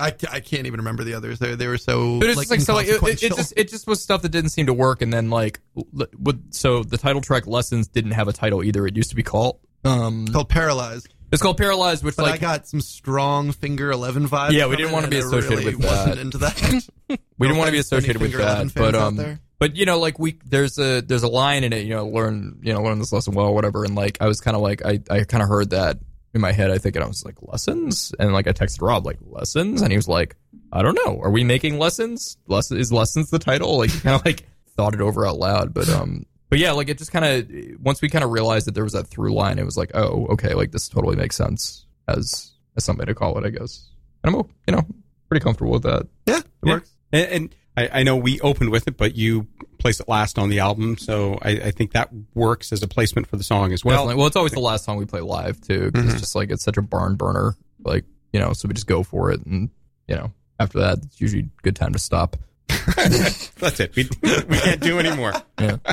I, 0.00 0.14
I 0.30 0.40
can't 0.40 0.66
even 0.66 0.80
remember 0.80 1.04
the 1.04 1.14
others. 1.14 1.38
They 1.38 1.54
they 1.54 1.66
were 1.66 1.78
so 1.78 2.18
But 2.18 2.30
it's 2.30 2.36
like, 2.36 2.50
like 2.50 2.60
so 2.60 2.74
like 2.74 2.88
it, 2.88 3.02
it, 3.02 3.22
it 3.22 3.36
just 3.36 3.52
it 3.56 3.68
just 3.68 3.86
was 3.86 4.02
stuff 4.02 4.22
that 4.22 4.30
didn't 4.30 4.50
seem 4.50 4.66
to 4.66 4.72
work, 4.72 5.02
and 5.02 5.12
then 5.12 5.30
like 5.30 5.60
with 5.74 6.52
so 6.52 6.82
the 6.82 6.98
title 6.98 7.20
track 7.20 7.46
lessons 7.46 7.88
didn't 7.88 8.12
have 8.12 8.28
a 8.28 8.32
title 8.32 8.64
either. 8.64 8.86
It 8.86 8.96
used 8.96 9.10
to 9.10 9.16
be 9.16 9.22
called 9.22 9.60
um 9.84 10.26
called 10.28 10.48
paralyzed. 10.48 11.08
it's 11.32 11.42
called 11.42 11.56
Paralyzed, 11.58 12.04
which 12.04 12.16
But 12.16 12.26
I 12.26 12.36
got 12.38 12.66
some 12.66 12.80
strong 12.80 13.52
finger 13.52 13.90
eleven 13.90 14.26
vibes. 14.28 14.52
Yeah, 14.52 14.66
we 14.66 14.76
didn't 14.76 14.92
want 14.92 15.04
to 15.04 15.10
be 15.10 15.18
associated 15.18 15.58
really 15.58 15.76
with 15.76 15.86
that. 15.86 16.18
Into 16.18 16.38
that. 16.38 16.60
we 17.08 17.46
didn't 17.46 17.58
want 17.58 17.68
to 17.68 17.72
be 17.72 17.78
offense 17.78 17.88
to 17.88 17.96
any 17.96 18.04
associated 18.04 18.22
with 18.22 18.32
that, 18.32 18.74
but 18.74 18.94
um 18.94 19.16
there. 19.16 19.40
but 19.58 19.76
you 19.76 19.86
know 19.86 19.98
like 19.98 20.18
we 20.18 20.38
there's 20.44 20.78
a 20.78 21.00
there's 21.02 21.22
a 21.22 21.28
line 21.28 21.64
in 21.64 21.72
it 21.72 21.84
you 21.84 21.94
know 21.94 22.06
learn 22.06 22.58
you 22.62 22.72
know 22.72 22.82
learn 22.82 22.98
this 22.98 23.12
lesson 23.12 23.34
well 23.34 23.46
or 23.46 23.54
whatever, 23.54 23.84
and 23.84 23.94
like 23.94 24.18
I 24.20 24.26
was 24.26 24.40
kind 24.40 24.56
of 24.56 24.62
like 24.62 24.84
I 24.84 25.00
I 25.10 25.24
kind 25.24 25.42
of 25.42 25.48
heard 25.48 25.70
that 25.70 25.98
in 26.34 26.40
my 26.40 26.52
head 26.52 26.70
I 26.70 26.78
think 26.78 26.96
and 26.96 27.04
I 27.04 27.08
was 27.08 27.24
like 27.24 27.36
lessons, 27.42 28.12
and 28.18 28.32
like 28.32 28.46
I 28.46 28.52
texted 28.52 28.82
Rob 28.86 29.04
like 29.06 29.18
lessons, 29.26 29.82
and 29.82 29.90
he 29.92 29.96
was 29.96 30.08
like 30.08 30.36
I 30.72 30.82
don't 30.82 30.94
know, 31.04 31.20
are 31.22 31.30
we 31.30 31.42
making 31.44 31.78
lessons? 31.78 32.36
Lesson 32.46 32.78
is 32.78 32.92
lessons 32.92 33.30
the 33.30 33.38
title? 33.38 33.78
Like 33.78 33.90
kind 34.02 34.14
of 34.16 34.24
like 34.26 34.46
thought 34.76 34.94
it 34.94 35.00
over 35.00 35.26
out 35.26 35.38
loud, 35.38 35.74
but 35.74 35.88
um. 35.88 36.26
But 36.48 36.58
yeah, 36.58 36.72
like 36.72 36.88
it 36.88 36.98
just 36.98 37.12
kind 37.12 37.24
of 37.24 37.48
once 37.80 38.02
we 38.02 38.08
kind 38.08 38.24
of 38.24 38.30
realized 38.30 38.66
that 38.66 38.74
there 38.74 38.82
was 38.82 38.92
that 38.94 39.06
through 39.06 39.32
line, 39.32 39.60
it 39.60 39.64
was 39.64 39.76
like, 39.76 39.92
oh, 39.94 40.26
okay, 40.30 40.54
like 40.54 40.72
this 40.72 40.88
totally 40.88 41.14
makes 41.14 41.36
sense 41.36 41.86
as 42.08 42.50
as 42.76 42.84
something 42.84 43.06
to 43.06 43.14
call 43.14 43.38
it, 43.38 43.44
I 43.46 43.50
guess. 43.50 43.88
And 44.24 44.34
I'm, 44.34 44.42
you 44.66 44.72
know, 44.74 44.82
pretty 45.28 45.44
comfortable 45.44 45.70
with 45.72 45.84
that. 45.84 46.08
yeah, 46.26 46.38
it 46.38 46.44
Yeah. 46.64 46.72
works. 46.72 46.90
And, 47.12 47.26
and 47.30 47.54
I, 47.76 48.00
I 48.00 48.02
know 48.02 48.16
we 48.16 48.40
opened 48.40 48.70
with 48.70 48.88
it, 48.88 48.96
but 48.96 49.14
you 49.14 49.46
place 49.80 49.98
it 50.00 50.08
last 50.08 50.38
on 50.38 50.48
the 50.50 50.60
album. 50.60 50.96
So 50.98 51.38
I, 51.42 51.50
I 51.50 51.70
think 51.72 51.92
that 51.92 52.10
works 52.34 52.72
as 52.72 52.82
a 52.82 52.88
placement 52.88 53.26
for 53.26 53.36
the 53.36 53.42
song 53.44 53.72
as 53.72 53.84
well. 53.84 53.96
Definitely. 53.96 54.14
Well, 54.18 54.26
it's 54.28 54.36
always 54.36 54.52
the 54.52 54.60
last 54.60 54.84
song 54.84 54.96
we 54.98 55.06
play 55.06 55.20
live 55.20 55.60
too, 55.60 55.90
'cause 55.92 56.04
Mhm. 56.04 56.10
it's 56.12 56.20
just 56.20 56.34
like 56.34 56.50
it's 56.50 56.62
such 56.64 56.76
a 56.76 56.82
barn 56.82 57.16
burner. 57.16 57.56
Like 57.82 58.04
you 58.32 58.38
know, 58.40 58.52
so 58.52 58.68
we 58.68 58.74
just 58.74 58.86
go 58.86 59.02
for 59.02 59.32
it, 59.32 59.44
and 59.46 59.70
you 60.06 60.14
know, 60.14 60.32
after 60.60 60.78
that, 60.80 60.98
it's 61.02 61.20
usually 61.20 61.42
a 61.42 61.62
good 61.62 61.74
time 61.76 61.92
to 61.94 61.98
stop. 61.98 62.36
That's 62.96 63.80
it. 63.80 63.94
We, 63.96 64.08
we 64.22 64.56
can't 64.58 64.80
do 64.80 64.98
anymore. 64.98 65.32
Yeah. 65.58 65.76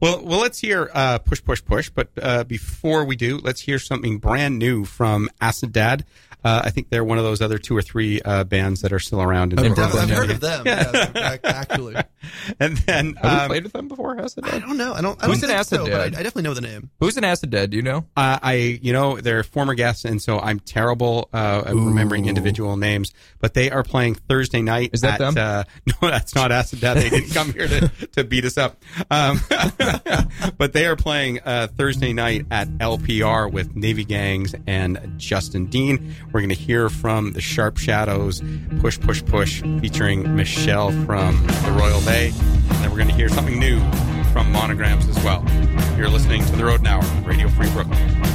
Well, 0.00 0.22
well, 0.24 0.40
let's 0.40 0.58
hear 0.58 0.90
uh, 0.92 1.18
"Push, 1.18 1.42
Push, 1.44 1.64
Push." 1.64 1.88
But 1.90 2.08
uh, 2.20 2.44
before 2.44 3.04
we 3.06 3.16
do, 3.16 3.38
let's 3.38 3.60
hear 3.62 3.78
something 3.78 4.18
brand 4.18 4.58
new 4.58 4.84
from 4.84 5.30
Acid 5.40 5.72
Dad. 5.72 6.04
Uh, 6.44 6.62
I 6.64 6.70
think 6.70 6.90
they're 6.90 7.04
one 7.04 7.18
of 7.18 7.24
those 7.24 7.40
other 7.40 7.58
two 7.58 7.76
or 7.76 7.82
three 7.82 8.20
uh, 8.22 8.44
bands 8.44 8.82
that 8.82 8.92
are 8.92 8.98
still 8.98 9.22
around 9.22 9.52
in, 9.52 9.58
I've, 9.58 9.64
In 9.66 9.72
I've- 9.72 9.80
Brooklyn, 9.80 10.02
I've 10.04 10.08
yeah. 10.10 10.14
heard 10.16 10.30
of 10.30 10.40
them. 10.40 10.62
Yeah. 10.66 11.32
ac- 11.32 11.40
actually, 11.44 11.94
And 12.60 12.76
then 12.78 13.14
Have 13.16 13.24
we 13.24 13.38
um, 13.38 13.48
played 13.48 13.62
with 13.64 13.72
them 13.72 13.88
before? 13.88 14.18
Acid 14.18 14.44
I 14.46 14.58
don't 14.58 14.76
know. 14.76 14.94
I 14.94 15.00
don't. 15.00 15.22
I 15.22 15.26
Who's 15.26 15.40
don't 15.40 15.50
an 15.50 15.56
think 15.56 15.60
Acid 15.60 15.78
so, 15.80 15.84
but 15.86 16.00
I, 16.00 16.04
I 16.04 16.08
definitely 16.10 16.42
know 16.42 16.54
the 16.54 16.60
name. 16.62 16.90
Who's 17.00 17.16
an 17.16 17.24
Acid 17.24 17.50
Dad? 17.50 17.70
Do 17.70 17.76
you 17.76 17.82
know? 17.82 17.98
Uh, 18.16 18.38
I, 18.42 18.54
you 18.82 18.92
know, 18.92 19.20
they're 19.20 19.42
former 19.42 19.74
guests, 19.74 20.04
and 20.04 20.20
so 20.22 20.38
I'm 20.38 20.60
terrible 20.60 21.28
uh, 21.32 21.64
at 21.66 21.74
remembering 21.74 22.26
individual 22.26 22.76
names. 22.76 23.12
But 23.40 23.54
they 23.54 23.70
are 23.70 23.82
playing 23.82 24.14
Thursday 24.14 24.62
night. 24.62 24.90
Is 24.94 25.02
that 25.02 25.20
at, 25.20 25.34
them? 25.34 25.34
Uh, 25.38 25.64
no, 26.02 26.10
that's 26.10 26.34
not 26.34 26.50
Acid 26.52 26.80
Dad. 26.80 26.96
They 26.96 27.10
didn't 27.10 27.30
come 27.34 27.52
here 27.52 27.68
to, 27.68 27.88
to 28.12 28.24
beat 28.24 28.44
us 28.44 28.56
up. 28.56 28.82
Um, 29.10 29.40
but 30.58 30.72
they 30.72 30.86
are 30.86 30.96
playing 30.96 31.40
uh, 31.44 31.68
Thursday 31.76 32.12
night 32.12 32.46
at 32.50 32.68
LPR 32.68 33.50
with 33.50 33.74
Navy 33.76 34.04
Gangs 34.04 34.54
and 34.66 35.14
Justin 35.18 35.66
Dean. 35.66 36.14
We're 36.34 36.40
going 36.40 36.48
to 36.48 36.56
hear 36.56 36.88
from 36.88 37.30
the 37.30 37.40
Sharp 37.40 37.78
Shadows, 37.78 38.42
Push 38.80 38.98
Push 38.98 39.24
Push, 39.24 39.62
featuring 39.80 40.34
Michelle 40.34 40.90
from 41.04 41.46
the 41.46 41.76
Royal 41.78 42.00
They. 42.00 42.32
And 42.34 42.82
then 42.82 42.90
we're 42.90 42.96
going 42.96 43.06
to 43.06 43.14
hear 43.14 43.28
something 43.28 43.56
new 43.56 43.78
from 44.32 44.50
Monograms 44.50 45.06
as 45.06 45.14
well. 45.22 45.44
You're 45.96 46.08
listening 46.08 46.44
to 46.46 46.56
the 46.56 46.64
Rodent 46.64 46.88
Hour, 46.88 47.04
Radio 47.24 47.48
Free 47.50 47.70
Brooklyn. 47.70 48.33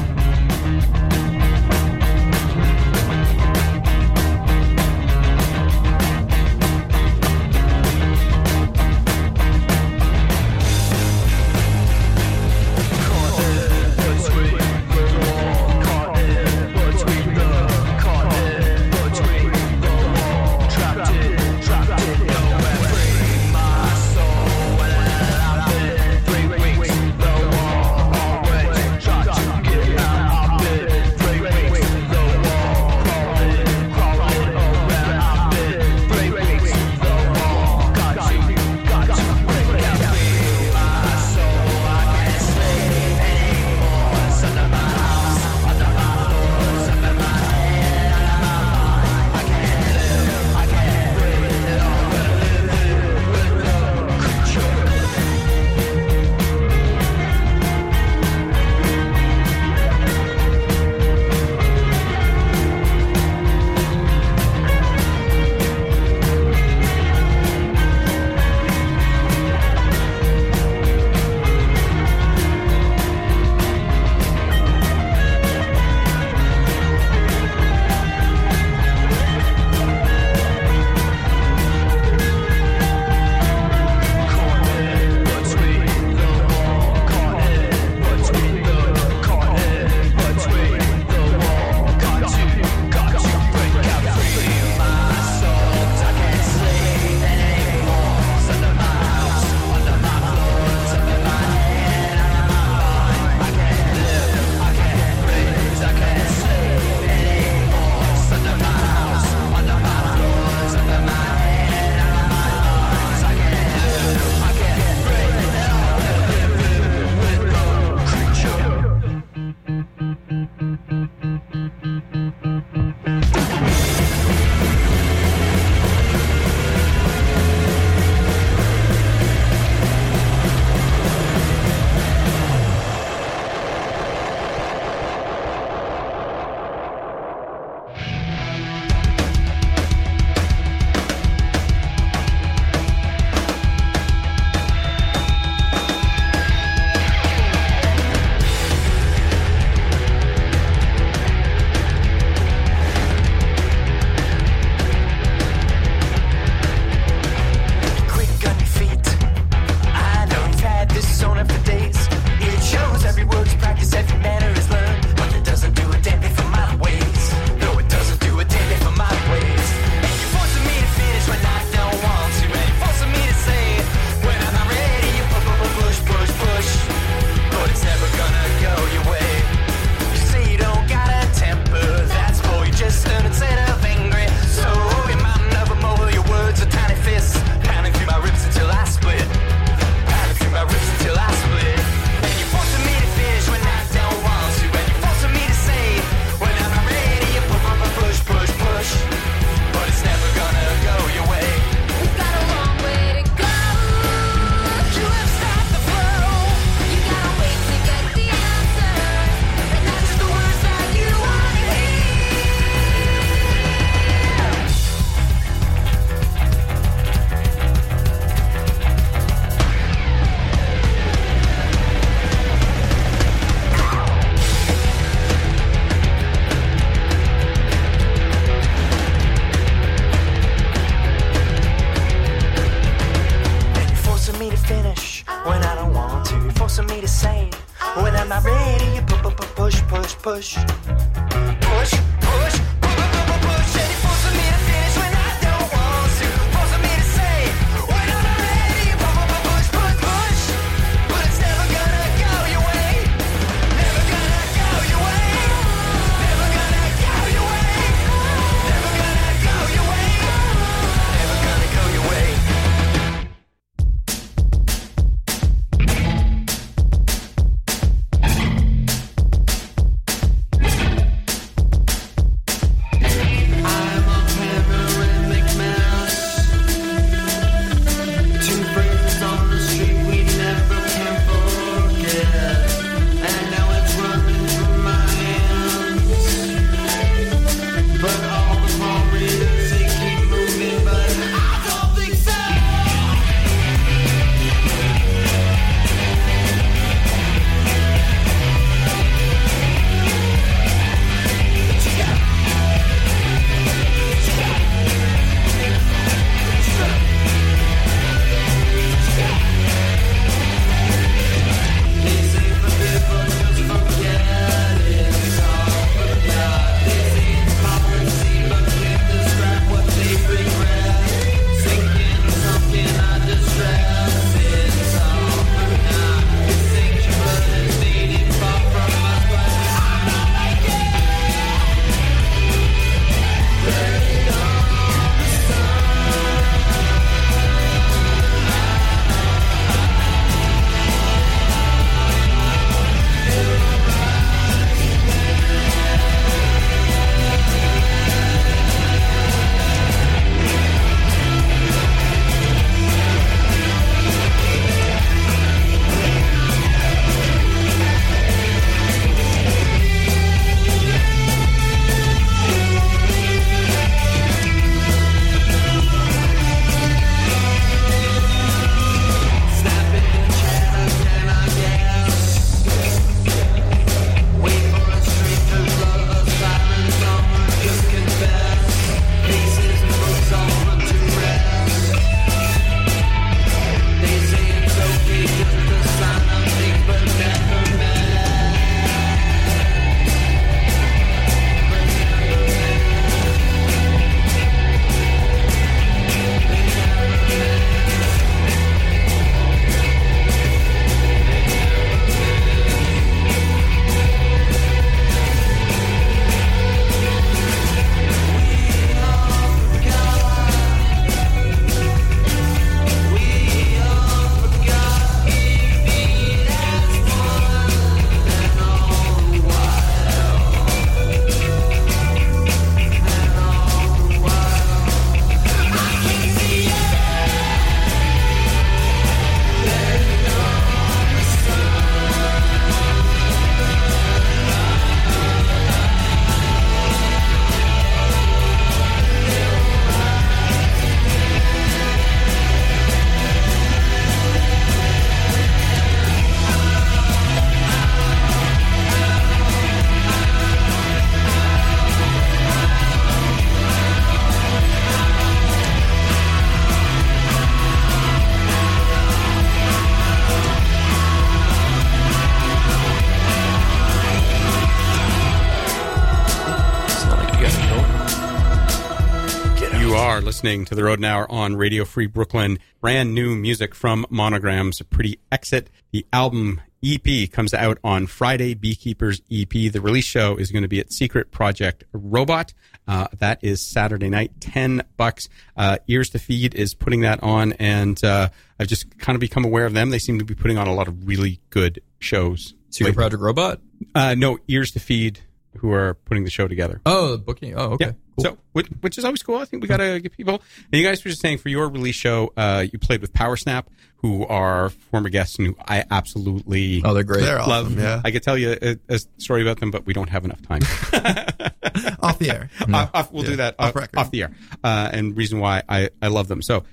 Listening 470.39 470.63
to 470.63 470.75
the 470.75 470.85
Rodent 470.85 471.05
Hour 471.05 471.29
on 471.29 471.57
Radio 471.57 471.83
Free 471.83 472.07
Brooklyn. 472.07 472.59
Brand 472.79 473.13
new 473.13 473.35
music 473.35 473.75
from 473.75 474.05
Monograms, 474.09 474.79
a 474.79 474.85
pretty 474.85 475.19
exit. 475.33 475.69
The 475.91 476.05
album 476.13 476.61
EP 476.81 477.29
comes 477.29 477.53
out 477.53 477.77
on 477.83 478.07
Friday. 478.07 478.53
Beekeepers 478.53 479.21
EP. 479.29 479.49
The 479.49 479.81
release 479.81 480.05
show 480.05 480.37
is 480.37 480.49
going 480.49 480.61
to 480.61 480.69
be 480.69 480.79
at 480.79 480.93
Secret 480.93 481.31
Project 481.31 481.83
Robot. 481.91 482.53
Uh, 482.87 483.07
that 483.17 483.39
is 483.41 483.61
Saturday 483.61 484.07
night, 484.07 484.31
ten 484.39 484.81
bucks. 484.95 485.27
Uh, 485.57 485.79
Ears 485.89 486.09
to 486.11 486.19
Feed 486.19 486.55
is 486.55 486.73
putting 486.73 487.01
that 487.01 487.21
on, 487.21 487.51
and 487.59 488.01
uh, 488.01 488.29
I've 488.57 488.67
just 488.67 488.97
kind 488.97 489.17
of 489.17 489.19
become 489.19 489.43
aware 489.43 489.65
of 489.65 489.73
them. 489.73 489.89
They 489.89 489.99
seem 489.99 490.19
to 490.19 490.25
be 490.25 490.35
putting 490.35 490.57
on 490.57 490.67
a 490.67 490.73
lot 490.73 490.87
of 490.87 491.05
really 491.05 491.41
good 491.49 491.81
shows. 491.99 492.53
Secret 492.69 492.95
Project 492.95 493.21
Robot. 493.21 493.59
Uh, 493.93 494.15
no, 494.17 494.37
Ears 494.47 494.71
to 494.71 494.79
Feed, 494.79 495.19
who 495.57 495.71
are 495.71 495.95
putting 496.05 496.23
the 496.23 496.29
show 496.29 496.47
together. 496.47 496.79
Oh, 496.85 497.17
booking. 497.17 497.55
Oh, 497.55 497.71
okay. 497.73 497.85
Yeah. 497.87 497.91
Cool. 498.15 498.23
So, 498.25 498.37
which, 498.53 498.67
which 498.81 498.97
is 498.97 499.05
always 499.05 499.23
cool. 499.23 499.37
I 499.37 499.45
think 499.45 499.61
we 499.61 499.67
got 499.67 499.77
to 499.77 499.99
get 499.99 500.11
people. 500.15 500.41
And 500.71 500.81
you 500.81 500.87
guys 500.87 501.03
were 501.03 501.09
just 501.09 501.21
saying 501.21 501.39
for 501.39 501.49
your 501.49 501.67
release 501.69 501.95
show, 501.95 502.31
uh, 502.37 502.65
you 502.71 502.77
played 502.79 503.01
with 503.01 503.13
Power 503.13 503.35
Snap, 503.37 503.69
who 503.97 504.25
are 504.27 504.69
former 504.69 505.09
guests 505.09 505.37
and 505.37 505.47
who 505.47 505.55
I 505.67 505.83
absolutely 505.91 506.81
oh, 506.85 506.93
they're 506.93 507.03
great. 507.03 507.21
They're 507.23 507.37
love. 507.39 507.65
awesome, 507.67 507.79
yeah. 507.79 508.01
I 508.05 508.11
could 508.11 508.23
tell 508.23 508.37
you 508.37 508.55
a, 508.61 508.77
a 508.89 508.99
story 509.17 509.41
about 509.41 509.59
them, 509.59 509.71
but 509.71 509.85
we 509.85 509.93
don't 509.93 510.09
have 510.09 510.23
enough 510.25 510.41
time. 510.43 510.61
Off 512.01 512.19
the 512.19 512.29
air. 512.31 512.49
Off- 512.73 512.89
off- 512.93 513.11
we'll 513.11 513.23
Yeah, 513.23 513.29
do 513.31 513.35
that 513.37 513.55
off 513.59 513.69
off, 513.69 513.75
record. 513.75 513.97
off 513.99 514.11
the 514.11 514.23
air. 514.23 514.31
Uh, 514.63 514.89
and 514.91 515.15
reason 515.17 515.39
why 515.39 515.63
I, 515.67 515.89
I 516.01 516.07
love 516.07 516.27
them. 516.27 516.41
So, 516.41 516.63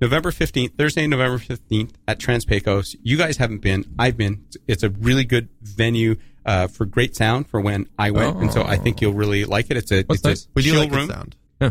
November 0.00 0.30
15th, 0.30 0.76
Thursday, 0.76 1.06
November 1.06 1.38
15th 1.38 1.92
at 2.06 2.18
Transpecos. 2.18 2.96
You 3.02 3.16
guys 3.16 3.38
haven't 3.38 3.58
been. 3.62 3.84
I've 3.98 4.16
been. 4.16 4.44
It's 4.68 4.82
a 4.82 4.90
really 4.90 5.24
good 5.24 5.48
venue 5.62 6.16
uh, 6.46 6.68
for 6.68 6.86
great 6.86 7.14
sound 7.14 7.48
for 7.50 7.60
when 7.60 7.86
I 7.98 8.10
went. 8.12 8.38
And 8.38 8.50
so 8.52 8.62
I 8.64 8.76
think 8.76 9.00
you'll 9.02 9.12
really 9.12 9.44
like 9.44 9.70
it. 9.70 9.76
It's 9.76 9.92
a, 9.92 10.02
What's 10.04 10.20
it's 10.20 10.24
nice? 10.24 10.44
a 10.46 10.48
We 10.54 10.62
chill 10.62 10.80
like 10.80 10.92
room. 10.92 11.10
sound. 11.10 11.36
Yeah. 11.60 11.70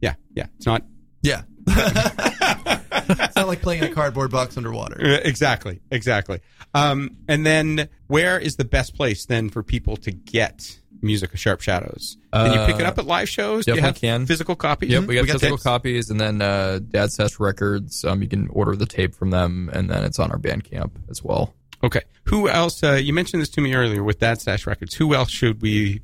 Yeah. 0.00 0.14
Yeah. 0.34 0.46
It's 0.56 0.64
not 0.66 0.84
Yeah. 1.22 1.42
it's 1.66 3.36
not 3.36 3.46
like 3.48 3.60
playing 3.62 3.82
in 3.82 3.90
a 3.90 3.94
cardboard 3.94 4.30
box 4.30 4.56
underwater. 4.56 4.96
Uh, 5.00 5.20
exactly, 5.24 5.80
exactly. 5.90 6.40
Um, 6.74 7.16
and 7.28 7.44
then, 7.44 7.88
where 8.06 8.38
is 8.38 8.56
the 8.56 8.64
best 8.64 8.94
place 8.94 9.26
then 9.26 9.50
for 9.50 9.62
people 9.62 9.96
to 9.98 10.10
get 10.10 10.78
music 11.02 11.32
of 11.32 11.40
Sharp 11.40 11.60
Shadows? 11.60 12.16
Can 12.32 12.52
you 12.52 12.66
pick 12.66 12.80
it 12.80 12.86
Uh, 12.86 12.88
up 12.88 12.98
at 12.98 13.06
live 13.06 13.28
shows? 13.28 13.66
Do 13.66 13.74
you 13.74 13.80
have 13.80 13.96
can. 13.96 14.26
physical 14.26 14.54
copies? 14.56 14.90
Yep, 14.90 15.04
we 15.04 15.14
got 15.16 15.26
physical 15.26 15.56
tapes? 15.56 15.62
copies, 15.62 16.10
and 16.10 16.20
then 16.20 16.40
uh, 16.42 16.78
Dad 16.88 17.12
Sesh 17.12 17.38
Records. 17.40 18.04
Um, 18.04 18.22
you 18.22 18.28
can 18.28 18.48
order 18.48 18.76
the 18.76 18.86
tape 18.86 19.14
from 19.14 19.30
them, 19.30 19.70
and 19.72 19.90
then 19.90 20.04
it's 20.04 20.18
on 20.18 20.30
our 20.30 20.38
Bandcamp 20.38 20.92
as 21.10 21.22
well. 21.22 21.54
Okay. 21.82 22.02
Who 22.24 22.48
else? 22.48 22.82
Uh, 22.82 22.92
you 22.92 23.12
mentioned 23.12 23.42
this 23.42 23.48
to 23.50 23.60
me 23.60 23.74
earlier 23.74 24.02
with 24.02 24.18
Dad 24.18 24.40
Stash 24.40 24.66
Records. 24.66 24.94
Who 24.94 25.14
else 25.14 25.30
should 25.30 25.62
we 25.62 26.02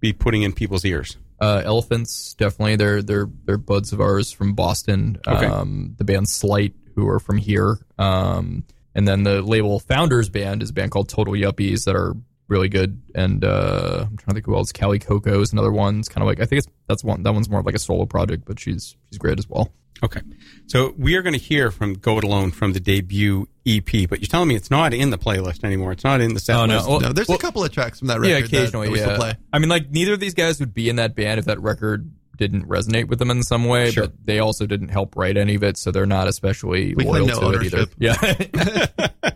be 0.00 0.12
putting 0.12 0.42
in 0.42 0.52
people's 0.52 0.84
ears? 0.84 1.16
Uh, 1.40 1.62
Elephants, 1.64 2.34
definitely. 2.34 2.76
They're 2.76 3.02
they're 3.02 3.28
they're 3.44 3.58
buds 3.58 3.92
of 3.92 4.00
ours 4.00 4.32
from 4.32 4.54
Boston. 4.54 5.18
Okay. 5.26 5.46
Um, 5.46 5.94
the 5.98 6.04
band 6.04 6.28
Slight, 6.28 6.74
who 6.94 7.08
are 7.08 7.20
from 7.20 7.36
here. 7.36 7.78
Um, 7.98 8.64
and 8.94 9.06
then 9.06 9.22
the 9.22 9.42
label 9.42 9.78
Founders 9.80 10.28
Band 10.28 10.62
is 10.62 10.70
a 10.70 10.72
band 10.72 10.90
called 10.90 11.08
Total 11.08 11.34
Yuppies 11.34 11.84
that 11.84 11.94
are 11.94 12.14
really 12.48 12.68
good. 12.68 13.00
And 13.14 13.44
uh, 13.44 14.06
I'm 14.06 14.16
trying 14.16 14.28
to 14.28 14.34
think 14.34 14.46
who 14.46 14.56
else. 14.56 14.72
Callie 14.72 14.98
Coco 14.98 15.40
is 15.40 15.52
another 15.52 15.70
one. 15.70 16.00
It's 16.00 16.08
kind 16.08 16.22
of 16.22 16.26
like 16.26 16.40
I 16.40 16.46
think 16.46 16.64
it's 16.64 16.68
that's 16.88 17.04
one 17.04 17.22
that 17.22 17.32
one's 17.32 17.48
more 17.48 17.60
of 17.60 17.66
like 17.66 17.76
a 17.76 17.80
solo 17.80 18.06
project, 18.06 18.44
but 18.46 18.58
she's 18.58 18.96
she's 19.08 19.18
great 19.18 19.38
as 19.38 19.48
well. 19.48 19.72
Okay. 20.02 20.20
So 20.66 20.94
we 20.96 21.16
are 21.16 21.22
going 21.22 21.34
to 21.34 21.40
hear 21.40 21.70
from 21.70 21.94
Go 21.94 22.18
It 22.18 22.24
Alone 22.24 22.50
from 22.50 22.72
the 22.72 22.80
debut 22.80 23.48
EP, 23.76 24.08
but 24.08 24.20
you're 24.20 24.26
telling 24.28 24.48
me 24.48 24.54
it's 24.54 24.70
not 24.70 24.94
in 24.94 25.10
the 25.10 25.18
playlist 25.18 25.64
anymore. 25.64 25.92
It's 25.92 26.04
not 26.04 26.20
in 26.20 26.34
the 26.34 26.40
set 26.40 26.56
Oh, 26.56 26.66
no. 26.66 26.76
list. 26.76 26.88
Well, 26.88 27.00
No, 27.00 27.12
there's 27.12 27.28
well- 27.28 27.36
a 27.38 27.40
couple 27.40 27.62
of 27.64 27.70
tracks 27.72 27.98
from 27.98 28.08
that 28.08 28.20
record 28.20 28.30
yeah, 28.30 28.44
occasionally. 28.44 28.86
that 28.88 28.92
we 28.92 28.98
yeah. 28.98 29.04
still 29.06 29.16
play. 29.16 29.34
I 29.52 29.58
mean, 29.58 29.68
like 29.68 29.90
neither 29.90 30.14
of 30.14 30.20
these 30.20 30.34
guys 30.34 30.58
would 30.60 30.74
be 30.74 30.88
in 30.88 30.96
that 30.96 31.14
band 31.14 31.38
if 31.38 31.44
that 31.46 31.60
record 31.60 32.10
didn't 32.36 32.68
resonate 32.68 33.08
with 33.08 33.18
them 33.18 33.30
in 33.30 33.42
some 33.42 33.64
way. 33.64 33.90
Sure. 33.90 34.04
But 34.04 34.24
they 34.24 34.38
also 34.38 34.64
didn't 34.66 34.88
help 34.90 35.16
write 35.16 35.36
any 35.36 35.56
of 35.56 35.62
it, 35.64 35.76
so 35.76 35.90
they're 35.90 36.06
not 36.06 36.28
especially 36.28 36.94
We 36.94 37.04
loyal 37.04 37.26
no 37.26 37.52
to 37.52 37.58
it 37.58 37.64
either. 37.66 37.86
Yeah. 37.98 38.86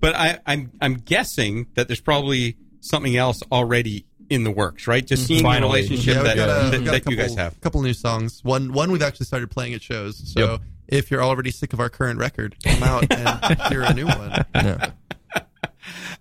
But 0.00 0.16
I, 0.16 0.38
I'm 0.44 0.70
I'm 0.82 0.94
guessing 0.96 1.66
that 1.74 1.88
there's 1.88 2.00
probably 2.00 2.56
something 2.80 3.16
else 3.16 3.42
already 3.50 4.04
in 4.28 4.44
the 4.44 4.50
works, 4.50 4.86
right? 4.86 5.06
Just 5.06 5.26
seeing 5.26 5.42
Finally. 5.42 5.82
the 5.82 5.88
relationship 5.88 6.16
Yeah, 6.16 6.22
that, 6.34 6.36
a, 6.36 6.70
that, 6.70 6.70
we've 6.72 6.72
got 6.72 6.80
a 6.80 6.84
that 6.90 7.00
couple, 7.04 7.12
you 7.12 7.18
guys 7.18 7.34
have. 7.36 7.56
A 7.56 7.60
couple 7.60 7.80
new 7.82 7.94
songs. 7.94 8.40
One 8.44 8.72
one 8.72 8.90
we've 8.90 9.00
actually 9.02 9.26
started 9.26 9.50
playing 9.50 9.72
at 9.72 9.82
shows. 9.82 10.32
So 10.34 10.40
Yep. 10.52 10.60
If 10.88 11.10
you're 11.10 11.22
already 11.22 11.50
sick 11.50 11.72
of 11.72 11.80
our 11.80 11.88
current 11.88 12.18
record, 12.18 12.56
come 12.64 12.82
out 12.82 13.10
and 13.12 13.60
hear 13.68 13.82
a 13.82 13.94
new 13.94 14.06
one. 14.06 14.44
yeah. 14.54 14.90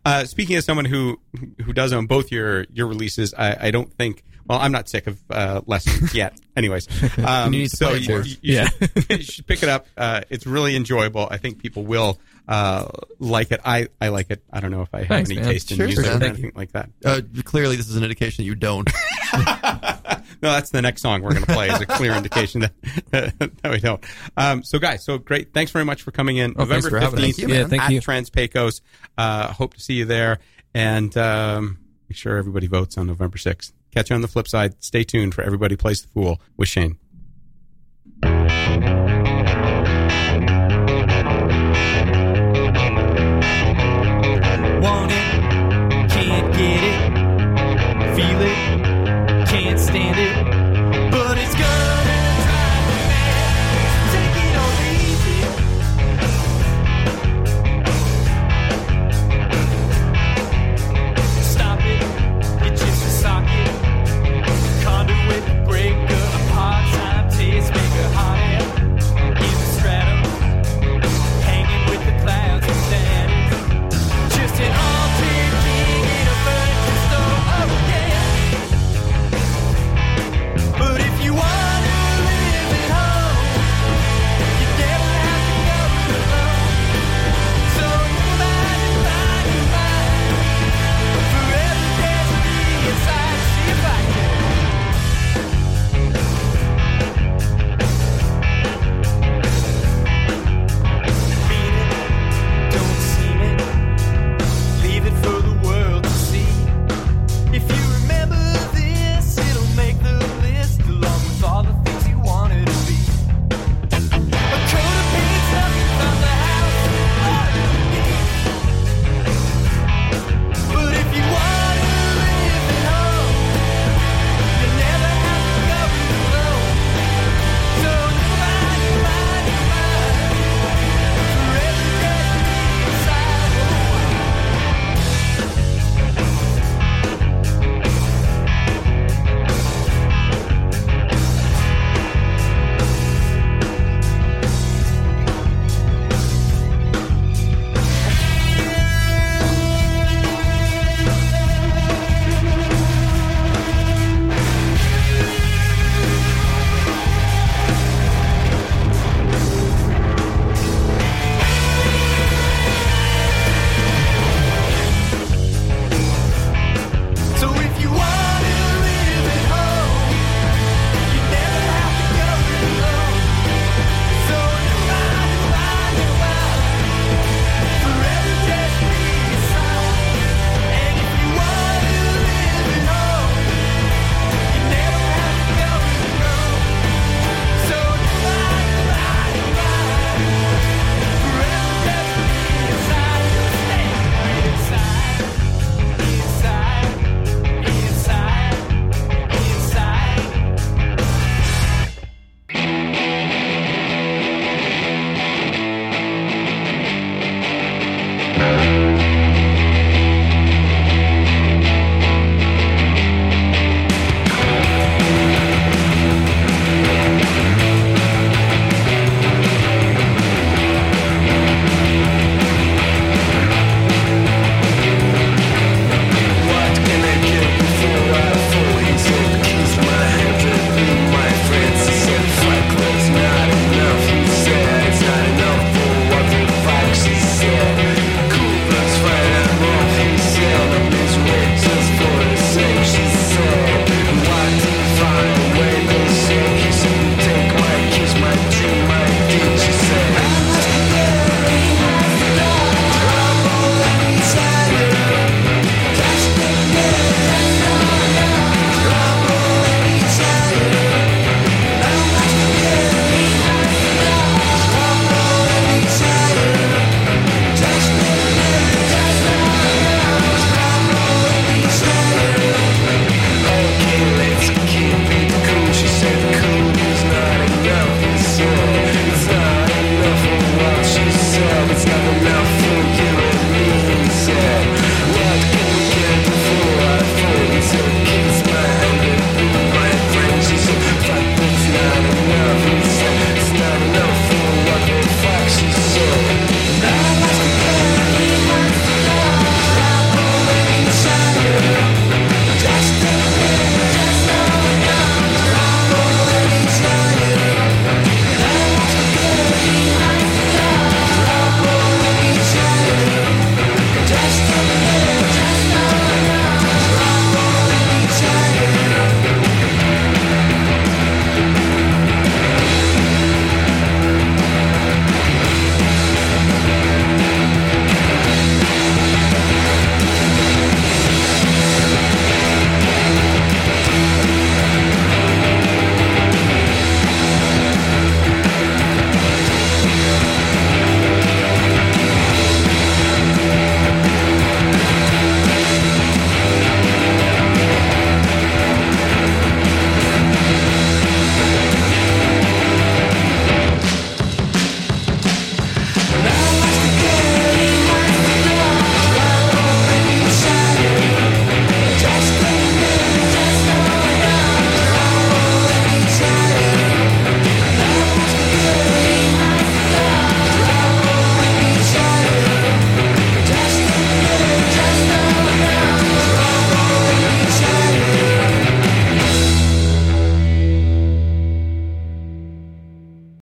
Uh, 0.06 0.26
speaking 0.26 0.58
as 0.58 0.66
someone 0.66 0.86
who 0.86 1.20
who 1.64 1.72
does 1.72 1.94
own 1.94 2.06
both 2.08 2.32
your 2.32 2.66
your 2.74 2.88
releases, 2.88 3.34
I, 3.34 3.68
I 3.68 3.72
don't 3.72 3.92
think. 3.94 4.24
Well, 4.46 4.60
I'm 4.60 4.74
not 4.74 4.90
sick 4.90 5.08
of 5.08 5.22
uh, 5.30 5.62
lessons 5.66 6.14
yet. 6.16 6.38
Anyways, 6.58 6.90
um, 7.20 7.54
You 7.54 7.60
need 7.62 7.70
to 7.70 7.78
so 7.78 7.88
play 7.88 7.98
it 8.00 8.10
you, 8.10 8.16
you, 8.18 8.60
you 8.60 8.66
should, 8.66 9.06
you 9.10 9.24
should 9.24 9.48
pick 9.48 9.64
it 9.64 9.70
up. 9.70 9.88
Uh, 9.96 10.20
it's 10.30 10.46
really 10.46 10.76
enjoyable. 10.76 11.30
I 11.32 11.38
think 11.38 11.60
people 11.60 11.86
will 11.86 12.20
uh, 12.48 12.88
like 13.20 13.52
it. 13.52 13.62
I, 13.66 13.88
I 14.02 14.10
like 14.10 14.30
it. 14.32 14.44
I 14.52 14.60
don't 14.60 14.72
know 14.72 14.82
if 14.82 14.94
I 14.94 15.00
have 15.00 15.08
Thanks, 15.08 15.30
any 15.30 15.40
man. 15.40 15.50
taste 15.50 15.72
in 15.72 15.78
Sure, 15.78 15.88
music 15.88 16.06
man. 16.06 16.22
or 16.22 16.26
anything 16.26 16.52
like 16.56 16.72
that. 16.74 16.90
Uh, 17.06 17.22
clearly, 17.44 17.76
this 17.76 17.90
is 17.90 17.96
an 17.96 18.04
indication 18.04 18.44
that 18.44 18.48
you 18.48 18.56
don't. 18.56 18.90
No, 20.42 20.52
that's 20.52 20.72
the 20.72 20.82
next 20.82 21.02
song 21.02 21.22
we're 21.22 21.32
going 21.32 21.46
to 21.46 21.54
play. 21.54 21.70
Is 21.70 21.80
a 21.80 21.86
clear 21.86 22.12
indication 22.18 22.62
that 22.62 22.74
that 23.62 23.72
we 23.72 23.80
don't. 23.80 24.04
Um, 24.36 24.62
so, 24.62 24.78
guys, 24.78 25.02
so 25.02 25.18
great. 25.18 25.54
Thanks 25.54 25.72
very 25.72 25.86
much 25.86 26.02
for 26.02 26.12
coming 26.12 26.36
in. 26.36 26.52
Oh, 26.58 26.66
thanks 26.66 26.84
November 26.86 26.90
for 26.90 27.00
having 27.00 27.20
us. 27.20 27.26
fifteenth. 27.28 27.38
Thank 27.38 27.50
you. 27.50 27.56
Yeah, 27.56 27.68
thank 27.68 27.82
at 27.84 27.92
you. 27.94 28.02
Trans 28.02 28.30
Pecos. 28.30 28.82
Uh, 29.18 29.54
hope 29.54 29.76
to 29.76 29.80
see 29.80 29.94
you 29.94 30.04
there, 30.06 30.40
and 30.74 31.16
um, 31.18 31.80
make 32.10 32.18
sure 32.18 32.36
everybody 32.38 32.68
votes 32.68 32.98
on 32.98 33.08
November 33.08 33.38
sixth. 33.38 33.72
Catch 33.92 34.10
you 34.10 34.16
on 34.18 34.22
the 34.22 34.28
flip 34.28 34.50
side. 34.50 34.84
Stay 34.84 35.06
tuned 35.06 35.34
for 35.34 35.44
Everybody 35.44 35.78
Plays 35.78 36.02
the 36.02 36.10
Fool 36.10 36.42
with 36.58 36.68
Shane. 36.68 36.98